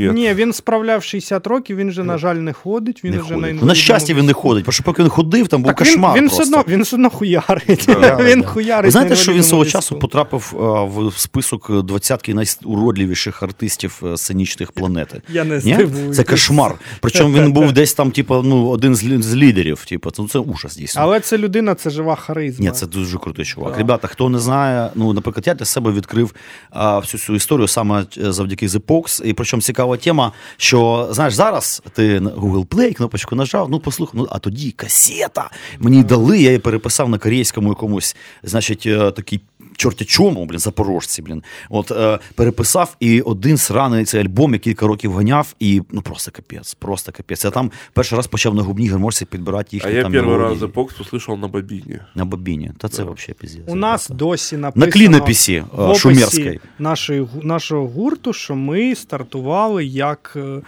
Нет. 0.00 0.14
Ні, 0.14 0.34
він 0.34 0.52
справляв 0.52 1.02
60 1.02 1.46
років, 1.46 1.76
він 1.76 1.92
же, 1.92 2.04
на 2.04 2.18
жаль, 2.18 2.34
не 2.36 2.52
ходить. 2.52 3.04
Він 3.04 3.10
Не 3.12 3.18
вже 3.18 3.34
ходить. 3.34 3.54
на 3.54 3.60
Ну, 3.60 3.66
на 3.66 3.74
щастя, 3.74 4.14
він 4.14 4.26
не 4.26 4.32
ходить, 4.32 4.64
бо 4.64 4.72
що 4.72 4.82
поки 4.82 5.02
він 5.02 5.08
ходив, 5.10 5.48
там 5.48 5.62
був 5.62 5.68
Так 5.68 5.78
кошмар. 5.78 6.16
він, 6.16 6.28
просто. 6.28 6.42
все 6.42 6.60
одно, 6.60 6.72
він 6.74 6.82
все 6.82 6.96
одно 6.96 7.10
хуярить. 7.10 7.84
Да, 7.86 8.16
він 8.24 8.40
да. 8.40 8.46
хуярить. 8.46 8.84
Ви 8.84 8.90
знаєте, 8.90 9.16
що 9.16 9.32
він 9.32 9.42
свого 9.42 9.64
часу 9.64 9.98
потрапив 9.98 10.54
а, 10.56 10.82
в 10.84 11.12
список 11.16 11.82
двадцятки 11.84 12.34
найуродливіших 12.34 13.42
артистів 13.42 14.02
е, 14.06 14.16
сценічних 14.16 14.72
планети? 14.72 15.22
Я 15.28 15.44
не 15.44 15.60
здивуюсь. 15.60 16.16
Це 16.16 16.24
кошмар. 16.24 16.74
Причому 17.00 17.34
він 17.38 17.52
був 17.52 17.72
десь 17.72 17.94
там, 17.94 18.10
типу, 18.10 18.42
ну, 18.42 18.68
один 18.68 18.94
з, 18.94 18.98
з 19.22 19.34
лідерів. 19.34 19.84
Типу, 19.84 20.10
це, 20.10 20.22
це 20.30 20.38
ужас 20.38 20.76
дійсно. 20.76 21.02
Але 21.02 21.20
це 21.20 21.38
людина, 21.38 21.74
це 21.74 21.90
жива 21.90 22.16
харизма. 22.16 22.64
Ні, 22.64 22.70
це 22.70 22.86
дуже 22.86 23.18
крутий 23.18 23.44
чувак. 23.44 23.72
Да. 23.72 23.78
Ребята, 23.78 24.08
хто 24.08 24.28
не 24.28 24.38
знає, 24.38 24.90
ну, 24.94 25.12
наприклад, 25.12 25.46
я 25.46 25.54
для 25.54 25.64
себе 25.64 25.92
відкрив 25.92 26.34
а, 26.70 26.98
всю 26.98 27.20
цю 27.20 27.34
історію 27.34 27.68
саме 27.68 28.04
е, 28.18 28.32
завдяки 28.32 28.66
The 28.66 28.80
Pox. 28.80 29.24
І 29.24 29.32
причому 29.32 29.62
цікава 29.82 29.96
тема, 29.96 30.32
що 30.56 31.08
знаєш, 31.10 31.34
зараз 31.34 31.82
ти 31.92 32.20
на 32.20 32.30
Google 32.30 32.66
Play 32.66 32.92
кнопочку 32.92 33.36
нажав, 33.36 33.70
ну 33.70 33.80
послухай, 33.80 34.20
ну 34.20 34.28
а 34.30 34.38
тоді 34.38 34.70
касета. 34.70 35.50
Мені 35.78 36.02
дали, 36.04 36.38
я 36.38 36.48
її 36.48 36.58
переписав 36.58 37.08
на 37.08 37.18
корейському 37.18 37.68
якомусь, 37.68 38.16
значить, 38.42 38.86
е, 38.86 39.10
такий. 39.10 39.40
Чорті 39.76 40.04
чому, 40.04 40.46
блін, 40.46 40.58
запорожці, 40.58 41.22
блін. 41.22 41.42
От 41.70 41.90
е, 41.90 42.18
переписав 42.34 42.96
і 43.00 43.20
один 43.20 43.56
сраний 43.56 44.04
цей 44.04 44.20
альбом, 44.20 44.52
я 44.52 44.58
кілька 44.58 44.86
років 44.86 45.12
ганяв, 45.12 45.54
і 45.60 45.82
ну 45.92 46.02
просто 46.02 46.30
капець, 46.30 46.74
просто 46.74 47.12
капець. 47.12 47.44
Я 47.44 47.50
там 47.50 47.70
перший 47.92 48.16
раз 48.16 48.26
почав 48.26 48.54
на 48.54 48.62
губній 48.62 48.88
гармошці 48.88 49.24
підбирати 49.24 49.68
А 49.72 49.76
їхні 49.76 49.92
я 49.94 50.02
там 50.02 50.12
первый 50.12 50.26
мелодії. 50.26 50.48
раз 50.48 50.62
The 50.62 50.72
Pox 50.72 50.88
услышал 51.00 51.36
на 51.40 51.48
бобине. 51.48 52.06
На 52.14 52.24
бобіні. 52.24 52.70
Та 52.78 52.88
це 52.88 53.02
взагалі 53.02 53.34
піздець. 53.40 53.64
У 53.66 53.74
нас 53.74 54.08
досі 54.08 54.56
написано 54.56 54.86
На 54.86 54.92
клінописі 54.92 55.64
шумерській. 55.96 56.60
нашої, 56.78 57.28
нашого 57.42 57.86
гурту, 57.86 58.32
що 58.32 58.54
ми 58.56 58.94
стартували 58.94 59.84
як 59.84 60.32
е, 60.36 60.60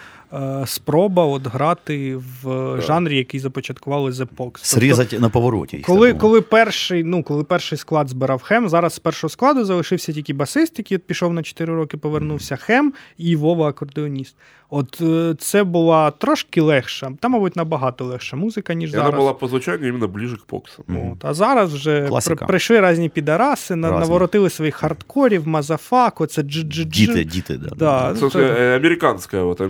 спроба 0.65 1.25
от 1.25 1.47
грати 1.47 2.15
в 2.43 2.75
жанрі, 2.81 3.17
який 3.17 3.39
започаткували 3.39 4.11
The 4.11 4.21
Pox. 4.21 4.27
Тобто, 4.37 4.59
Срізати 4.61 5.19
на 5.19 5.29
повороті. 5.29 5.77
їх 5.77 5.85
Коли, 5.85 6.07
так 6.11 6.21
коли, 6.21 6.41
перший, 6.41 7.03
ну, 7.03 7.23
коли 7.23 7.43
перший 7.43 7.77
склад 7.77 8.09
збирав 8.09 8.41
Хем, 8.41 8.69
зараз 8.69 8.93
з 8.93 8.99
першого 8.99 9.29
складу 9.29 9.65
залишився 9.65 10.13
тільки 10.13 10.33
басист, 10.33 10.77
який 10.79 10.97
от 10.97 11.03
пішов 11.03 11.33
на 11.33 11.43
4 11.43 11.75
роки, 11.75 11.97
повернувся 11.97 12.55
Хем 12.55 12.93
і 13.17 13.35
Вова 13.35 13.69
акордеоніст. 13.69 14.35
От 14.71 15.01
е, 15.01 15.35
це 15.39 15.63
була 15.63 16.11
трошки 16.11 16.61
легша, 16.61 17.11
та, 17.19 17.29
мабуть, 17.29 17.55
набагато 17.55 18.05
легша 18.05 18.35
музика, 18.37 18.73
ніж 18.73 18.93
И 18.93 18.97
она 18.97 19.05
зараз. 19.05 19.21
была 19.23 19.33
по 19.33 19.47
звучанию 19.47 19.89
именно 19.89 20.07
ближе 20.07 20.35
к 20.35 20.41
Поксу. 20.47 20.83
От, 21.13 21.25
а 21.25 21.33
зараз 21.33 21.73
вже 21.73 22.07
Класика. 22.07 22.35
при, 22.35 22.47
прийшли 22.47 22.89
різні 22.91 23.09
підараси, 23.09 23.75
на, 23.75 23.89
Разні. 23.91 24.05
наворотили 24.05 24.49
своїх 24.49 24.75
хардкорів, 24.75 25.47
мазафак, 25.47 26.21
оце 26.21 26.41
дж-дж-дж. 26.41 26.85
Діти, 26.85 27.23
діти, 27.23 27.57
да. 27.57 27.69
Да. 27.75 28.15
Собственно, 28.15 28.47
это- 28.47 28.59
э, 28.59 28.75
американская, 28.75 29.43
вот, 29.43 29.61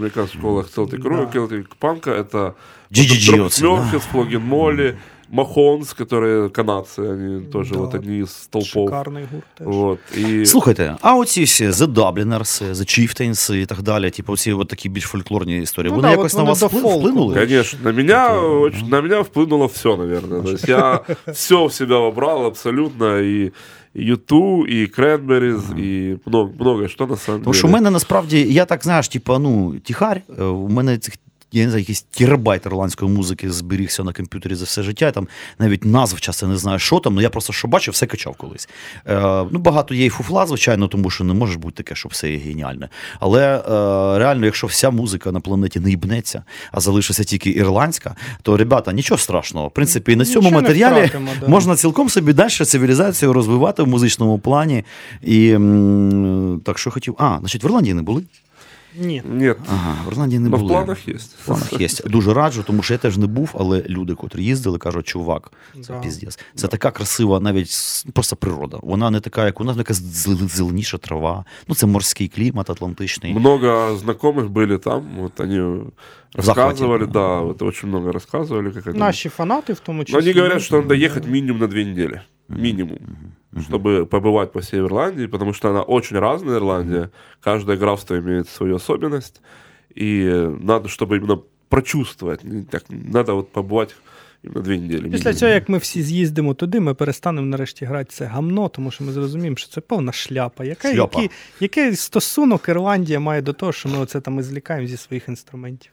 американская 0.54 0.54
школа 0.54 0.62
Celtic 0.76 1.02
Rock, 1.04 1.30
Да. 1.34 1.40
Celtic 1.40 1.66
панка, 1.80 2.12
это 2.12 2.54
GGG 2.92 3.26
Дропик 3.28 3.46
оце, 3.46 3.62
да. 3.62 3.68
Мёрфис, 3.68 4.02
Флогин 4.12 4.42
Молли, 4.42 4.98
Махонс, 5.32 5.94
которые 5.94 6.50
канадцы, 6.50 7.00
они 7.02 7.46
тоже 7.46 7.74
Да. 7.74 7.80
вот 7.80 7.94
одни 7.96 8.20
из 8.20 8.32
столпов. 8.32 8.90
Шикарний 8.90 9.24
гурт 9.32 9.46
теж. 9.58 9.68
Вот, 9.68 10.00
и... 10.18 10.46
Слухайте, 10.46 10.96
а 11.02 11.16
оці 11.16 11.44
всі 11.44 11.68
The 11.68 11.88
Dubliners, 11.94 12.64
The 12.74 12.74
Chieftains 13.00 13.56
і 13.56 13.66
так 13.66 13.82
далі, 13.82 14.10
типу, 14.10 14.34
оці 14.34 14.54
от 14.54 14.68
такі 14.68 14.90
більш 14.90 15.04
фольклорні 15.06 15.58
історії, 15.62 15.90
Ну 15.92 15.96
вони 15.96 16.08
да, 16.08 16.12
якось 16.12 16.34
от 16.34 16.38
на 16.38 16.44
вони 16.44 16.50
вас 16.50 16.60
до 16.60 16.66
впли- 16.68 16.82
фолку 16.82 17.00
вплинули? 17.00 17.34
були. 17.34 17.46
Конечно, 17.46 17.80
на 17.84 17.92
меня, 17.92 18.40
очень, 18.42 18.88
на 18.90 19.02
меня 19.02 19.22
вплынуло 19.22 19.68
все, 19.68 19.98
наверное. 19.98 20.42
То 20.42 20.52
есть 20.52 20.68
я 20.68 21.02
все 21.34 21.66
в 21.66 21.74
себя 21.74 21.98
вобрал 21.98 22.46
абсолютно, 22.46 23.20
и 23.20 23.52
Юту, 23.95 24.65
и 24.65 24.87
Кренберис, 24.87 25.63
и 25.79 26.19
много, 26.27 26.53
многое 26.61 26.89
что 26.89 27.07
на 27.07 27.17
самом 27.17 27.41
Тому 27.41 27.53
деле. 27.53 27.59
що 27.59 27.69
в 27.69 27.71
мене 27.71 27.91
насправді, 27.91 28.47
я 28.53 28.65
так 28.65 28.83
знаєш, 28.85 29.09
типу, 29.09 29.39
ну, 29.39 29.75
тихарь, 29.85 30.23
е, 30.39 30.45
у 30.45 30.69
мене 30.69 30.99
цих. 30.99 31.15
Я 31.55 31.65
не 31.65 31.71
знаю, 31.71 31.81
якийсь 31.81 32.03
терабайт 32.03 32.67
ірландської 32.67 33.11
музики 33.11 33.51
зберігся 33.51 34.05
на 34.05 34.13
комп'ютері 34.13 34.55
за 34.55 34.65
все 34.65 34.83
життя. 34.83 35.05
Я 35.05 35.13
там 35.13 35.29
навіть 35.59 35.85
назв 35.85 36.21
часто 36.21 36.47
не 36.47 36.57
знаю, 36.57 36.79
що 36.79 37.01
там, 37.01 37.13
але 37.13 37.23
я 37.23 37.31
просто 37.31 37.53
що 37.53 37.69
бачив, 37.69 37.95
все 37.95 38.07
качав 38.07 38.35
колись. 38.35 38.69
Е, 39.07 39.45
ну, 39.51 39.59
багато 39.59 39.95
є 39.95 40.05
і 40.05 40.09
фуфла, 40.09 40.47
звичайно, 40.47 40.89
тому 40.89 41.11
що 41.11 41.25
не 41.25 41.35
може 41.35 41.59
бути 41.59 41.77
таке, 41.77 41.95
що 41.95 42.09
все 42.09 42.31
є 42.31 42.39
геніальне. 42.39 42.89
Але 43.21 43.57
е, 43.57 44.19
реально, 44.19 44.45
якщо 44.47 44.67
вся 44.67 44.91
музика 44.91 45.33
на 45.33 45.41
планеті 45.41 45.81
не 45.81 45.91
їбнеться, 45.91 46.43
а 46.73 46.81
залишиться 46.81 47.25
тільки 47.25 47.51
ірландська, 47.51 48.15
то, 48.43 48.57
ребята, 48.57 48.93
нічого 48.93 49.19
страшного. 49.19 49.69
В 49.69 49.71
принципі, 49.71 50.13
і 50.13 50.17
на 50.17 50.25
цьому 50.25 50.49
Нічого 50.49 50.63
матеріалі 50.63 50.95
втратимо, 50.99 51.31
да. 51.41 51.49
можна 51.49 51.77
цілком 51.77 52.09
собі 52.09 52.33
далі 52.33 52.51
цивілізацію 52.51 53.33
розвивати 53.33 53.83
в 53.83 53.89
музичному 53.89 54.39
плані. 54.39 54.85
І 55.23 55.51
так 56.65 56.79
що 56.79 56.91
хотів. 56.91 57.15
А, 57.19 57.37
значить, 57.41 57.65
в 57.65 57.67
Ірландії 57.67 57.95
не 57.95 58.03
були? 58.03 58.23
Ні. 59.00 59.22
Нет, 59.26 59.58
Ага, 59.72 59.96
в 60.06 60.12
Ірландії 60.12 60.40
не 60.40 60.50
но 60.50 60.58
в 60.58 60.60
були. 60.60 60.74
планах 60.74 61.08
есть. 61.08 61.36
В 61.42 61.46
планах 61.46 61.74
є. 61.82 61.88
Дуже 62.06 62.34
раджу, 62.34 62.64
тому 62.68 62.84
що 62.84 62.94
я 62.94 62.98
теж 62.98 63.18
не 63.18 63.28
був, 63.28 63.50
але 63.60 63.84
люди, 63.90 64.14
котрі 64.16 64.44
їздили, 64.44 64.78
кажуть, 64.78 65.08
чувак, 65.08 65.52
це 65.82 65.94
Да. 65.94 66.00
піздець. 66.00 66.40
Це 66.56 66.68
така 66.68 66.92
красива, 66.92 67.40
навіть 67.40 67.70
с- 67.70 68.06
просто 68.14 68.36
природа. 68.36 68.80
Вона 68.82 69.10
не 69.12 69.20
така, 69.20 69.46
як 69.46 69.62
у 69.62 69.64
нас, 69.64 69.78
якась 69.78 70.02
зел- 70.02 70.50
зеленіша 70.50 70.98
трава. 70.98 71.46
Ну, 71.68 71.76
це 71.76 71.86
морський 71.88 72.28
клімат 72.28 72.70
атлантичний. 72.70 73.34
Много 73.34 73.68
знакомых 74.06 74.50
были 74.50 74.78
там, 74.80 75.04
вот 75.18 75.40
они 75.40 75.80
захвате, 76.38 76.84
рассказывали, 76.84 77.06
да. 77.06 77.12
да, 77.14 77.40
вот 77.42 77.62
очень 77.62 77.90
много 77.90 78.12
рассказывали, 78.12 78.74
как 78.74 78.88
это. 78.88 78.98
Наші 78.98 79.30
фанати 79.30 79.74
в 79.74 79.80
тому 79.80 80.00
Но 80.00 80.06
числі. 80.06 80.18
они 80.20 80.34
говорят, 80.34 80.62
что 80.62 80.76
надо 80.82 80.94
ехать 80.96 81.28
минимум 81.28 81.60
на 81.62 81.68
две 81.68 81.86
недели. 81.86 82.22
Минимум. 82.50 82.98
Чтобы 83.62 84.06
побывать 84.06 84.52
по 84.52 84.60
всей 84.60 84.80
Ирландии, 84.80 85.28
потому 85.28 85.54
что 85.54 85.70
она 85.70 85.82
очень 85.82 86.20
разная, 86.20 86.58
Ирландия. 86.58 87.10
Каждое 87.42 87.78
графство 87.78 88.16
имеет 88.20 88.48
свою 88.48 88.76
особенность. 88.76 89.42
И 89.96 90.24
надо, 90.62 90.88
чтобы 90.88 91.18
именно 91.18 91.42
прочувствовать. 91.70 92.44
Не 92.44 92.64
Так, 92.64 92.84
надо 92.90 93.34
вот 93.34 93.52
побывать 93.52 93.96
именно 94.44 94.62
две 94.62 94.78
недели. 94.78 95.02
Після 95.02 95.18
минимум. 95.18 95.34
цього, 95.34 95.52
як 95.52 95.70
ми 95.70 95.78
всі 95.78 96.04
з'їздимо 96.04 96.54
туди, 96.54 96.80
ми 96.80 96.94
перестанемо 96.94 97.48
нарешті 97.48 97.86
грати 97.86 98.10
це 98.10 98.26
гамно, 98.26 98.70
тому 98.70 98.92
що 98.92 99.04
ми 99.04 99.12
зрозуміємо, 99.12 99.58
що 99.58 99.70
це 99.70 99.82
повна 99.82 100.12
шляпа. 100.12 100.66
Яка, 100.66 100.94
Шляпа. 100.94 101.22
Який, 101.22 101.36
який 101.60 101.96
стосунок 101.96 102.70
Ірландія 102.70 103.20
має 103.20 103.42
до 103.42 103.54
того, 103.54 103.72
що 103.72 103.90
ми 103.90 103.98
оце 103.98 104.22
там 104.22 104.40
і 104.40 104.44
злікаємо 104.44 104.88
зі 104.88 104.98
своїх 104.98 105.28
інструментів? 105.28 105.92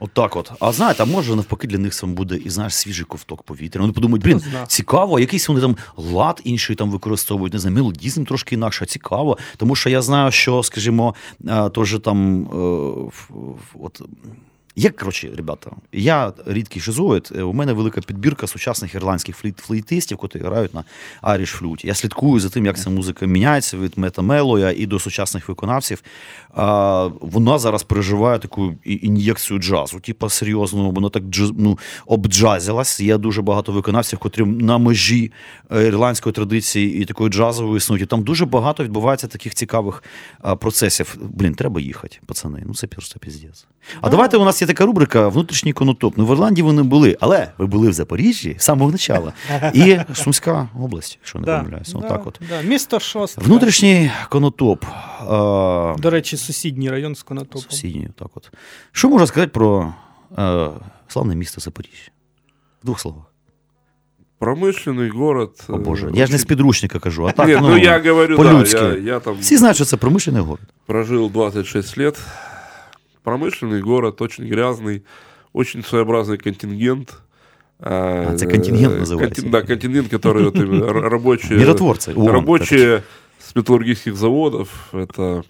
Отак 0.00 0.36
от. 0.36 0.52
А 0.60 0.72
знаєте, 0.72 1.02
а 1.02 1.06
може 1.06 1.36
навпаки 1.36 1.66
для 1.66 1.78
них 1.78 1.94
сам 1.94 2.14
буде 2.14 2.36
і 2.36 2.50
знаєш 2.50 2.74
свіжий 2.74 3.04
ковток 3.04 3.42
повітря. 3.42 3.80
Вони 3.80 3.92
подумають, 3.92 4.24
блін, 4.24 4.42
цікаво, 4.66 5.20
якийсь 5.20 5.48
вони 5.48 5.60
там 5.60 5.76
лад 5.96 6.40
інший 6.44 6.76
там 6.76 6.90
використовують, 6.90 7.52
не 7.52 7.58
знаю, 7.58 7.76
мелодізм 7.76 8.24
трошки 8.24 8.54
інакше, 8.54 8.86
цікаво. 8.86 9.38
Тому 9.56 9.74
що 9.74 9.90
я 9.90 10.02
знаю, 10.02 10.30
що, 10.30 10.62
скажімо, 10.62 11.14
е, 11.48 11.70
теж 11.70 11.98
там 12.04 12.42
е, 12.42 13.10
от. 13.74 14.02
Як, 14.80 14.96
коротше, 14.96 15.30
ребята, 15.36 15.70
я 15.92 16.32
рідкий 16.46 16.82
шизоїд, 16.82 17.32
е, 17.36 17.42
у 17.42 17.52
мене 17.52 17.72
велика 17.72 18.00
підбірка 18.00 18.46
сучасних 18.46 18.94
ірландських 18.94 19.36
флейт, 19.36 19.58
флейтистів, 19.58 20.18
які 20.22 20.38
грають 20.38 20.74
на 20.74 20.84
Irish 21.20 21.50
flute 21.50 21.76
і. 21.76 21.86
Я 21.86 21.94
слідкую 21.94 22.40
за 22.40 22.48
тим, 22.48 22.66
як 22.66 22.78
ця 22.78 22.90
музика 22.90 23.26
міняється 23.26 23.76
від 23.76 23.98
Метта 23.98 24.28
Моллоя 24.28 24.70
і 24.70 24.86
до 24.86 24.98
сучасних 24.98 25.48
виконавців. 25.48 26.02
А, 26.54 27.08
вона 27.20 27.58
зараз 27.58 27.82
переживає 27.82 28.38
таку 28.38 28.74
ін'єкцію 28.84 29.58
джазу, 29.58 30.00
типу 30.00 30.28
серйозно, 30.28 30.90
воно 30.90 31.10
так 31.10 31.22
джаз, 31.22 31.52
ну, 31.58 31.78
обджазилась. 32.06 33.00
Є 33.00 33.18
дуже 33.18 33.42
багато 33.42 33.72
виконавців, 33.72 34.18
котрі 34.18 34.44
на 34.44 34.78
межі 34.78 35.32
е, 35.72 35.86
ірландської 35.86 36.32
традиції 36.32 37.02
і 37.02 37.04
такої 37.04 37.30
джазової 37.30 37.76
існують. 37.76 38.02
І 38.02 38.06
там 38.06 38.22
дуже 38.22 38.46
багато 38.46 38.84
відбувається 38.84 39.26
таких 39.26 39.54
цікавих 39.54 40.02
процесів. 40.60 41.16
Блін, 41.20 41.54
треба 41.54 41.80
їхати, 41.80 42.18
пацани. 42.26 42.62
Ну 42.66 42.74
це 42.74 42.86
просто 42.86 43.18
піздець. 43.18 43.66
А 44.00 44.10
давайте 44.10 44.36
у 44.36 44.44
нас 44.44 44.62
є 44.62 44.67
така 44.67 44.85
рубрика 44.85 45.27
Внутрішній 45.27 45.73
конотоп. 45.73 46.13
Ну 46.17 46.25
в 46.25 46.31
Ірландії 46.31 46.67
ви 46.67 46.73
не 46.73 46.83
були, 46.83 47.17
але 47.19 47.51
ви 47.57 47.65
були 47.65 47.89
в 47.89 47.93
Запоріжжі 47.93 48.55
з 48.59 48.63
самого 48.63 48.91
початку. 48.91 49.31
І 49.73 49.97
Сумська 50.13 50.67
область, 50.79 51.17
якщо 51.21 51.39
не 51.39 51.45
помиляюся. 51.45 51.97
да, 51.97 52.05
Отак 52.07 52.27
от. 52.27 52.39
да. 52.49 52.61
Місто 52.61 52.99
Шостка. 52.99 53.41
Внутрішній 53.41 54.11
конотоп. 54.29 54.85
А, 55.19 55.95
До 55.99 56.09
речі, 56.09 56.37
сусідній 56.37 56.89
район 56.89 57.15
з 57.15 57.23
Конотопом. 57.23 57.61
Сусідній, 57.61 58.09
так 58.19 58.27
от. 58.35 58.51
Що 58.91 59.09
можна 59.09 59.27
сказати 59.27 59.51
про 59.53 59.93
е, 60.37 60.67
славне 61.07 61.35
місто 61.35 61.61
Запоріжжя? 61.61 62.11
В 62.83 62.85
двох 62.85 62.99
словах. 62.99 63.23
Промышленный 64.39 65.09
город. 65.09 65.51
О 65.69 65.73
э, 65.73 65.79
Боже, 65.79 66.11
я 66.13 66.25
ж 66.25 66.31
не 66.31 66.37
з 66.37 66.45
підручника 66.45 66.99
кажу, 66.99 67.25
а 67.25 67.31
так, 67.31 67.47
Нет, 67.47 67.61
ну, 67.61 67.69
ну 67.69 67.77
я 67.77 67.99
говорю, 67.99 68.37
да, 68.37 68.43
по-людськи. 68.43 68.77
я, 68.77 68.97
я 68.97 69.19
там 69.19 69.35
Всі 69.39 69.57
знають, 69.57 69.75
що 69.75 69.85
це 69.85 69.97
промишлений 69.97 70.41
город. 70.41 70.67
прожил 70.85 71.29
26 71.33 71.97
лет. 71.97 72.19
Промышленный 73.27 73.81
город, 73.81 74.21
очень 74.21 74.45
грязный, 74.47 75.01
очень 75.53 75.83
своеобразный 75.83 76.37
контингент. 76.37 77.13
А, 77.79 78.33
это 78.33 78.45
контингент 78.51 78.93
э, 78.93 78.99
называется. 79.01 79.41
контин- 79.41 79.49
да, 79.51 79.61
контингент, 79.61 80.13
который 80.13 80.43
вот 80.43 80.55
именно 80.55 80.85
р- 80.85 81.09
рабочие, 81.09 81.57
Миротворцы. 81.59 82.13
О, 82.15 82.31
рабочие 82.31 83.01
с 83.39 83.55
металлургических 83.55 84.15
заводов. 84.15 84.69
Это 84.93 85.43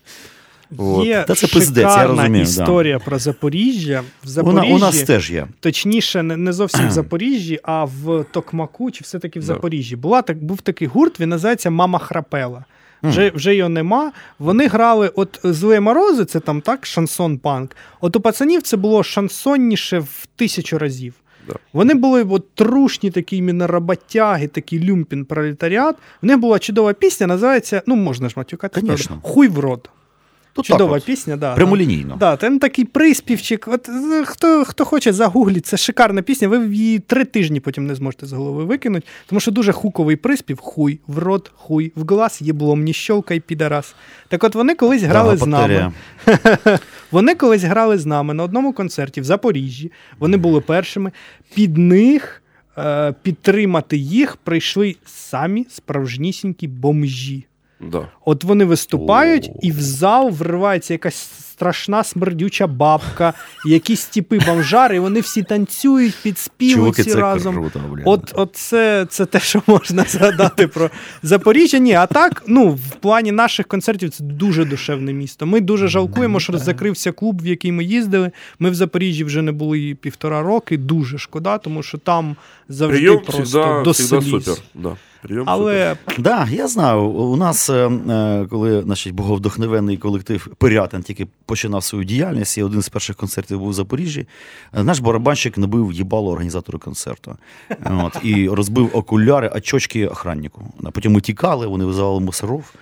вот. 0.71 1.05
Є 1.05 1.23
Та 1.27 1.35
це 1.35 1.47
пиздець, 1.47 1.83
я 1.83 1.89
шикарна 1.89 2.15
розумію, 2.21 2.45
да. 2.45 2.49
історія 2.63 2.99
про 2.99 3.19
Запоріжжя. 3.19 4.01
В 4.23 4.27
У, 4.27 4.29
Запоріжжі, 4.29 4.69
на- 4.69 4.75
у 4.75 4.79
нас 4.79 5.03
теж 5.03 5.31
є. 5.31 5.47
точніше, 5.59 6.23
не, 6.23 6.37
не 6.37 6.53
зовсім 6.53 6.87
в 6.87 6.91
Запоріжжі, 6.91 7.59
а 7.63 7.83
в 7.85 8.25
Токмаку, 8.31 8.91
чи 8.91 8.99
все-таки 9.03 9.39
в 9.39 9.43
Да. 9.43 9.45
Запоріжжі. 9.47 9.95
Була 9.95 10.21
так, 10.21 10.43
був 10.43 10.61
такий 10.61 10.87
гурт, 10.87 11.19
він 11.19 11.29
називається 11.29 11.69
Мама 11.69 11.99
Храпела. 11.99 12.65
Вже, 13.02 13.30
вже 13.30 13.54
його 13.54 13.68
нема. 13.68 14.12
Вони 14.38 14.66
грали 14.66 15.08
от 15.14 15.40
Зле 15.44 15.80
Морози, 15.80 16.24
це 16.24 16.40
там 16.40 16.60
так, 16.60 16.86
шансон 16.86 17.38
панк. 17.38 17.76
От 18.00 18.16
у 18.16 18.20
пацанів 18.20 18.62
це 18.62 18.76
було 18.76 19.02
шансонніше 19.02 19.98
в 19.98 20.26
тисячу 20.36 20.78
разів. 20.78 21.14
Да. 21.48 21.54
Вони 21.72 21.94
були 21.94 22.24
от, 22.24 22.54
трушні, 22.54 23.10
такі 23.10 23.36
іменно 23.36 23.66
роботяги, 23.66 24.48
такий 24.48 24.84
люмпін 24.84 25.24
пролетаріат. 25.24 25.96
В 26.22 26.26
них 26.26 26.38
була 26.38 26.58
чудова 26.58 26.92
пісня, 26.92 27.26
називається, 27.26 27.82
ну 27.86 27.96
можна 27.96 28.28
ж 28.28 28.34
матюкати, 28.36 28.80
хуй 29.22 29.48
в 29.48 29.58
рот. 29.58 29.90
Тут 30.52 30.66
Чудова 30.66 30.94
так 30.94 31.04
пісня, 31.04 31.36
да. 31.36 31.54
прямолінійно. 31.54 32.16
Да, 32.20 32.36
там 32.36 32.58
такий 32.58 32.84
приспівчик. 32.84 33.68
От 33.68 33.88
е, 33.88 34.24
хто, 34.24 34.64
хто 34.64 34.84
хоче, 34.84 35.12
загугліть, 35.12 35.66
це 35.66 35.76
шикарна 35.76 36.22
пісня. 36.22 36.48
Ви 36.48 36.66
її 36.66 36.98
три 36.98 37.24
тижні 37.24 37.60
потім 37.60 37.86
не 37.86 37.94
зможете 37.94 38.26
з 38.26 38.32
голови 38.32 38.64
викинути, 38.64 39.06
тому 39.26 39.40
що 39.40 39.50
дуже 39.50 39.72
хуковий 39.72 40.16
приспів: 40.16 40.60
хуй, 40.60 41.00
в 41.06 41.18
рот, 41.18 41.50
хуй, 41.54 41.92
в 41.96 42.06
глаз, 42.06 42.38
єблом, 42.40 42.82
ні 42.82 42.92
щолкай, 42.92 43.40
підарас. 43.40 43.94
Так 44.28 44.44
от 44.44 44.54
вони 44.54 44.74
колись 44.74 45.02
грали 45.02 45.36
з 45.36 45.46
нами. 45.46 45.92
Вони 47.10 47.34
колись 47.34 47.62
грали 47.62 47.98
з 47.98 48.06
нами 48.06 48.34
на 48.34 48.42
одному 48.42 48.72
концерті 48.72 49.20
в 49.20 49.24
Запоріжжі. 49.24 49.92
Вони 50.18 50.36
були 50.36 50.60
першими. 50.60 51.12
Під 51.54 51.78
них 51.78 52.42
е, 52.78 53.14
підтримати 53.22 53.96
їх 53.96 54.36
прийшли 54.36 54.96
самі 55.06 55.66
справжнісінькі 55.70 56.68
бомжі. 56.68 57.46
Да. 57.80 58.08
От 58.24 58.44
вони 58.44 58.64
виступають, 58.64 59.50
О. 59.54 59.58
і 59.62 59.72
в 59.72 59.80
зал 59.80 60.30
вривається 60.30 60.94
якась 60.94 61.30
страшна 61.58 62.04
смердюча 62.04 62.66
бабка, 62.66 63.34
якісь 63.66 64.04
типи 64.04 64.38
бомжари, 64.46 64.96
і 64.96 64.98
вони 64.98 65.20
всі 65.20 65.42
танцюють, 65.42 66.14
підспівують 66.22 66.98
всі 66.98 67.14
разом. 67.14 67.54
круто, 67.54 67.80
блін. 67.92 68.02
От, 68.06 68.32
от 68.34 68.56
це, 68.56 69.06
це 69.10 69.26
те, 69.26 69.40
що 69.40 69.62
можна 69.66 70.04
згадати 70.08 70.68
про 70.68 70.90
Запоріжжя. 71.22 71.78
Ні, 71.78 71.94
а 71.94 72.06
так, 72.06 72.42
ну, 72.46 72.68
в 72.70 72.94
плані 73.00 73.32
наших 73.32 73.66
концертів 73.66 74.10
це 74.10 74.24
дуже 74.24 74.64
душевне 74.64 75.12
місто. 75.12 75.46
Ми 75.46 75.60
дуже 75.60 75.88
жалкуємо, 75.88 76.40
що 76.40 76.58
закрився 76.58 77.12
клуб, 77.12 77.42
в 77.42 77.46
який 77.46 77.72
ми 77.72 77.84
їздили. 77.84 78.30
Ми 78.58 78.70
в 78.70 78.74
Запоріжжі 78.74 79.24
вже 79.24 79.42
не 79.42 79.52
були 79.52 79.96
півтора 80.00 80.42
роки. 80.42 80.76
Дуже 80.76 81.18
шкода, 81.18 81.58
тому 81.58 81.82
що 81.82 81.98
там 81.98 82.36
завжди 82.68 82.98
Прием 82.98 83.20
просто 83.20 83.42
всегда, 83.42 83.82
до 83.82 83.90
всегда 83.90 84.20
супер. 84.22 84.54
Да. 84.74 84.96
Супер. 85.22 85.42
Але 85.46 85.96
Да, 86.18 86.48
я 86.50 86.68
знаю. 86.68 87.02
У 87.02 87.36
нас, 87.36 87.70
е, 87.70 87.90
е, 88.10 88.46
коли 88.50 88.82
значить, 88.82 89.14
боговдохновенний 89.14 89.96
колектив 89.96 90.48
Пирятин 90.58 91.02
тільки 91.02 91.26
починав 91.46 91.84
свою 91.84 92.04
діяльність, 92.04 92.58
і 92.58 92.62
один 92.62 92.82
з 92.82 92.88
перших 92.88 93.16
концертів 93.16 93.58
був 93.58 93.68
у 93.68 93.72
Запоріжжі, 93.72 94.26
е, 94.72 94.82
наш 94.82 94.98
барабанщик 94.98 95.58
набив 95.58 95.92
їбало 95.92 96.30
організатору 96.32 96.78
концерту. 96.78 97.36
От, 97.84 98.16
і 98.22 98.48
розбив 98.48 98.90
окуляри, 98.92 99.48
очочки 99.48 100.06
охраннику. 100.06 100.62
Потім 100.92 101.12
ми 101.12 101.20
тікали, 101.20 101.66
вони 101.66 101.84
визивали 101.84 102.20
мусоров. 102.20 102.72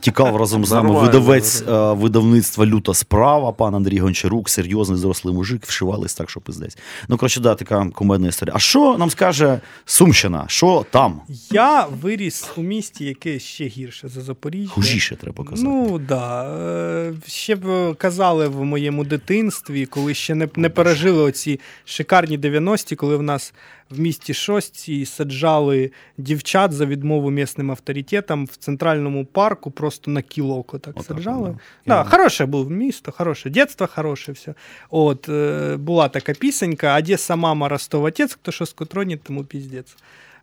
Тікав 0.00 0.36
разом 0.36 0.64
з 0.64 0.72
нами 0.72 1.00
видавець 1.00 1.64
видавництва 1.68 2.66
Люта 2.66 2.94
справа, 2.94 3.52
пан 3.52 3.74
Андрій 3.74 3.98
Гончарук, 3.98 4.48
серйозний 4.48 4.98
зрослий 4.98 5.34
мужик, 5.34 5.66
вшивались 5.66 6.14
так, 6.14 6.30
що 6.30 6.40
пиздець. 6.40 6.78
Ну, 7.08 7.16
коротше, 7.16 7.40
да, 7.40 7.54
така 7.54 7.90
кумедна 7.94 8.28
історія. 8.28 8.56
А 8.56 8.58
що 8.58 8.98
нам 8.98 9.10
скаже 9.10 9.60
Сумщина? 9.84 10.44
Що 10.48 10.84
там? 10.90 11.20
Я 11.50 11.77
виріс 11.86 12.48
у 12.56 12.62
місті, 12.62 13.04
яке 13.04 13.38
ще 13.38 13.66
гірше 13.66 14.08
за 14.08 14.20
Запоріжжя. 14.20 14.70
Хужіше 14.72 15.16
треба 15.16 15.44
казати. 15.44 15.62
Ну 15.68 15.98
да. 15.98 16.44
Е, 16.58 17.14
Ще 17.26 17.56
б 17.56 17.94
казали 17.94 18.48
в 18.48 18.64
моєму 18.64 19.04
дитинстві, 19.04 19.86
коли 19.86 20.14
ще 20.14 20.34
не, 20.34 20.48
не 20.56 20.68
пережили 20.68 21.22
оці 21.22 21.60
шикарні 21.84 22.38
90-ті, 22.38 22.96
коли 22.96 23.16
в 23.16 23.22
нас 23.22 23.54
в 23.90 24.00
місті 24.00 24.34
Шостці 24.34 25.06
саджали 25.06 25.90
дівчат 26.18 26.72
за 26.72 26.86
відмову 26.86 27.30
місним 27.30 27.70
авторитетам 27.70 28.46
в 28.46 28.56
центральному 28.56 29.24
парку, 29.24 29.70
просто 29.70 30.10
на 30.10 30.22
кілок 30.22 30.74
отак 30.74 30.96
Отак, 30.96 31.16
саджали. 31.16 31.56
да. 31.86 32.04
Да, 32.04 32.10
хороше 32.10 32.46
було 32.46 32.70
місто, 32.70 33.12
хороше, 33.12 33.50
дитинство 33.50 33.86
хороше 33.86 34.32
все. 34.32 34.54
От, 34.90 35.28
е, 35.28 35.76
була 35.76 36.08
така 36.08 36.32
пісенька 36.32 36.98
Одеса 36.98 37.36
мама, 37.36 37.68
Ростов 37.68 38.04
отець, 38.04 38.32
хто 38.32 38.52
що 38.52 38.66
скотронить, 38.66 39.22
тому 39.22 39.44
піздець. 39.44 39.96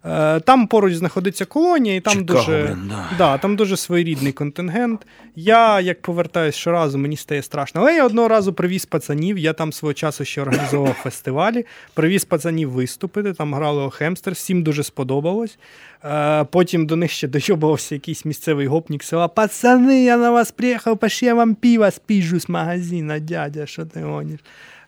Е, 0.07 0.39
Там 0.39 0.67
поруч 0.67 0.93
знаходиться 0.93 1.45
колонія, 1.45 1.95
і 1.95 1.99
там 1.99 2.13
Чикаго, 2.13 2.39
дуже, 2.39 2.63
блін, 2.63 2.87
да. 2.89 3.05
да, 3.17 3.37
там 3.37 3.55
дуже 3.55 3.77
своєрідний 3.77 4.31
контингент. 4.33 5.07
Я, 5.35 5.79
як 5.81 6.01
повертаюсь 6.01 6.55
щоразу, 6.55 6.97
мені 6.97 7.17
стає 7.17 7.41
страшно. 7.41 7.81
Але 7.81 7.95
я 7.95 8.05
одного 8.05 8.27
разу 8.27 8.53
привіз 8.53 8.85
пацанів, 8.85 9.37
я 9.37 9.53
там 9.53 9.73
свого 9.73 9.93
часу 9.93 10.25
ще 10.25 10.41
організовував 10.41 10.93
фестивалі, 11.03 11.65
привіз 11.93 12.25
пацанів 12.25 12.71
виступити, 12.71 13.33
там 13.33 13.53
грали 13.53 13.83
Охемстер, 13.83 14.33
всім 14.33 14.63
дуже 14.63 14.83
сподобалось. 14.83 15.57
Е, 16.03 16.43
Потім 16.43 16.85
до 16.85 16.95
них 16.95 17.11
ще 17.11 17.27
дойобувався 17.27 17.95
якийсь 17.95 18.25
місцевий 18.25 18.67
гопнік 18.67 19.03
села. 19.03 19.27
Пацани, 19.27 20.03
я 20.03 20.17
на 20.17 20.31
вас 20.31 20.51
приїхав, 20.51 20.97
пошли 20.97 21.25
я 21.25 21.33
вам 21.33 21.55
пиво 21.55 21.91
спіжу 21.91 22.39
з 22.39 22.49
магазина, 22.49 23.19
дядя, 23.19 23.65
що 23.65 23.85
ти 23.85 23.99
гониш. 24.01 24.39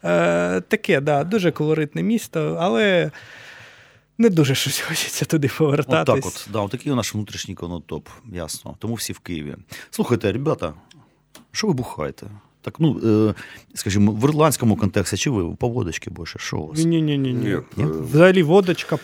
Е, 0.03 0.61
Таке, 0.61 1.01
да, 1.01 1.23
дуже 1.23 1.51
колоритне 1.51 2.03
місто, 2.03 2.57
але 2.61 3.11
не 4.17 4.29
дуже 4.29 4.55
щось 4.55 4.79
хочеться 4.79 5.25
туди 5.25 5.49
повертатись. 5.57 6.15
От 6.15 6.23
так 6.23 6.25
от, 6.25 6.47
да, 6.53 6.59
отакий 6.59 6.93
наш 6.93 7.15
внутрішній 7.15 7.55
конотоп, 7.55 8.09
ясно. 8.33 8.75
Тому 8.79 8.93
всі 8.93 9.13
в 9.13 9.19
Києві. 9.19 9.55
Слухайте, 9.89 10.31
ребята, 10.31 10.73
що 11.51 11.67
ви 11.67 11.73
бухаєте? 11.73 12.27
Так, 12.61 12.75
ну, 12.79 12.99
е, 13.29 13.33
скажімо, 13.73 14.11
в 14.11 14.23
ірландському 14.29 14.75
контексті, 14.77 15.17
чи 15.17 15.29
ви 15.29 15.55
по 15.55 15.69
водочці 15.69 16.09
більше? 16.09 16.39
Що 16.39 16.57
у 16.57 16.67
вас? 16.67 16.85
Ні-ні-ні. 16.85 17.55
Э, 17.77 18.03
Взагалі 18.03 18.43
водочка. 18.43 18.99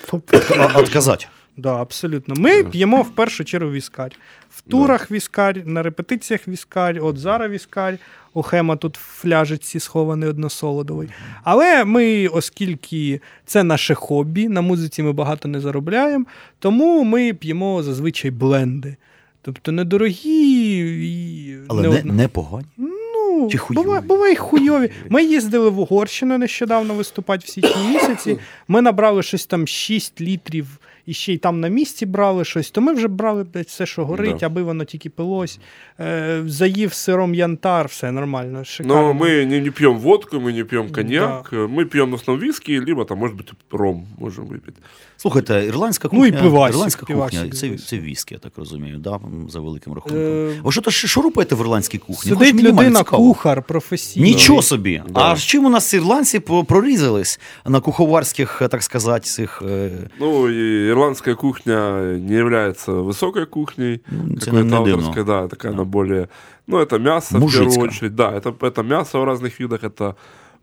А, 0.58 0.80
Отказати. 0.80 1.26
Да, 1.58 1.82
абсолютно. 1.82 2.36
Ми 2.38 2.64
п'ємо 2.64 3.02
в 3.02 3.10
першу 3.10 3.44
чергу 3.44 3.72
віскарь. 3.72 4.12
В 4.50 4.62
турах 4.62 5.12
віскарь, 5.12 5.62
на 5.66 5.84
репетиціях 5.84 6.48
віскарь, 6.48 7.00
от 7.02 7.18
зараз 7.18 7.52
віскарь. 7.52 7.98
У 8.34 8.42
Хема 8.42 8.76
тут 8.76 8.98
в 8.98 9.02
фляжиці 9.02 9.80
схований 9.80 10.30
односолодовий. 10.30 11.10
Але 11.44 11.86
ми, 11.86 12.28
оскільки 12.28 13.22
це 13.46 13.64
наше 13.64 13.94
хобі, 13.96 14.48
на 14.48 14.62
музиці 14.62 15.04
ми 15.04 15.12
багато 15.14 15.48
не 15.48 15.60
заробляємо, 15.60 16.26
тому 16.60 17.04
ми 17.04 17.34
п'ємо 17.34 17.84
зазвичай 17.84 18.32
бленди. 18.32 18.96
Тобто 19.42 19.72
недорогі 19.72 20.78
і 21.08 21.58
Але 21.68 21.82
не 21.82 21.90
не, 21.90 22.00
одно- 22.00 22.14
не 22.14 22.28
погані. 22.28 22.66
Ну, 22.78 23.50
Чи 23.52 23.58
хуйові? 23.58 23.84
буває, 23.86 24.02
буває 24.02 24.36
хуйові. 24.36 24.90
Ми 25.10 25.24
їздили 25.24 25.70
в 25.70 25.80
Угорщину 25.80 26.38
нещодавно 26.38 26.94
виступати 26.94 27.44
в 27.46 27.50
січні 27.50 27.88
місяці. 27.94 28.38
Ми 28.68 28.82
набрали 28.82 29.24
щось 29.24 29.46
там 29.46 29.68
6 29.68 30.22
літрів 30.22 30.68
і 31.07 31.13
ще 31.15 31.33
й 31.33 31.39
там 31.39 31.61
на 31.61 31.69
місці 31.69 32.07
брали 32.07 32.45
щось. 32.45 32.71
То 32.71 32.81
ми 32.81 32.93
вже 32.93 33.09
брали 33.09 33.45
блядь, 33.55 33.67
все, 33.67 33.87
що 33.87 34.05
горить, 34.07 34.37
Да. 34.41 34.47
аби 34.47 34.63
воно 34.63 34.85
тільки 34.85 35.11
пилось. 35.11 35.59
Е, 36.01 36.43
заїв 36.47 36.93
сиром 36.93 37.35
янтар, 37.35 37.87
все 37.87 38.13
нормально. 38.13 38.65
Шикарно. 38.65 39.03
Но 39.03 39.25
мы 39.25 39.45
не, 39.47 39.61
не 39.61 39.71
пьем 39.71 39.99
водку, 39.99 40.37
мы 40.37 40.53
не 40.53 40.65
пьем 40.65 40.91
коньяк. 40.93 41.53
Мы 41.53 41.85
пьем 41.85 42.11
в 42.11 42.15
основном 42.15 42.47
виски, 42.49 42.81
либо 42.87 43.05
там, 43.05 43.19
может 43.19 43.37
быть, 43.37 43.53
ром 43.71 44.07
можем 44.19 44.45
выпить. 44.45 44.75
Слухайте, 45.17 45.65
ірландська 45.67 46.09
Ну, 46.13 46.27
і 46.27 46.31
кухня, 46.31 46.43
пивасик, 46.43 46.75
ірландська 46.75 47.07
пивасик 47.07 47.39
кухня 47.41 47.55
це, 47.57 47.67
дивись. 47.67 47.87
це 47.87 47.99
віскі, 47.99 48.35
я 48.35 48.39
так 48.39 48.53
розумію, 48.57 48.99
да, 48.99 49.21
за 49.49 49.61
великим 49.61 49.93
рахунком. 49.93 50.21
Е, 50.21 50.61
Ви 50.63 50.73
що 50.73 50.81
то 50.81 50.91
що 50.91 51.23
робите 51.23 51.55
в 51.55 51.61
ірландській 51.61 51.99
кухні? 51.99 52.31
Хоч 52.33 52.39
Сидить 52.39 52.55
мінімально 52.55 52.81
людина, 52.83 52.99
цікаво. 53.05 53.23
кухар 53.23 53.63
професійний. 53.63 54.31
Нічого 54.31 54.63
собі. 54.63 55.03
Да. 55.09 55.21
А 55.21 55.37
з 55.37 55.43
чим 55.43 55.65
у 55.65 55.69
нас 55.71 55.95
ірландці 55.95 56.39
по- 56.41 56.65
прорізались 56.65 57.41
на 57.67 57.81
куховарських, 57.81 58.63
так 58.71 58.83
сказати, 58.83 59.21
цих. 59.25 59.63
е, 59.69 59.91
Ну, 60.21 60.49
и 60.49 60.92
ирландская 60.93 61.35
кухня 61.35 62.01
не 62.19 62.35
является 62.37 62.93
высокой 62.93 63.47
кухней. 63.47 64.01
Ну, 64.11 64.37
це 64.39 64.45
какой-то 64.51 64.65
не 64.65 64.85
дивно. 64.85 64.95
авторской, 64.95 65.25
да, 65.25 65.49
такая 65.49 65.73
она 65.73 65.85
более... 65.85 66.29
Ну, 66.67 66.79
это 66.79 66.99
мясо, 66.99 67.39
в 67.39 67.41
Мужицкая. 67.41 67.69
первую 67.71 67.89
очередь. 67.91 68.15
Да, 68.15 68.31
это, 68.33 68.53
это 68.61 68.83
мясо 68.83 69.19
в 69.19 69.25
разных 69.25 69.61
видах, 69.61 69.85
это 69.85 70.15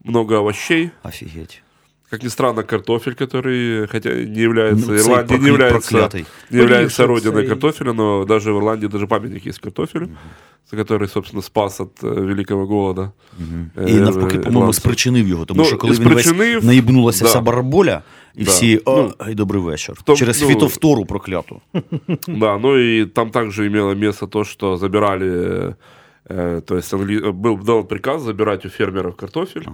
много 0.03 0.37
овощей. 0.37 0.89
Офігеть. 1.03 1.61
Как 2.11 2.23
ни 2.23 2.29
странно, 2.29 2.63
картофель, 2.63 3.13
который, 3.13 3.87
хотя 3.91 4.09
не 4.13 4.41
является, 4.41 4.91
Ну, 4.91 4.97
цей 4.97 5.05
Ирландия 5.07 5.37
не 5.37 5.43
прокля- 5.43 5.47
является, 5.53 5.89
проклятий. 5.91 6.25
не 6.51 6.59
является 6.59 7.03
Полюшек 7.03 7.25
родиной 7.25 7.41
цей. 7.43 7.49
картофеля, 7.49 7.93
но 7.93 8.25
даже 8.25 8.51
в 8.53 8.57
Ирландии 8.57 8.87
даже 8.87 9.07
памятник 9.07 9.45
есть 9.47 9.59
картофелю, 9.59 10.07
за 10.71 10.77
который, 10.77 11.07
собственно, 11.07 11.41
спас 11.41 11.79
от 11.81 12.03
э, 12.03 12.25
великого 12.25 12.65
голода. 12.67 13.11
Мгм. 13.39 13.71
Е, 13.77 13.89
І 13.89 13.93
навпаки, 13.93 14.37
по-моєму, 14.37 14.59
ірландців. 14.59 14.81
спричинив 14.83 15.27
його, 15.27 15.45
тому 15.45 15.61
Ну, 15.61 15.65
що 15.67 15.77
коли 15.77 15.93
він 15.93 16.01
спричинив, 16.05 16.55
весь 16.55 16.63
наїбнулася 16.63 17.23
да. 17.23 17.29
вся 17.29 17.41
бараболя, 17.41 18.01
І 18.35 18.43
Да. 18.43 18.51
всі, 18.51 18.81
о, 18.85 18.97
Ну, 18.97 19.13
ай, 19.17 19.35
добрий 19.35 19.61
вечір. 19.61 19.95
том, 20.03 20.15
Через 20.15 20.41
ну, 20.41 20.47
фітовтору 20.47 21.05
прокляту. 21.05 21.61
Да, 22.27 22.57
ну 22.57 22.77
и 22.77 23.05
там 23.05 23.29
также 23.29 23.67
имело 23.67 23.95
место 23.95 24.27
то, 24.27 24.43
что 24.43 24.77
забирали, 24.77 25.75
э, 26.29 26.61
то 26.61 26.75
есть 26.75 26.93
англи- 26.93 27.31
был 27.31 27.63
дал 27.63 27.83
приказ 27.83 28.21
забирать 28.21 28.65
у 28.65 28.69
фермеров 28.69 29.15
картофель, 29.15 29.67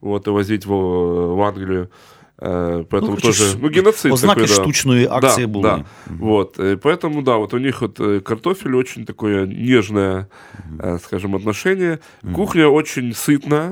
вот, 0.00 0.28
и 0.28 0.30
возить 0.30 0.66
в, 0.66 0.70
в 1.36 1.42
Англию. 1.42 1.88
Э, 2.38 2.84
Поэтому 2.90 3.06
короче, 3.06 3.22
тоже, 3.22 3.44
ш- 3.50 3.58
ну, 3.62 3.68
геноцид 3.68 4.12
ознаки 4.12 4.40
такой, 4.40 4.56
да. 4.56 4.62
штучної 4.62 5.06
акції 5.10 5.46
да, 5.46 5.52
були. 5.52 5.62
Да. 5.62 5.84
Вот, 6.20 6.58
и 6.58 6.74
поэтому, 6.74 7.22
да, 7.22 7.36
вот 7.36 7.54
у 7.54 7.58
них 7.58 7.80
вот 7.82 8.00
э, 8.00 8.20
картофель 8.20 8.74
очень 8.74 9.04
такое 9.04 9.46
нежное, 9.46 10.26
э, 10.78 10.98
скажем, 10.98 11.34
отношение. 11.36 11.98
Кухня 12.34 12.66
очень 12.68 13.12
сытная, 13.12 13.70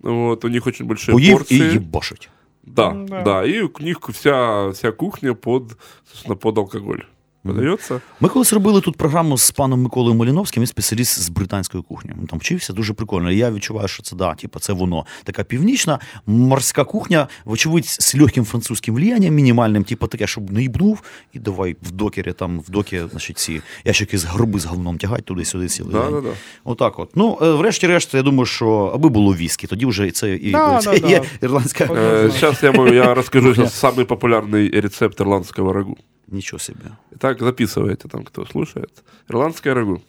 вот, 0.00 0.44
у 0.44 0.48
них 0.48 0.66
очень 0.66 0.86
большие 0.86 1.12
Поїв 1.14 1.30
і 1.30 1.32
порции. 1.36 1.56
їбашить. 1.72 2.28
Да, 2.63 2.91
Да. 2.93 3.21
да, 3.21 3.45
и 3.45 3.59
у 3.61 3.71
них 3.79 3.99
вся, 4.13 4.71
вся 4.71 4.91
кухня 4.91 5.33
под, 5.33 5.77
собственно, 6.05 6.35
под 6.35 6.57
алкоголь 6.57 7.05
подается. 7.44 8.00
Ми 8.20 8.28
колись 8.28 8.52
робили 8.52 8.80
тут 8.80 8.96
програму 8.96 9.38
з 9.38 9.50
паном 9.50 9.82
Миколою 9.82 10.14
Маліновським, 10.14 10.60
він 10.60 10.66
спеціаліст 10.66 11.20
з 11.20 11.28
британської 11.28 11.82
кухні. 11.88 12.12
Він 12.18 12.26
там 12.26 12.38
вчився 12.38 12.72
дуже 12.72 12.92
прикольно. 12.94 13.30
І 13.32 13.36
я 13.36 13.50
відчуваю, 13.50 13.88
що 13.88 14.02
це 14.02 14.16
да, 14.16 14.34
типу, 14.34 14.60
це 14.60 14.72
воно. 14.72 15.06
Така 15.24 15.44
північна 15.44 15.98
морська 16.26 16.84
кухня, 16.84 17.28
вочевидь, 17.44 17.86
з 17.86 18.14
легким 18.14 18.44
французьким 18.44 18.94
влиянням, 18.94 19.34
мінімальним, 19.34 19.84
типу 19.84 20.06
таке, 20.06 20.26
щоб 20.26 20.50
не 20.52 20.62
їбнув, 20.62 21.02
і 21.32 21.38
давай 21.38 21.76
в 21.82 21.90
докері, 21.90 22.32
там 22.32 22.60
в 22.60 22.70
докі, 22.70 23.00
значить, 23.10 23.38
ці 23.38 23.60
ящики 23.84 24.18
з 24.18 24.24
горби 24.24 24.60
з 24.60 24.64
говном 24.64 24.98
тягать 24.98 25.24
туди-сюди 25.24 25.68
цілий 25.68 25.92
Да, 25.92 26.04
день. 26.04 26.12
да, 26.14 26.20
да. 26.20 26.34
Отак 26.64 26.98
от. 26.98 27.10
Ну, 27.16 27.38
е, 27.42 27.50
врешті-решт, 27.50 28.14
я 28.14 28.22
думаю, 28.22 28.46
що 28.46 28.92
аби 28.94 29.08
було 29.08 29.34
віскі, 29.34 29.66
тоді 29.66 29.86
вже 29.86 30.06
і 30.06 30.10
це 30.10 30.34
і 30.34 30.50
Да, 30.50 30.78
це 30.78 30.98
да, 31.00 31.08
є 31.08 31.18
да. 31.20 31.46
ірландська. 31.46 31.84
Э, 31.84 32.30
Сейчас 32.32 32.62
я, 32.62 32.72
могу- 32.72 32.94
я 32.94 33.14
расскажу 33.14 33.54
сейчас 33.54 33.84
самый 33.84 34.04
популярный 34.04 34.80
рецепт 34.80 35.20
ирландского 35.20 35.72
рагу. 35.72 35.96
Нічого 36.27 36.59
собі. 36.59 36.85
Итак, 37.11 37.41
записывайте 37.41 38.07
там, 38.07 38.23
кто 38.23 38.45
слушает. 38.45 39.03
Ирландское 39.29 39.73
рагу. 39.73 40.01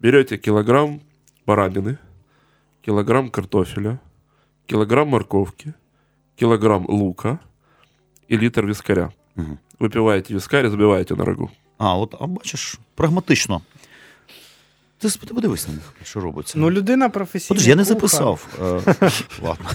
Берете 0.00 0.38
килограмм 0.38 1.00
баранины, 1.46 1.98
килограмм 2.82 3.30
картофеля, 3.30 3.98
килограмм 4.66 5.08
морковки, 5.08 5.74
килограмм 6.36 6.86
лука 6.88 7.38
и 8.28 8.36
литр 8.36 8.66
вискаря. 8.66 9.12
Мгм. 9.36 9.58
Выпиваете 9.78 10.34
вискарь 10.34 10.66
и 10.66 10.68
забиваете 10.68 11.14
на 11.14 11.24
рагу. 11.24 11.50
А, 11.78 11.96
от, 11.96 12.14
а 12.20 12.26
бачиш, 12.26 12.78
прагматично. 12.94 13.62
Ти 15.03 15.07
с- 15.09 15.15
ти 15.15 15.33
подивись 15.33 15.67
на 15.67 15.73
них, 15.73 15.83
що 16.03 16.19
робиться. 16.19 16.53
Ну, 16.57 16.71
людина 16.71 17.09
професійна. 17.09 17.47
Подожди, 17.47 17.69
я 17.69 17.75
не 17.75 17.83
кухар. 17.83 17.95
записав. 17.97 18.47
Е, 19.01 19.11
Ладно. 19.43 19.65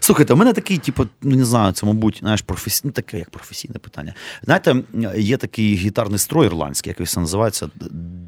Слухайте, 0.00 0.34
у 0.34 0.36
мене 0.36 0.52
такий, 0.52 0.78
типу, 0.78 1.06
ну 1.22 1.36
не 1.36 1.44
знаю, 1.44 1.72
це, 1.72 1.86
мабуть, 1.86 2.18
знаєш, 2.20 2.42
професійне, 2.42 2.92
таке 2.92 3.18
як 3.18 3.30
професійне 3.30 3.78
питання. 3.78 4.14
Знаєте, 4.42 4.76
є 5.16 5.36
такий 5.36 5.74
гітарний 5.74 6.18
строй 6.18 6.46
ірландський, 6.46 6.90
як 6.90 7.00
він 7.00 7.06
це 7.06 7.20
називається, 7.20 7.68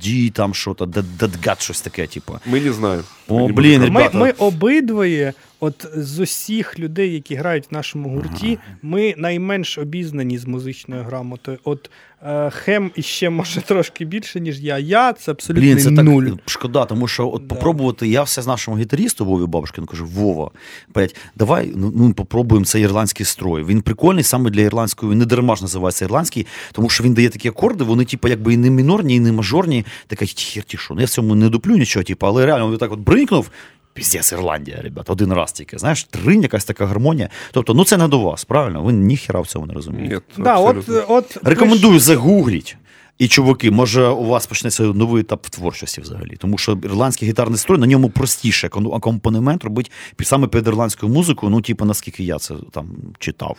Ді 0.01 0.31
там 0.31 0.55
що-то, 0.55 0.87
дадгат, 1.19 1.63
щось 1.63 1.81
таке, 1.81 2.07
типу. 2.07 2.39
Мы 2.51 2.65
не 2.65 2.73
знаем. 2.73 3.03
О, 3.29 3.35
Мы 3.39 3.47
не 3.47 3.53
блин, 3.53 3.83
музыканты. 3.83 3.91
Ми, 3.91 4.01
Ребята. 4.01 4.19
ми 4.19 4.31
обидвоє, 4.31 5.33
от 5.64 5.86
з 5.96 6.20
усіх 6.20 6.80
людей, 6.80 7.14
які 7.14 7.36
грають 7.36 7.72
в 7.72 7.74
нашому 7.74 8.10
гурті, 8.10 8.60
ми 8.82 9.14
найменш 9.18 9.78
обізнані 9.78 10.38
з 10.38 10.46
музичною 10.46 11.04
грамотою. 11.04 11.58
От 11.64 11.90
е, 12.24 12.50
Хем 12.50 12.92
іще 12.96 13.30
може 13.30 13.62
трошки 13.66 14.06
більше, 14.06 14.40
ніж 14.40 14.60
я. 14.60 14.78
Я 14.78 15.14
це 15.14 15.32
абсолютно 15.32 15.64
Блін, 15.64 15.80
це 15.80 15.92
нуль. 15.92 16.24
так 16.26 16.40
шкода, 16.46 16.86
тому 16.86 17.08
що 17.08 17.30
от 17.30 17.42
Да. 17.48 17.56
попробувати, 17.56 18.08
я 18.08 18.24
все 18.24 18.42
з 18.42 18.48
нашому 18.48 18.78
гітарісту 18.78 19.26
Вові 19.26 19.46
Бабушкину 19.46 19.88
кажу, 19.88 20.06
Вова, 20.06 20.52
блядь, 20.96 21.16
давай 21.36 21.72
ну, 21.76 21.94
ну, 21.96 22.14
попробуємо 22.14 22.66
цей 22.66 22.84
ірландський 22.84 23.26
строй. 23.26 23.64
Він 23.64 23.82
прикольний 23.82 24.24
саме 24.24 24.50
для 24.50 24.62
ірландської, 24.62 25.12
він 25.12 25.20
не 25.20 25.26
дарма 25.26 25.56
ж 25.56 25.62
називається 25.62 26.06
ірландський, 26.06 26.48
тому 26.72 26.90
що 26.90 27.04
він 27.04 27.14
дає 27.14 27.30
такі 27.30 27.48
акорди, 27.50 27.84
вони, 27.84 28.06
типу, 28.06 28.28
якби 28.28 28.54
і 28.54 28.58
не 28.58 28.70
мінорні, 28.70 29.16
і 29.16 29.20
не 29.20 29.32
мажорні. 29.32 29.86
Така 30.08 30.26
херті 30.26 30.78
що. 30.78 30.94
Ну 30.94 31.00
я 31.00 31.06
в 31.06 31.10
цьому 31.10 31.36
не 31.36 31.50
дуплю 31.50 31.78
нічого, 31.78 32.04
типу, 32.04 32.28
але 32.28 32.46
реально 32.46 32.72
він 32.72 32.78
так 32.78 32.92
от 32.92 33.00
бринкнув. 33.00 33.50
Піздець, 33.94 34.32
Ірландія, 34.32 34.82
ребят, 34.82 35.10
один 35.10 35.34
раз 35.34 35.52
тільки. 35.52 35.78
Знаєш, 35.78 36.04
тринь, 36.04 36.42
якась 36.42 36.66
така 36.66 36.86
гармонія. 36.86 37.30
Тобто, 37.52 37.74
ну 37.74 37.86
це 37.86 37.98
не 37.98 38.08
до 38.08 38.20
вас, 38.20 38.46
правильно? 38.46 38.84
Ви 38.84 38.94
ніхіра 38.94 39.40
в 39.42 39.48
цьому 39.48 39.66
не 39.66 39.74
розумієте. 39.74 40.14
Нет, 40.14 40.24
Да, 40.38 40.58
от, 40.58 40.90
от 41.08 41.38
Рекомендую 41.44 42.00
загугліть. 42.00 42.78
І 43.18 43.28
чуваки, 43.28 43.72
може, 43.72 44.08
у 44.08 44.26
вас 44.26 44.48
почнеться 44.48 44.84
новий 44.84 45.22
етап 45.22 45.46
в 45.46 45.50
творчості 45.50 46.02
взагалі. 46.02 46.36
Тому 46.36 46.58
що 46.58 46.80
ірландський 46.84 47.30
гітарний 47.30 47.58
строй 47.58 47.80
на 47.80 47.88
ньому 47.88 48.10
простіше 48.10 48.68
акомпанемент 48.68 49.64
робить 49.64 49.92
саме 50.22 50.48
під 50.48 50.68
ірландську 50.68 51.08
музику, 51.08 51.50
ну, 51.50 51.62
типу, 51.62 51.86
наскільки 51.86 52.24
я 52.24 52.40
це 52.40 52.56
там 52.72 52.90
читав. 53.20 53.58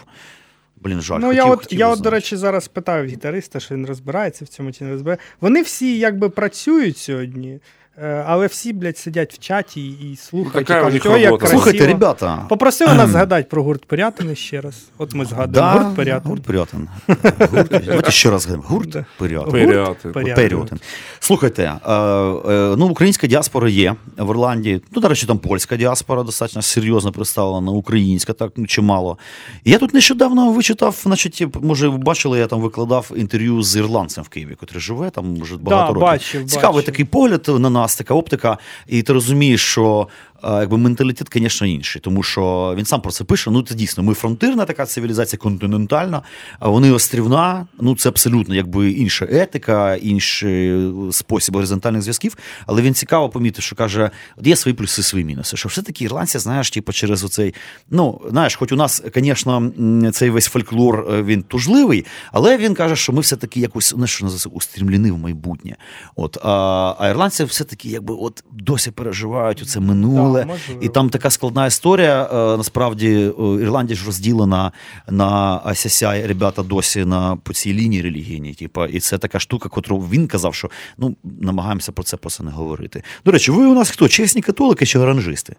Блін, 0.81 1.01
жаль. 1.01 1.19
Ну, 1.19 1.27
хотів, 1.27 1.37
я 1.37 1.45
от, 1.45 1.59
хотів 1.59 1.79
я 1.79 1.89
от, 1.89 2.01
до 2.01 2.11
речі, 2.11 2.37
зараз 2.37 2.69
питаю 2.69 3.09
гітариста, 3.09 3.61
що 3.61 3.75
він 3.75 3.87
розбирається 3.87 4.45
в 4.45 4.49
цьому 4.49 4.73
чи 4.73 4.85
не 4.85 4.91
розбирається. 4.91 5.27
Вони 5.41 5.63
всі 5.63 5.99
якби 5.99 6.29
працюють 6.29 6.99
сьогодні, 6.99 7.61
але 8.27 8.47
всі, 8.47 8.73
блядь, 8.73 8.99
сидять 8.99 9.35
в 9.35 9.39
чаті 9.39 9.89
і 9.89 10.17
слухають. 10.17 10.55
Ну, 10.55 10.61
така 10.61 10.79
і 10.79 10.83
кажуть, 10.83 11.05
них 11.05 11.15
«Ой, 11.15 11.23
як 11.23 11.39
красиво». 11.39 11.63
Слухайте, 11.63 11.87
ребята. 11.87 12.47
Попросили 12.49 12.95
нас 12.95 13.11
згадати 13.11 13.47
про 13.51 13.63
гурт 13.63 13.85
Пирятини 13.85 14.35
ще 14.35 14.61
раз. 14.61 14.75
От 14.99 15.15
ми 15.15 15.25
згадуємо 15.25 15.73
Да, 15.73 15.83
гурт 15.83 15.97
Пирятин. 15.97 16.31
Гурт 16.31 16.43
Пирятин. 16.43 16.89
Давайте 17.87 18.11
ще 18.11 18.31
раз 18.31 18.43
згадаємо. 18.43 18.69
Гурт 18.69 18.97
Пирятин. 19.19 20.81
Слухайте, 21.21 21.63
е, 21.63 21.93
е, 21.93 22.75
ну, 22.77 22.87
українська 22.89 23.27
діаспора 23.27 23.69
є 23.69 23.95
в 24.19 24.31
Ірландії. 24.31 24.83
Ну, 24.93 25.03
до 25.03 25.09
речі, 25.09 25.27
там 25.27 25.39
польська 25.39 25.77
діаспора 25.77 26.23
достатньо 26.23 26.63
серйозно 26.63 27.13
представлена, 27.13 27.71
українська 27.71 28.33
так 28.33 28.53
ну, 28.57 28.67
чимало. 28.67 29.19
Я 29.65 29.79
тут 29.79 29.95
нещодавно 29.95 30.53
вичитав, 30.53 31.01
значить, 31.03 31.47
може, 31.63 31.89
ви 31.89 31.99
бачили, 31.99 32.39
я 32.39 32.47
там 32.47 32.61
викладав 32.61 33.11
інтерв'ю 33.17 33.63
з 33.63 33.77
ірландцем 33.77 34.25
в 34.25 34.29
Києві, 34.29 34.57
який 34.63 34.81
живе 34.81 35.11
там 35.11 35.37
вже 35.41 35.57
багато 35.57 35.95
років. 35.95 36.03
бачив, 36.03 36.51
Цікавий 36.51 36.77
бачив. 36.77 36.87
такий 36.87 37.05
погляд 37.05 37.49
на 37.49 37.71
нас, 37.71 37.82
така 37.87 38.15
оптика, 38.15 38.59
і 38.87 39.03
ти 39.03 39.13
розумієш, 39.13 39.71
що 39.71 40.09
якби 40.45 40.79
менталітет, 40.79 41.29
звісно, 41.33 41.67
інший, 41.67 42.03
тому 42.03 42.23
що 42.23 42.75
він 42.77 42.85
сам 42.85 43.01
про 43.01 43.13
це 43.13 43.25
пише. 43.25 43.51
Ну, 43.51 43.63
це 43.63 43.75
дійсно, 43.75 44.03
ми 44.03 44.15
фронтирна 44.15 44.65
така 44.65 44.87
цивілізація, 44.87 45.39
континентальна, 45.39 46.23
а 46.59 46.69
вони 46.69 46.93
острівна. 46.93 47.67
Ну, 47.81 47.97
це 47.97 48.09
абсолютно 48.09 48.55
якби 48.55 48.91
інша 48.91 49.27
етика, 49.31 49.97
інший 49.97 50.91
спосіб 51.13 51.55
горизонтальних 51.55 52.03
зв'язків. 52.03 52.37
Але 52.67 52.83
він 52.83 52.95
цікаво 52.95 53.29
помітив, 53.29 53.65
що 53.65 53.77
каже: 53.77 54.11
от 54.37 54.47
є 54.47 54.57
свої 54.57 54.75
плюси, 54.75 55.03
свої 55.03 55.25
мінуси. 55.25 55.57
Що 55.57 55.69
все-таки 55.69 56.05
ірландці, 56.05 56.39
знаєш, 56.39 56.71
типу, 56.71 56.93
через 56.93 57.25
оцей, 57.25 57.55
ну, 57.91 58.21
знаєш, 58.31 58.57
хоч 58.57 58.73
у 58.73 58.77
нас, 58.77 59.03
звісно, 59.15 59.73
цей 60.13 60.31
весь 60.31 60.47
фольклор 60.47 61.07
е, 61.11 61.23
він 61.23 61.43
тужливий, 61.43 62.05
але 62.33 62.59
він 62.59 62.75
каже, 62.75 62.97
що 62.97 63.13
ми 63.13 63.21
все-таки 63.21 63.61
якось 63.61 63.95
ну, 63.97 64.07
що 64.07 64.25
називається, 64.25 64.49
устремлені 64.49 65.11
в 65.11 65.19
майбутнє. 65.19 65.77
От, 66.17 66.39
а, 66.43 66.95
а 66.99 67.09
ірландці 67.09 67.45
все-таки 67.45 67.89
якби 67.89 68.15
от 68.15 68.45
досі 68.53 68.91
переживають 68.91 69.63
оце 69.63 69.81
минуле. 69.81 70.32
Да, 70.41 70.47
можливо. 70.47 70.81
і 70.83 70.89
там 70.89 71.11
така 71.11 71.31
складна 71.31 71.67
історія. 71.67 72.29
Е, 72.33 72.57
Насправді 72.57 73.09
е, 73.09 73.43
Ірландія 73.63 73.97
ж 73.97 74.07
розділена 74.07 74.73
на 75.11 75.61
ася 75.65 76.27
ребята 76.27 76.63
досі 76.63 77.05
на 77.05 77.37
по 77.37 77.53
цій 77.53 77.75
лінії 77.75 78.03
релігійній. 78.03 78.55
Типу, 78.55 78.85
і 78.85 79.01
це 79.01 79.19
така 79.19 79.39
штука, 79.41 79.69
котру 79.69 79.99
він 79.99 80.27
казав, 80.27 80.55
що 80.55 80.71
ну 80.99 81.17
намагаємося 81.41 81.93
про 81.93 82.05
це 82.05 82.17
просто 82.17 82.45
не 82.45 82.51
говорити. 82.51 83.03
До 83.25 83.31
речі, 83.31 83.51
ви 83.51 83.67
у 83.67 83.75
нас 83.75 83.91
хто? 83.91 84.09
Чесні 84.09 84.43
католики 84.43 84.87
чи 84.87 84.99
оранжисти? 84.99 85.57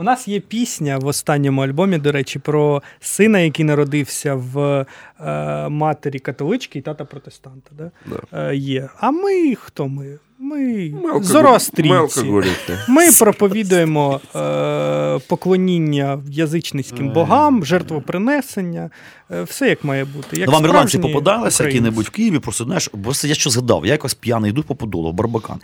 У 0.00 0.02
нас 0.02 0.28
є 0.28 0.40
пісня 0.40 0.98
в 0.98 1.06
останньому 1.06 1.62
альбомі, 1.62 1.98
до 1.98 2.12
речі, 2.12 2.38
про 2.38 2.82
сина, 3.00 3.38
який 3.38 3.64
народився 3.64 4.34
в 4.34 4.86
е, 5.20 5.68
матері 5.68 6.18
католички 6.18 6.78
і 6.78 6.82
тата 6.82 7.04
протестанта. 7.04 7.70
Да? 7.78 7.90
Да. 8.06 8.50
Е, 8.50 8.56
є. 8.56 8.88
А 9.00 9.10
ми 9.10 9.54
хто 9.54 9.88
ми? 9.88 10.18
Ми 10.38 10.92
зороастрійці. 11.22 12.20
Мы. 12.20 12.54
Ми 12.88 13.12
проповідуємо 13.18 14.20
е, 14.36 15.18
поклоніння 15.28 16.22
язичницьким 16.30 17.12
богам, 17.12 17.64
жертвопринесення, 17.64 18.90
е, 19.30 19.42
все 19.42 19.68
як 19.68 19.84
має 19.84 20.04
бути. 20.04 20.36
Як 20.36 20.46
Ну, 20.46 20.52
вам 20.52 20.64
ірландці 20.64 20.98
попадалися 20.98 21.64
які-небудь 21.64 22.06
в 22.06 22.10
Києві, 22.10 22.38
просто 22.38 22.64
знаєш, 22.64 22.90
просто 23.04 23.28
я 23.28 23.34
що 23.34 23.50
згадав, 23.50 23.86
я 23.86 23.92
якось 23.92 24.14
п'яний 24.14 24.50
йду 24.50 24.62
по 24.62 24.74
Подолу, 24.76 25.10
в 25.10 25.14
Барбакан. 25.14 25.60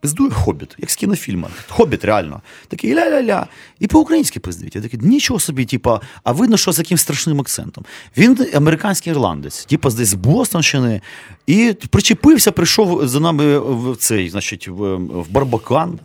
Пиздує 0.00 0.30
хобіт, 0.30 0.74
як 0.78 0.90
з 0.90 0.96
кінофільма. 0.96 1.48
Хобіт, 1.68 2.04
реально. 2.04 2.40
Такий 2.68 2.94
ля-ля-ля. 2.94 3.46
І 3.78 3.86
по-українськи 3.86 4.40
пиздить. 4.40 4.76
Я 4.76 4.82
такий, 4.82 5.00
нічого 5.02 5.40
собі, 5.40 5.64
типа, 5.64 6.00
а 6.24 6.32
видно, 6.32 6.56
що 6.56 6.72
з 6.72 6.78
яким 6.78 6.98
страшним 6.98 7.40
акцентом. 7.40 7.84
Він 8.16 8.46
американський 8.54 9.10
ірландець, 9.12 9.64
типа 9.64 9.90
десь 9.90 10.08
з 10.08 10.14
Бостонщини, 10.14 11.00
і 11.46 11.76
причепився, 11.90 12.52
прийшов 12.52 13.08
за 13.08 13.20
нами 13.20 13.58
в 13.58 13.96
цей, 13.96 14.30
значить, 14.30 14.68
в, 14.68 14.94
в 14.96 15.30
Барбакан. 15.30 15.98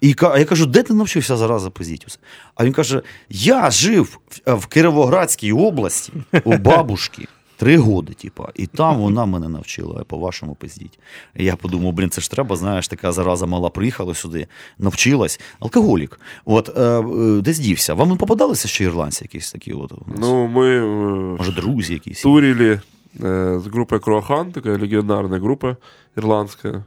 І 0.00 0.08
я 0.20 0.44
кажу, 0.44 0.66
де 0.66 0.82
ти 0.82 0.94
навчився 0.94 1.36
зараза 1.36 1.70
пиздіть? 1.70 2.18
А 2.54 2.64
він 2.64 2.72
каже: 2.72 3.02
Я 3.30 3.70
жив 3.70 4.18
в- 4.46 4.66
Кіровоградській 4.66 5.52
області 5.52 6.12
у 6.44 6.56
бабушки 6.56 7.26
Три 7.61 7.77
годи, 7.77 8.13
типа, 8.13 8.49
і 8.55 8.67
там 8.67 8.97
вона 8.97 9.25
мене 9.25 9.49
навчила, 9.49 10.03
по-вашому 10.03 10.55
пиздіть. 10.55 10.99
І 11.35 11.45
я 11.45 11.55
подумав, 11.55 11.93
блін, 11.93 12.09
це 12.09 12.21
ж 12.21 12.31
треба, 12.31 12.55
знаєш, 12.55 12.87
така 12.87 13.11
зараза 13.11 13.45
мала 13.45 13.69
приїхала 13.69 14.13
сюди, 14.13 14.47
навчилась. 14.79 15.39
Алкоголік. 15.59 16.19
От 16.45 16.77
е, 16.77 16.81
е, 16.81 17.41
десь 17.41 17.59
дівся. 17.59 17.93
Вам 17.93 18.09
не 18.09 18.15
попадалися 18.15 18.67
ще 18.67 18.83
ірландці 18.83 19.23
якісь 19.23 19.51
такі? 19.51 19.73
От, 19.73 19.91
у 19.91 19.95
нас? 20.07 20.19
Ну, 20.19 20.47
мы 20.47 20.63
э, 20.63 21.37
Може, 21.37 21.51
друзі 21.51 21.93
якісь? 21.93 22.21
турили 22.21 22.81
э, 23.19 23.59
с 23.59 23.67
группой 23.67 23.99
Круахан, 23.99 24.51
такая 24.51 24.77
легендарная 24.77 25.39
группа 25.39 25.77
ирландская. 26.17 26.85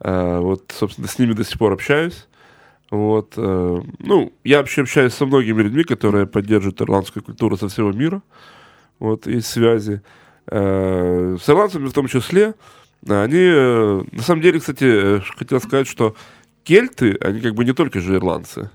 Э, 0.00 0.40
вот, 0.40 0.72
собственно, 0.78 1.08
с 1.08 1.18
ними 1.18 1.34
до 1.34 1.44
сих 1.44 1.58
пор 1.58 1.72
общаюсь. 1.72 2.26
Вот, 2.90 3.34
э, 3.36 3.82
ну, 3.98 4.32
я 4.44 4.56
вообще 4.56 4.82
общаюсь 4.82 5.14
со 5.14 5.26
многими 5.26 5.62
людьми, 5.62 5.84
которые 5.84 6.26
поддерживают 6.26 6.80
ирландскую 6.80 7.22
культуру 7.22 7.56
со 7.56 7.66
всего 7.66 7.92
мира. 7.92 8.22
Вот, 9.01 9.25
есть 9.25 9.47
связи. 9.47 10.01
Э, 10.45 11.35
с 11.41 11.49
ирландцами 11.49 11.87
в 11.87 11.93
том 11.93 12.07
числе. 12.07 12.53
Они, 13.09 13.39
э, 13.39 14.03
на 14.11 14.21
самом 14.21 14.41
деле, 14.41 14.59
кстати, 14.59 14.83
э, 14.83 15.19
хотел 15.35 15.59
сказать, 15.59 15.87
что 15.87 16.15
кельты, 16.63 17.17
они 17.19 17.41
как 17.41 17.55
бы 17.55 17.65
не 17.65 17.73
только 17.73 17.99
же 17.99 18.15
ирландцы. 18.17 18.69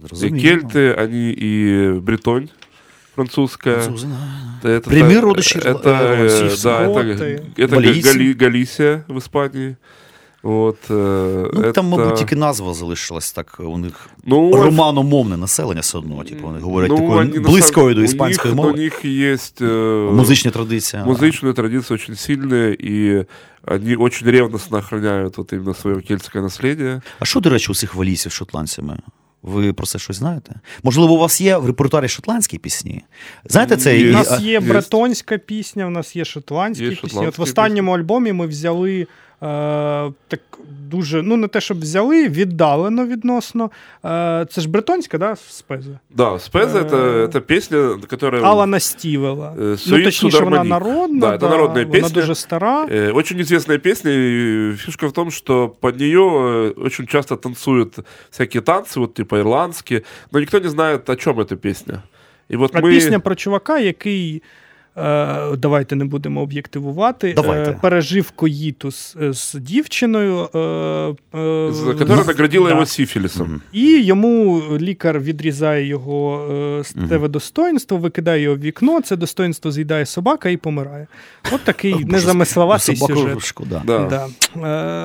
И 0.00 0.06
Зрозуміло. 0.08 0.40
кельты, 0.40 0.92
они 0.94 1.30
и 1.30 1.92
бретонь 2.00 2.50
французская. 3.14 3.80
Французи, 3.80 4.08
да. 4.64 4.68
Это, 4.68 4.90
Прямые 4.90 5.20
родичи 5.20 5.58
это, 5.58 5.70
э, 5.70 5.82
да, 5.84 6.14
это, 6.96 7.24
это. 7.56 7.76
Гали- 7.76 8.32
Галисия 8.32 9.04
в 9.06 9.18
Испании. 9.18 9.76
Вот, 10.43 10.77
э, 10.89 11.49
Ну, 11.53 11.71
там, 11.71 11.93
это- 11.93 11.97
мабуть, 11.97 12.15
тільки 12.15 12.35
назва 12.35 12.73
залишилась 12.73 13.31
так. 13.33 13.55
У 13.59 13.77
них 13.77 14.09
ну, 14.23 14.51
романомовне 14.63 15.37
населення 15.37 15.81
все 15.81 15.97
одно. 15.97 16.23
Типу, 16.23 16.47
вони 16.47 16.59
говорять 16.59 16.89
ну, 16.89 16.95
такою 16.97 17.19
они 17.19 17.33
на 17.33 17.41
близькою 17.41 17.85
самом- 17.87 17.95
до 17.95 18.01
іспанської 18.03 18.53
у 18.53 18.55
них, 18.55 18.65
мови. 18.65 18.79
У 18.79 18.81
них 18.81 19.05
есть 19.05 19.61
э, 19.61 20.11
Музичні 20.11 20.51
традиції. 20.51 21.03
музычные 21.03 21.53
традиции 21.53 21.95
очень 21.95 22.15
сильные, 22.15 22.75
и 22.89 23.25
они 23.65 23.95
очень 23.95 24.27
ревностно 24.31 24.77
охраняют 24.77 25.37
вот 25.37 25.53
именно 25.53 25.73
свое 25.73 26.01
кельтское 26.01 26.41
наследие. 26.43 27.01
А 27.19 27.25
що, 27.25 27.39
до 27.39 27.49
речі, 27.49 27.71
у 27.71 27.75
цих 27.75 27.95
валійців 27.95 28.31
з 28.31 28.35
шотландцями? 28.35 28.97
Ви 29.43 29.73
про 29.73 29.85
це 29.87 29.99
щось 29.99 30.15
знаєте? 30.17 30.55
Можливо, 30.83 31.13
у 31.13 31.17
вас 31.17 31.41
є 31.41 31.57
в 31.57 31.65
репертуарі 31.65 32.07
шотландські 32.07 32.57
пісні? 32.57 33.01
Знаєте, 33.45 33.77
це 33.77 33.97
Є. 33.99 34.05
У 34.05 34.09
і- 34.09 34.13
нас 34.13 34.31
а- 34.31 34.37
є 34.37 34.51
є. 34.51 34.59
бретонська 34.59 35.37
пісня, 35.37 35.87
у 35.87 35.89
нас 35.89 36.15
є 36.15 36.25
шотландські 36.25 36.83
Є 36.83 36.89
пісні. 36.89 37.05
От 37.07 37.11
шотландські 37.11 37.41
в 37.41 37.43
останньому 37.43 37.91
альбомі 37.91 38.33
ми 38.33 38.47
взяли. 38.47 39.07
Е, 39.43 40.11
так 40.27 40.39
дуже, 40.91 41.21
ну 41.21 41.37
не 41.37 41.47
те, 41.47 41.61
щоб 41.61 41.79
взяли, 41.79 42.29
віддалено 42.29 43.05
відносно. 43.07 43.71
Е, 44.05 44.45
це 44.49 44.61
ж 44.61 44.69
бретонська, 44.69 45.17
да, 45.17 45.35
спеза? 45.35 45.99
Да, 46.09 46.39
Спеза 46.39 46.79
это, 46.79 46.95
Э, 46.95 47.27
это 47.27 47.39
песня, 47.41 47.99
которая 48.09 48.43
Алана 48.43 48.79
Стівела. 48.79 49.53
Е, 49.53 49.55
ну, 49.59 49.77
«Суїт 49.77 50.05
точніше, 50.05 50.37
вона 50.39 50.45
Сударманік». 50.63 50.69
народна, 50.71 51.19
Да, 51.31 51.37
це 51.37 51.49
народна 51.49 51.83
вона 51.83 51.91
пісня. 51.99 52.09
дуже 52.09 52.35
стара. 52.35 52.85
Э, 52.85 53.15
Очень 53.15 53.39
известная 53.39 53.79
песня, 53.79 54.11
и 54.11 54.73
фишка 54.77 55.07
в 55.07 55.11
том, 55.11 55.31
что 55.31 55.69
под 55.79 55.99
нее 55.99 56.19
э, 56.21 56.73
очень 56.85 57.07
часто 57.07 57.35
танцуют 57.35 57.99
всякие 58.31 58.61
танцы, 58.61 58.99
вот 58.99 59.13
типа 59.13 59.39
ирландские, 59.39 60.01
но 60.31 60.39
никто 60.39 60.59
не 60.59 60.69
знает, 60.69 61.09
о 61.09 61.15
чем 61.15 61.39
эта 61.39 61.55
песня. 61.55 62.01
И 62.51 62.55
вот 62.55 62.75
А 62.75 62.79
мы... 62.79 62.89
пісня 62.89 63.19
про 63.19 63.35
чувака, 63.35 63.79
який. 63.79 64.41
Е, 64.98 65.56
давайте 65.56 65.96
не 65.96 66.04
будемо 66.04 66.40
об'єктивувати. 66.40 67.32
Давайте. 67.36 67.70
Е, 67.70 67.78
пережив 67.82 68.30
коїтус 68.30 69.16
е, 69.22 69.32
з 69.32 69.54
дівчиною. 69.54 70.48
Которая 71.98 72.24
наградила 72.26 72.86
сифилисом. 72.86 73.48
Мгм. 73.48 73.60
І 73.72 74.02
йому 74.02 74.62
лікар 74.80 75.20
відрізає 75.20 75.86
його 75.86 76.48
е, 77.10 77.28
достоинство, 77.28 77.96
викидає 77.96 78.42
його 78.42 78.56
в 78.56 78.60
вікно. 78.60 79.00
Це 79.00 79.16
достоинство 79.16 79.70
з'їдає 79.70 80.06
собака 80.06 80.48
і 80.48 80.56
помирає. 80.56 81.06
От 81.52 81.64
такий 81.64 82.04
незамисловатий 82.04 82.96
сюжет. 82.96 83.44
Шкода. 83.44 83.82
Да. 83.86 83.98
Да. 83.98 84.28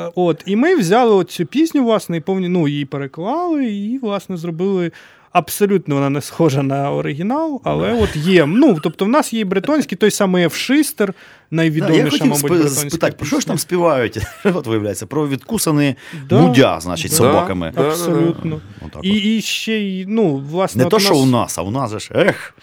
Е, 0.08 0.12
от, 0.16 0.44
і 0.46 0.56
ми 0.56 0.76
взяли 0.76 1.24
цю 1.24 1.46
пісню, 1.46 1.84
власне, 1.84 2.18
і 2.18 2.20
повні, 2.20 2.50
ну, 2.50 2.68
її 2.68 2.86
переклали, 2.86 3.66
і, 3.66 4.00
власне, 4.00 4.38
зробили. 4.38 4.92
Абсолютно 5.34 5.96
вона 5.96 6.10
не 6.10 6.22
схожа 6.22 6.64
на 6.64 6.92
оригінал, 6.92 7.62
але 7.64 7.94
от 7.94 8.16
є. 8.16 8.46
Ну, 8.46 8.80
тобто, 8.84 9.06
в 9.06 9.10
нас 9.10 9.34
є 9.34 9.46
бритонський, 9.46 9.98
той 9.98 10.12
самий 10.12 10.46
Ефшистер, 10.46 11.08
Да, 11.08 11.14
найвідоміша, 11.56 12.04
я 12.04 12.10
хотів 12.10 12.28
мабуть, 12.28 12.52
спи- 12.52 12.90
спитати, 12.90 13.16
про 13.18 13.26
що 13.26 13.40
ж 13.40 13.48
там 13.48 13.58
співають? 13.58 14.18
От 14.46 14.68
виявляється, 14.68 15.06
про 15.06 15.28
відкусані 15.28 15.96
Да, 16.30 16.42
будя, 16.42 16.80
значить, 16.80 17.12
да. 17.12 17.18
собаками. 17.18 17.72
Да, 17.76 17.82
да, 17.82 17.88
да. 17.88 17.94
Абсолютно. 17.94 18.62
І, 19.04 19.38
і 19.38 19.42
ще 19.42 19.74
й, 19.74 20.06
ну, 20.08 20.36
власне, 20.36 20.80
Не 20.80 20.86
от 20.86 20.92
то, 20.92 20.98
нас... 20.98 21.06
що 21.06 21.16
у 21.16 21.26
нас, 21.26 21.58
а 21.58 21.62
у 21.62 21.72
нас 21.72 21.92
же 21.92 22.00
ж 22.00 22.10
ех. 22.16 22.54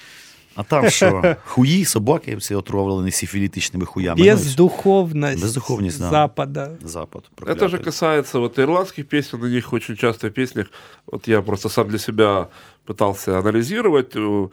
А 0.59 0.63
там 0.63 0.89
що? 0.89 1.35
Хуї, 1.45 1.85
собаки, 1.85 2.35
всі 2.35 2.55
отровлені 2.55 3.11
сифілітичними 3.11 3.85
хуями. 3.85 4.15
Ну, 4.19 4.25
і 4.25 4.33
все. 4.33 4.43
Бездуховность, 4.43 5.41
Бездуховность, 5.41 5.99
да. 5.99 6.09
Запада. 6.09 6.71
Запад. 6.83 7.23
Это 7.23 7.35
проклятий. 7.35 7.67
же 7.67 7.77
касается 7.77 8.39
вот 8.39 8.59
ирландских 8.59 9.07
песен, 9.07 9.43
у 9.43 9.47
них 9.47 9.73
очень 9.73 9.97
часто 9.97 10.27
в 10.27 10.31
песнях, 10.31 10.67
вот 11.07 11.27
я 11.27 11.41
просто 11.41 11.69
сам 11.69 11.87
для 11.89 11.97
себя 11.97 12.47
пытался 12.85 13.39
анализировать, 13.39 14.15
э, 14.15 14.19
в 14.19 14.51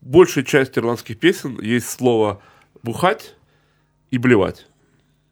большей 0.00 0.44
части 0.44 0.78
ирландских 0.78 1.18
песен 1.18 1.60
есть 1.62 1.88
слово 1.88 2.40
«бухать» 2.82 3.34
и 4.10 4.18
«блевать». 4.18 4.66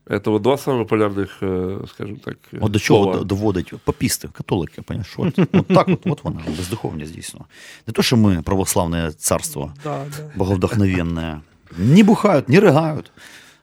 Это 0.09 0.31
вот 0.31 0.43
два 0.43 0.57
самых 0.57 0.87
популярных, 0.87 1.29
э, 1.43 1.87
скажем 1.89 2.17
так, 2.17 2.37
э, 2.53 2.59
От 2.61 2.73
до 2.73 2.79
чого 2.79 3.03
слова. 3.05 3.19
д- 3.19 3.25
доводить 3.25 3.73
попісти, 3.85 4.29
католики, 4.33 4.83
поняєш? 4.83 5.15
От, 5.17 5.39
от 5.39 5.67
так, 5.69 5.89
от, 5.89 6.01
от 6.07 6.25
вона, 6.25 6.41
бездуховність 6.57 7.15
дійсно. 7.15 7.45
Не 7.87 7.93
то, 7.93 8.03
що 8.03 8.17
ми 8.17 8.43
православне 8.43 9.13
царство, 9.13 9.73
Да, 9.85 10.05
да. 10.19 10.31
боговдохновенне. 10.37 11.41
Не 11.79 12.03
бухають, 12.03 12.49
не 12.49 12.61
ригають. 12.61 13.11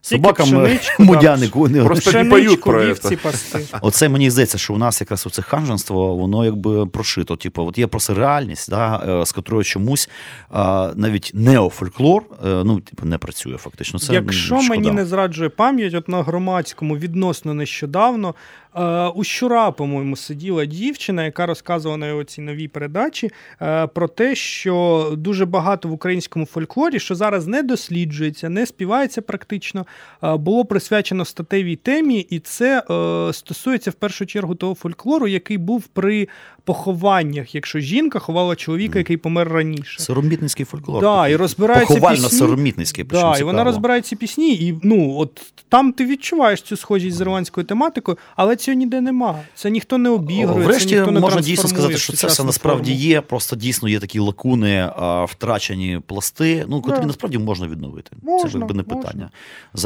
Собакам 0.06 0.46
пшеничку, 0.46 1.02
мудяни 1.02 1.50
да, 1.54 1.68
не 1.68 1.84
Просто 1.84 2.12
не 2.22 2.30
поють 2.30 2.60
про 2.60 2.94
це. 2.94 3.16
Оце 3.80 4.08
мені 4.08 4.30
здається, 4.30 4.58
що 4.58 4.74
у 4.74 4.78
нас 4.78 5.00
якраз 5.00 5.26
оце 5.26 5.42
ханженство, 5.42 6.16
воно 6.16 6.44
якби 6.44 6.86
прошито. 6.86 7.36
Типу, 7.36 7.66
от 7.66 7.78
є 7.78 7.86
просто 7.86 8.14
реальність, 8.14 8.70
да, 8.70 9.02
е, 9.22 9.26
з 9.26 9.32
котрою 9.32 9.64
чомусь 9.64 10.08
а, 10.50 10.92
навіть 10.96 11.30
неофольклор 11.34 12.22
е, 12.22 12.48
ну, 12.64 12.80
типу, 12.80 13.06
не 13.06 13.18
працює 13.18 13.56
фактично. 13.56 13.98
Це 13.98 14.14
Якщо 14.14 14.60
шкода. 14.60 14.68
мені 14.68 14.90
не 14.90 15.06
зраджує 15.06 15.48
пам'ять, 15.48 15.94
от 15.94 16.08
на 16.08 16.22
громадському 16.22 16.96
відносно 16.96 17.54
нещодавно 17.54 18.34
е, 18.74 19.08
у 19.08 19.24
Щура, 19.24 19.70
по-моєму, 19.70 20.16
сиділа 20.16 20.64
дівчина, 20.64 21.24
яка 21.24 21.46
розказувала 21.46 21.96
на 21.96 22.24
цій 22.24 22.40
новій 22.40 22.68
передачі 22.68 23.30
е, 23.62 23.86
про 23.86 24.08
те, 24.08 24.34
що 24.34 25.08
дуже 25.16 25.46
багато 25.46 25.88
в 25.88 25.92
українському 25.92 26.46
фольклорі, 26.46 27.00
що 27.00 27.14
зараз 27.14 27.46
не 27.46 27.62
досліджується, 27.62 28.48
не 28.48 28.66
співається 28.66 29.22
практично, 29.22 29.80
е, 29.80 29.95
було 30.22 30.64
присвячено 30.64 31.24
статевій 31.24 31.76
темі, 31.76 32.20
і 32.30 32.38
це 32.38 32.82
е, 32.90 33.32
стосується 33.32 33.90
в 33.90 33.94
першу 33.94 34.26
чергу 34.26 34.54
того 34.54 34.74
фольклору, 34.74 35.28
який 35.28 35.58
був 35.58 35.86
при 35.86 36.28
похованнях, 36.64 37.54
якщо 37.54 37.78
жінка 37.78 38.18
ховала 38.18 38.56
чоловіка, 38.56 38.98
який 38.98 39.16
помер 39.16 39.48
раніше. 39.48 40.02
Соромітницький 40.02 40.66
фольклор. 40.66 41.02
Да, 41.02 41.28
і 41.28 41.36
розбирається 41.36 41.94
Поховально 41.94 42.28
соромітницький. 42.28 43.04
Да, 43.04 43.38
і 43.38 43.42
вона 43.42 43.64
розбирає 43.64 44.00
ці 44.00 44.16
пісні, 44.16 44.54
і 44.54 44.78
ну 44.82 45.18
от 45.18 45.42
там 45.68 45.92
ти 45.92 46.06
відчуваєш 46.06 46.62
цю 46.62 46.76
схожість 46.76 47.16
з 47.16 47.20
ірландською 47.20 47.66
тематикою, 47.66 48.18
але 48.36 48.56
цього 48.56 48.76
ніде 48.78 49.00
нема. 49.00 49.38
Це 49.54 49.70
ніхто 49.70 49.98
не 49.98 50.10
обігрує. 50.10 50.60
це 50.60 50.66
Врешті 50.66 50.94
ніхто 50.94 51.10
не 51.10 51.20
можна 51.20 51.40
дійсно 51.40 51.68
сказати, 51.68 51.98
що 51.98 52.12
це 52.12 52.26
все 52.26 52.44
насправді 52.44 52.90
форму. 52.90 53.04
є. 53.04 53.20
Просто 53.20 53.56
дійсно 53.56 53.88
є 53.88 53.98
такі 54.00 54.18
лакуни, 54.18 54.90
втрачені 55.28 56.00
пласти, 56.06 56.64
ну 56.68 56.82
котрі 56.82 57.00
Да. 57.00 57.06
насправді 57.06 57.38
можна 57.38 57.68
відновити. 57.68 58.10
це 58.42 58.48
ж 58.48 58.58
якби 58.58 58.74
не 58.74 58.82
питання. 58.82 59.30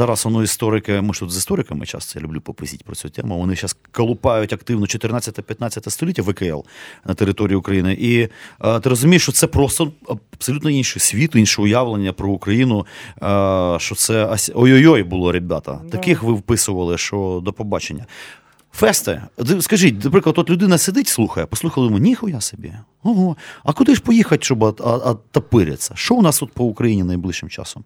Зараз 0.01 0.25
воно 0.25 0.43
історики, 0.43 1.01
ми 1.01 1.13
ж 1.13 1.19
тут 1.19 1.31
з 1.31 1.37
істориками 1.37 1.85
часто 1.85 2.19
я 2.19 2.23
люблю 2.23 2.41
пописати 2.41 2.83
про 2.85 2.95
цю 2.95 3.09
тему. 3.09 3.37
Вони 3.39 3.55
зараз 3.55 3.75
колупають 3.91 4.53
активно 4.53 4.85
14-15 4.85 5.89
століття 5.89 6.21
ВКЛ 6.21 6.59
на 7.05 7.13
території 7.13 7.55
України. 7.55 7.97
І 7.99 8.27
а, 8.59 8.79
ти 8.79 8.89
розумієш, 8.89 9.23
що 9.23 9.31
це 9.31 9.47
просто 9.47 9.91
абсолютно 10.33 10.69
інший 10.69 10.99
світ, 10.99 11.35
інше 11.35 11.61
уявлення 11.61 12.13
про 12.13 12.29
Україну. 12.29 12.85
а, 13.19 13.77
що 13.79 13.95
це 13.95 14.37
ой-ой-ой 14.55 15.03
було, 15.03 15.31
ребята. 15.31 15.81
Таких 15.91 16.23
ви 16.23 16.33
вписували, 16.33 16.97
що 16.97 17.41
до 17.45 17.53
побачення. 17.53 18.05
Фесте, 18.73 19.23
скажіть, 19.59 20.03
наприклад, 20.03 20.37
от 20.37 20.49
людина 20.49 20.77
сидить, 20.77 21.07
слухає, 21.07 21.45
послухали 21.45 21.85
йому, 21.87 21.97
ніхуя 21.97 22.41
собі. 22.41 22.73
Ого, 23.03 23.35
а 23.63 23.73
куди 23.73 23.95
ж 23.95 24.01
поїхати, 24.01 24.45
щоб 24.45 24.63
от- 24.63 24.81
от- 24.81 25.05
оттопиритися? 25.05 25.93
Що 25.95 26.15
у 26.15 26.21
нас 26.21 26.39
тут 26.39 26.51
по 26.51 26.63
Україні 26.63 27.03
найближчим 27.03 27.49
часом? 27.49 27.83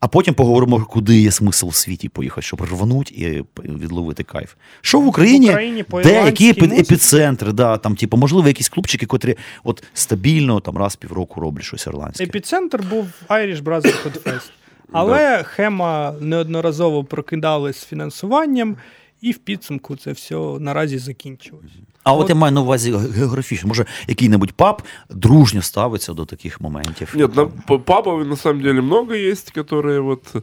А 0.00 0.08
потім 0.08 0.34
поговоримо, 0.34 0.84
куди 0.84 1.20
є 1.20 1.30
смисл 1.30 1.68
в 1.68 1.74
світі 1.74 2.08
поїхати, 2.08 2.42
щоб 2.42 2.62
рвануть 2.62 3.12
і 3.12 3.44
відловити 3.58 4.22
кайф. 4.22 4.54
Що 4.80 5.00
в 5.00 5.06
Україні, 5.06 5.46
В 5.46 5.50
Україні 5.50 5.84
де 6.02 6.12
які 6.12 6.52
епі- 6.52 6.80
епіцентри, 6.80 7.52
да, 7.52 7.76
там, 7.78 7.96
типу, 7.96 8.16
можливо, 8.16 8.48
якісь 8.48 8.68
клубчики, 8.68 9.06
котрі 9.06 9.36
от 9.64 9.84
стабільно 9.94 10.60
там 10.60 10.78
раз 10.78 10.92
в 10.92 10.96
півроку 10.96 11.40
роблять 11.40 11.64
щось 11.64 11.86
ірландське. 11.86 12.24
Епіцентр 12.24 12.82
був 12.90 13.06
Irish 13.28 13.62
Brotherhood 13.62 14.22
Fest. 14.22 14.50
Але 14.92 15.42
Хема 15.42 16.14
неодноразово 16.20 17.04
прокидали 17.04 17.72
з 17.72 17.84
фінансуванням, 17.84 18.76
і 19.21 19.31
в 19.31 19.37
підсумку 19.37 19.95
це 19.95 20.11
все 20.11 20.35
наразі 20.59 20.97
закінчилось. 20.97 21.71
А 22.03 22.13
от 22.13 22.21
От- 22.23 22.29
я 22.29 22.35
маю 22.35 22.53
на 22.53 22.61
увазі 22.61 22.91
ге- 22.91 23.07
географічно, 23.09 23.67
може, 23.67 23.85
який-небудь 24.07 24.51
паб 24.53 24.81
дружньо 25.09 25.61
ставиться 25.61 26.13
до 26.13 26.25
таких 26.25 26.61
моментів. 26.61 27.13
Нет, 27.17 27.35
на, 27.35 27.45
п- 27.45 27.77
пабов 27.77 28.27
на 28.27 28.35
самом 28.35 28.61
деле 28.61 28.81
много 28.81 29.13
есть, 29.15 29.57
которые 29.57 29.99
вот 29.99 30.33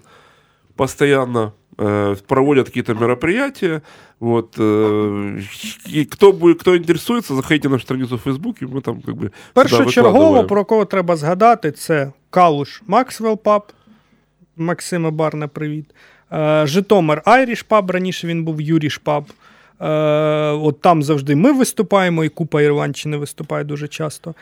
постоянно 0.77 1.53
э, 1.79 2.17
проводят 2.27 2.67
какие-то 2.67 2.95
мероприятия. 2.95 3.83
Вот, 4.21 4.59
э, 4.59 5.41
и 5.87 6.05
кто, 6.05 6.33
будет, 6.33 6.61
кто 6.61 6.77
интересуется, 6.77 7.35
заходите 7.35 7.69
на 7.69 7.73
нашу 7.75 7.85
страницу 7.85 8.17
в 8.17 8.21
Фейсбуке, 8.21 8.67
ми 8.67 8.81
там 8.81 9.01
как 9.01 9.15
бы 9.15 9.31
Першочергово, 9.53 10.13
викладаємо. 10.19 10.49
про 10.49 10.65
кого 10.65 10.85
треба 10.85 11.17
згадати, 11.17 11.73
це 11.73 12.13
Калуш 12.31 12.83
Максвелл 12.87 13.37
Паб, 13.43 13.73
Максима 14.57 15.11
Барна, 15.11 15.49
привіт. 15.49 15.95
Е, 16.34 16.68
Житомир 16.68 17.22
Айріш 17.26 17.62
Паб, 17.62 17.92
раніше 17.92 18.28
він 18.28 18.44
був 18.44 18.62
Юріш 18.62 18.98
Паб. 18.98 19.24
Е, 19.82 19.88
от 20.52 20.82
там 20.82 21.04
завжди 21.04 21.36
ми 21.36 21.52
виступаємо, 21.52 22.24
і 22.24 22.30
купа 22.30 22.62
Ірландщини 22.62 23.18
виступає 23.18 23.64
дуже 23.64 23.88
часто. 23.88 24.30
Е, 24.30 24.34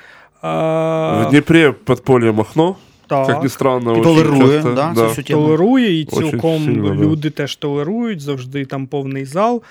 В 1.21 1.27
Дніпрі 1.29 1.73
подполье 1.83 2.31
Махно, 2.31 2.75
так. 3.07 3.29
Як 3.29 3.43
ні 3.43 3.49
странно. 3.49 3.97
І 3.97 4.01
толерує, 4.01 4.53
часто, 4.53 4.73
да, 4.73 4.93
да. 4.95 5.23
толерує, 5.23 5.99
і 5.99 6.05
цілком 6.05 6.63
сильно, 6.63 6.89
да. 6.89 6.95
люди 6.95 7.29
теж 7.29 7.55
толерують, 7.55 8.21
завжди 8.21 8.65
там 8.65 8.87
повний 8.87 9.25
зал. 9.25 9.61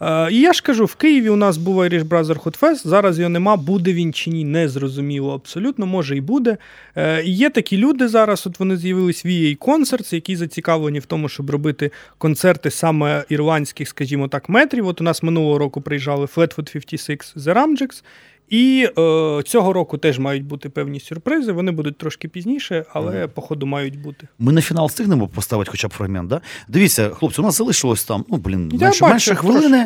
Е, 0.00 0.32
і 0.32 0.40
я 0.40 0.52
ж 0.52 0.62
кажу, 0.62 0.84
в 0.84 0.94
Києві 0.94 1.28
у 1.28 1.36
нас 1.36 1.56
був 1.56 1.78
Irish 1.78 2.04
Brotherhood 2.04 2.58
Fest, 2.60 2.86
зараз 2.86 3.18
його 3.18 3.28
нема, 3.28 3.56
буде 3.56 3.92
він 3.92 4.12
чи 4.12 4.30
ні, 4.30 4.44
не 4.44 4.68
зрозуміло 4.68 5.34
абсолютно, 5.34 5.86
може 5.86 6.16
і 6.16 6.20
буде. 6.20 6.56
Е, 6.96 7.22
і 7.24 7.30
є 7.30 7.50
такі 7.50 7.76
люди 7.76 8.08
зараз, 8.08 8.46
от 8.46 8.60
вони 8.60 8.76
з'явились 8.76 9.26
VA 9.26 9.58
Concerts, 9.58 10.14
які 10.14 10.36
зацікавлені 10.36 10.98
в 10.98 11.06
тому, 11.06 11.28
щоб 11.28 11.50
робити 11.50 11.90
концерти 12.18 12.70
саме 12.70 13.24
ірландських, 13.28 13.88
скажімо 13.88 14.28
так, 14.28 14.48
метрів. 14.48 14.86
От 14.86 15.00
у 15.00 15.04
нас 15.04 15.22
минулого 15.22 15.58
року 15.58 15.80
приїжджали 15.80 16.26
Flatfoot 16.26 16.72
56 16.72 17.36
The 17.36 17.54
Ramjags, 17.54 18.02
і 18.49 18.87
е, 18.97 19.43
цього 19.45 19.73
року 19.73 19.97
теж 19.97 20.19
мають 20.19 20.45
бути 20.45 20.69
певні 20.69 20.99
сюрпризи. 20.99 21.51
Вони 21.51 21.71
будуть 21.71 21.97
трошки 21.97 22.27
пізніше, 22.27 22.85
але 22.93 23.27
походу 23.27 23.65
мають 23.65 24.01
бути. 24.01 24.27
Ми 24.39 24.51
на 24.51 24.61
фінал 24.61 24.85
встигнемо 24.85 25.27
поставити 25.27 25.71
хоча 25.71 25.87
б 25.87 25.91
фрагмент, 25.93 26.29
да? 26.29 26.41
Дивіться, 26.67 27.09
хлопці, 27.09 27.41
у 27.41 27.43
нас 27.43 27.57
залишилось 27.57 28.03
там, 28.03 28.25
ну, 28.29 28.37
блін, 28.37 28.69
Я 28.73 28.79
менше, 28.79 29.01
бачу, 29.01 29.05
менше 29.13 29.31
трошки. 29.31 29.47
хвилини. 29.47 29.77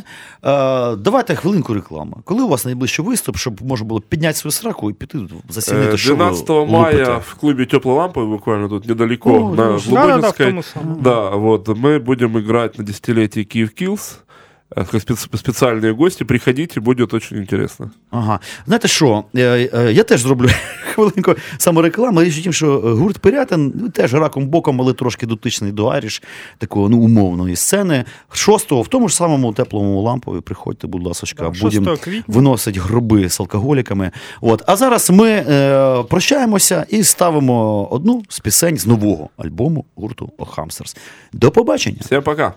Е, 0.43 0.95
давайте 0.95 1.35
хвилинку 1.35 1.73
реклами. 1.73 2.13
Коли 2.23 2.43
у 2.43 2.47
вас 2.47 2.65
найближчий 2.65 3.05
виступ, 3.05 3.37
щоб 3.37 3.61
можна 3.63 3.87
було 3.87 4.01
підняти 4.01 4.37
свою 4.37 4.51
сраку 4.51 4.89
і 4.89 4.93
піти 4.93 5.17
зацінити, 5.49 5.91
Э, 5.91 5.97
що 5.97 6.09
ви 6.11 6.15
12 6.15 6.49
лупите? 6.49 6.71
мая 6.77 7.17
в 7.17 7.33
клубе 7.35 7.65
Теплой 7.65 7.95
лампы, 7.95 8.25
буквально 8.29 8.69
тут 8.69 8.87
недалеко, 8.87 9.33
О, 9.33 9.55
на 9.55 9.65
ну, 9.71 9.79
Да-да-да, 9.89 10.29
в 10.29 10.33
Лубынинской. 10.33 10.45
тому 10.47 10.63
самому. 10.63 11.01
Да, 11.01 11.29
вот 11.29 11.67
мы 11.67 11.99
будем 11.99 12.37
играть 12.37 12.77
на 12.77 12.83
десятилетие 12.83 13.43
Киев 13.45 13.69
Киллс. 13.73 14.19
Э, 14.76 14.84
как 14.84 14.94
спец- 15.02 15.36
специальные 15.36 15.94
гости. 15.94 16.24
Приходите, 16.24 16.80
будет 16.80 17.14
очень 17.14 17.38
интересно. 17.38 17.90
Ага. 18.10 18.40
Знаєте 18.66 18.88
що? 18.88 19.24
Е, 19.36 19.70
е, 19.74 19.92
Я 19.92 20.02
теж 20.02 20.20
зроблю 20.20 20.48
хвилинку 20.94 21.34
самореклами. 21.58 22.24
Річ 22.24 22.38
у 22.38 22.42
тім, 22.42 22.52
що 22.52 22.80
гурт 22.80 23.18
Пирятин 23.18 23.72
ну, 23.74 23.88
теж 23.88 24.14
раком 24.14 24.46
боком, 24.48 24.80
але 24.80 24.92
трошки 24.92 25.26
дотичний 25.26 25.72
до 25.72 25.86
Аріш, 25.86 26.22
такого 26.58 26.88
ну, 26.88 26.98
умовної 26.98 27.56
сцени. 27.56 28.04
6-го 28.30 28.82
в 28.82 28.88
тому 28.88 29.08
ж 29.08 29.16
самому 29.16 29.52
теплому 29.52 30.02
лампові 30.02 30.40
приходьте, 30.40 30.86
будь 30.86 31.02
ласка, 31.06 31.50
будемо 31.62 31.96
квітня. 31.96 32.22
виносить 32.26 32.76
гроби 32.76 33.28
з 33.28 33.40
алкоголіками. 33.40 34.10
От. 34.40 34.62
А 34.66 34.76
зараз 34.76 35.10
ми 35.10 35.30
е, 35.30 36.02
прощаємося 36.02 36.86
і 36.88 37.04
ставимо 37.04 37.88
одну 37.90 38.22
з 38.28 38.40
пісень 38.40 38.78
з 38.78 38.86
нового 38.86 39.28
альбому 39.36 39.84
гурту 39.94 40.32
Хамстерс. 40.50 40.96
До 41.32 41.50
побачення. 41.50 41.98
Всем 42.00 42.22
пока. 42.22 42.54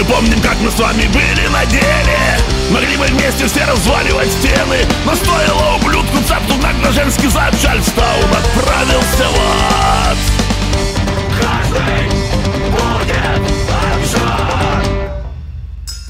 Мы 0.00 0.06
помним, 0.06 0.40
как 0.40 0.58
мы 0.60 0.70
с 0.70 0.78
вами 0.78 1.06
были 1.08 1.46
на 1.48 1.66
деле. 1.66 2.38
Могли 2.70 2.96
бы 2.96 3.04
вместе 3.06 3.46
все 3.46 3.64
разваливать 3.64 4.30
стены. 4.32 4.78
Но 5.04 5.14
стоило 5.14 5.76
ублюдку 5.76 6.22
цапнуть 6.26 6.82
за 6.82 6.92
женский 6.92 7.28
зад 7.28 7.54
Чарльстаун 7.60 8.30
отправился 8.32 9.24
в 9.28 9.36
ад 9.36 10.16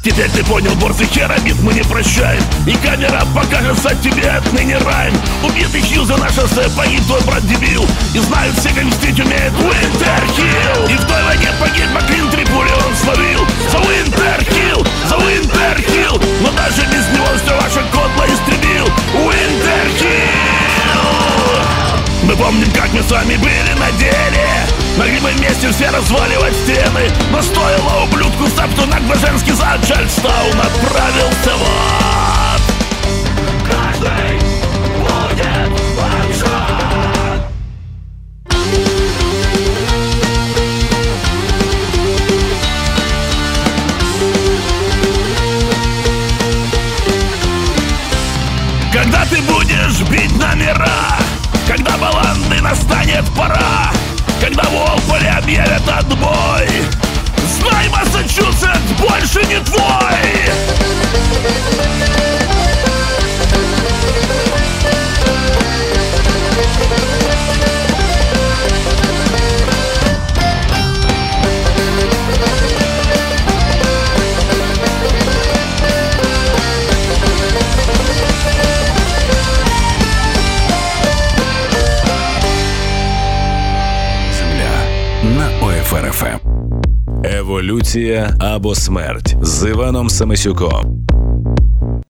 Теперь 0.02 0.30
ты 0.30 0.42
понял, 0.44 0.74
борзый 0.76 1.06
хер, 1.06 1.36
обид 1.36 1.60
мы 1.60 1.74
не 1.74 1.82
прощаем. 1.82 2.42
И 2.66 2.72
камера 2.72 3.22
покажется 3.34 3.94
тебе 4.02 4.30
отныне 4.30 4.78
раем. 4.78 5.14
Убит 5.44 5.82
и 5.82 5.86
Хьюз, 5.86 6.12
а 6.12 6.16
на 6.16 6.30
шоссе 6.30 6.70
погиб 6.74 7.04
твой 7.04 7.20
брат 7.22 7.46
дебил. 7.46 7.86
И 8.14 8.18
знают 8.20 8.56
все, 8.56 8.70
как 8.70 8.84
мстить 8.84 9.20
умеет 9.20 9.52
Уинтерхилл. 9.52 10.88
И 10.88 10.96
в 10.96 11.04
той 11.06 11.22
войне 11.24 11.50
погиб 11.60 11.90
Маклин, 11.92 12.30
три 12.30 12.46
пули 12.46 12.70
он 12.88 12.96
словил. 12.96 13.46
За 13.70 13.78
Уинтерхилл, 13.78 14.86
за 15.06 15.16
Уинтерхилл. 15.18 16.18
Но 16.40 16.50
даже 16.52 16.80
без 16.86 17.06
него 17.14 17.28
все 17.36 17.54
ваше 17.60 17.84
кодло 17.92 18.24
истребил. 18.24 18.86
Уинтерхилл! 19.14 20.30
Мы 22.22 22.36
помним, 22.36 22.70
как 22.72 22.90
мы 22.94 23.02
с 23.02 23.10
вами 23.10 23.36
были 23.36 23.74
на 23.78 23.92
деле 23.98 24.79
Могли 24.96 25.18
бы 25.20 25.30
вместе 25.30 25.70
все 25.70 25.90
разваливать 25.90 26.54
стены. 26.64 27.10
Но 27.30 27.42
стоило 27.42 28.04
ублюдку 28.04 28.46
саптунак 28.48 29.02
на 29.02 29.14
женский 29.14 29.52
зад 29.52 29.86
Чарльстаун 29.86 30.60
отправился 30.60 31.50
в 31.56 31.62
ад 31.62 32.60
Каждый 33.70 34.38
будет 34.98 35.80
поражен 35.96 37.42
Когда 48.92 49.24
ты 49.26 49.40
будешь 49.42 50.00
бить 50.10 50.36
номера 50.36 51.18
Когда 51.66 51.96
баланды 51.96 52.60
настанет 52.60 53.24
пора 53.36 53.90
Когда 54.40 54.62
в 54.62 54.74
Уолполе 54.74 55.28
объявят 55.30 55.86
отбой. 55.86 56.68
Знай, 57.58 57.88
Массачусетс 57.88 58.80
больше 58.98 59.46
не 59.46 59.60
твой 59.60 60.50
ОФРФМ. 86.10 86.38
Эволюция 87.24 87.38
Еволюція 87.38 88.34
або 88.38 88.74
смерть 88.74 89.36
з 89.42 89.68
Іваном 89.70 90.10
Самисюком. 90.10 90.99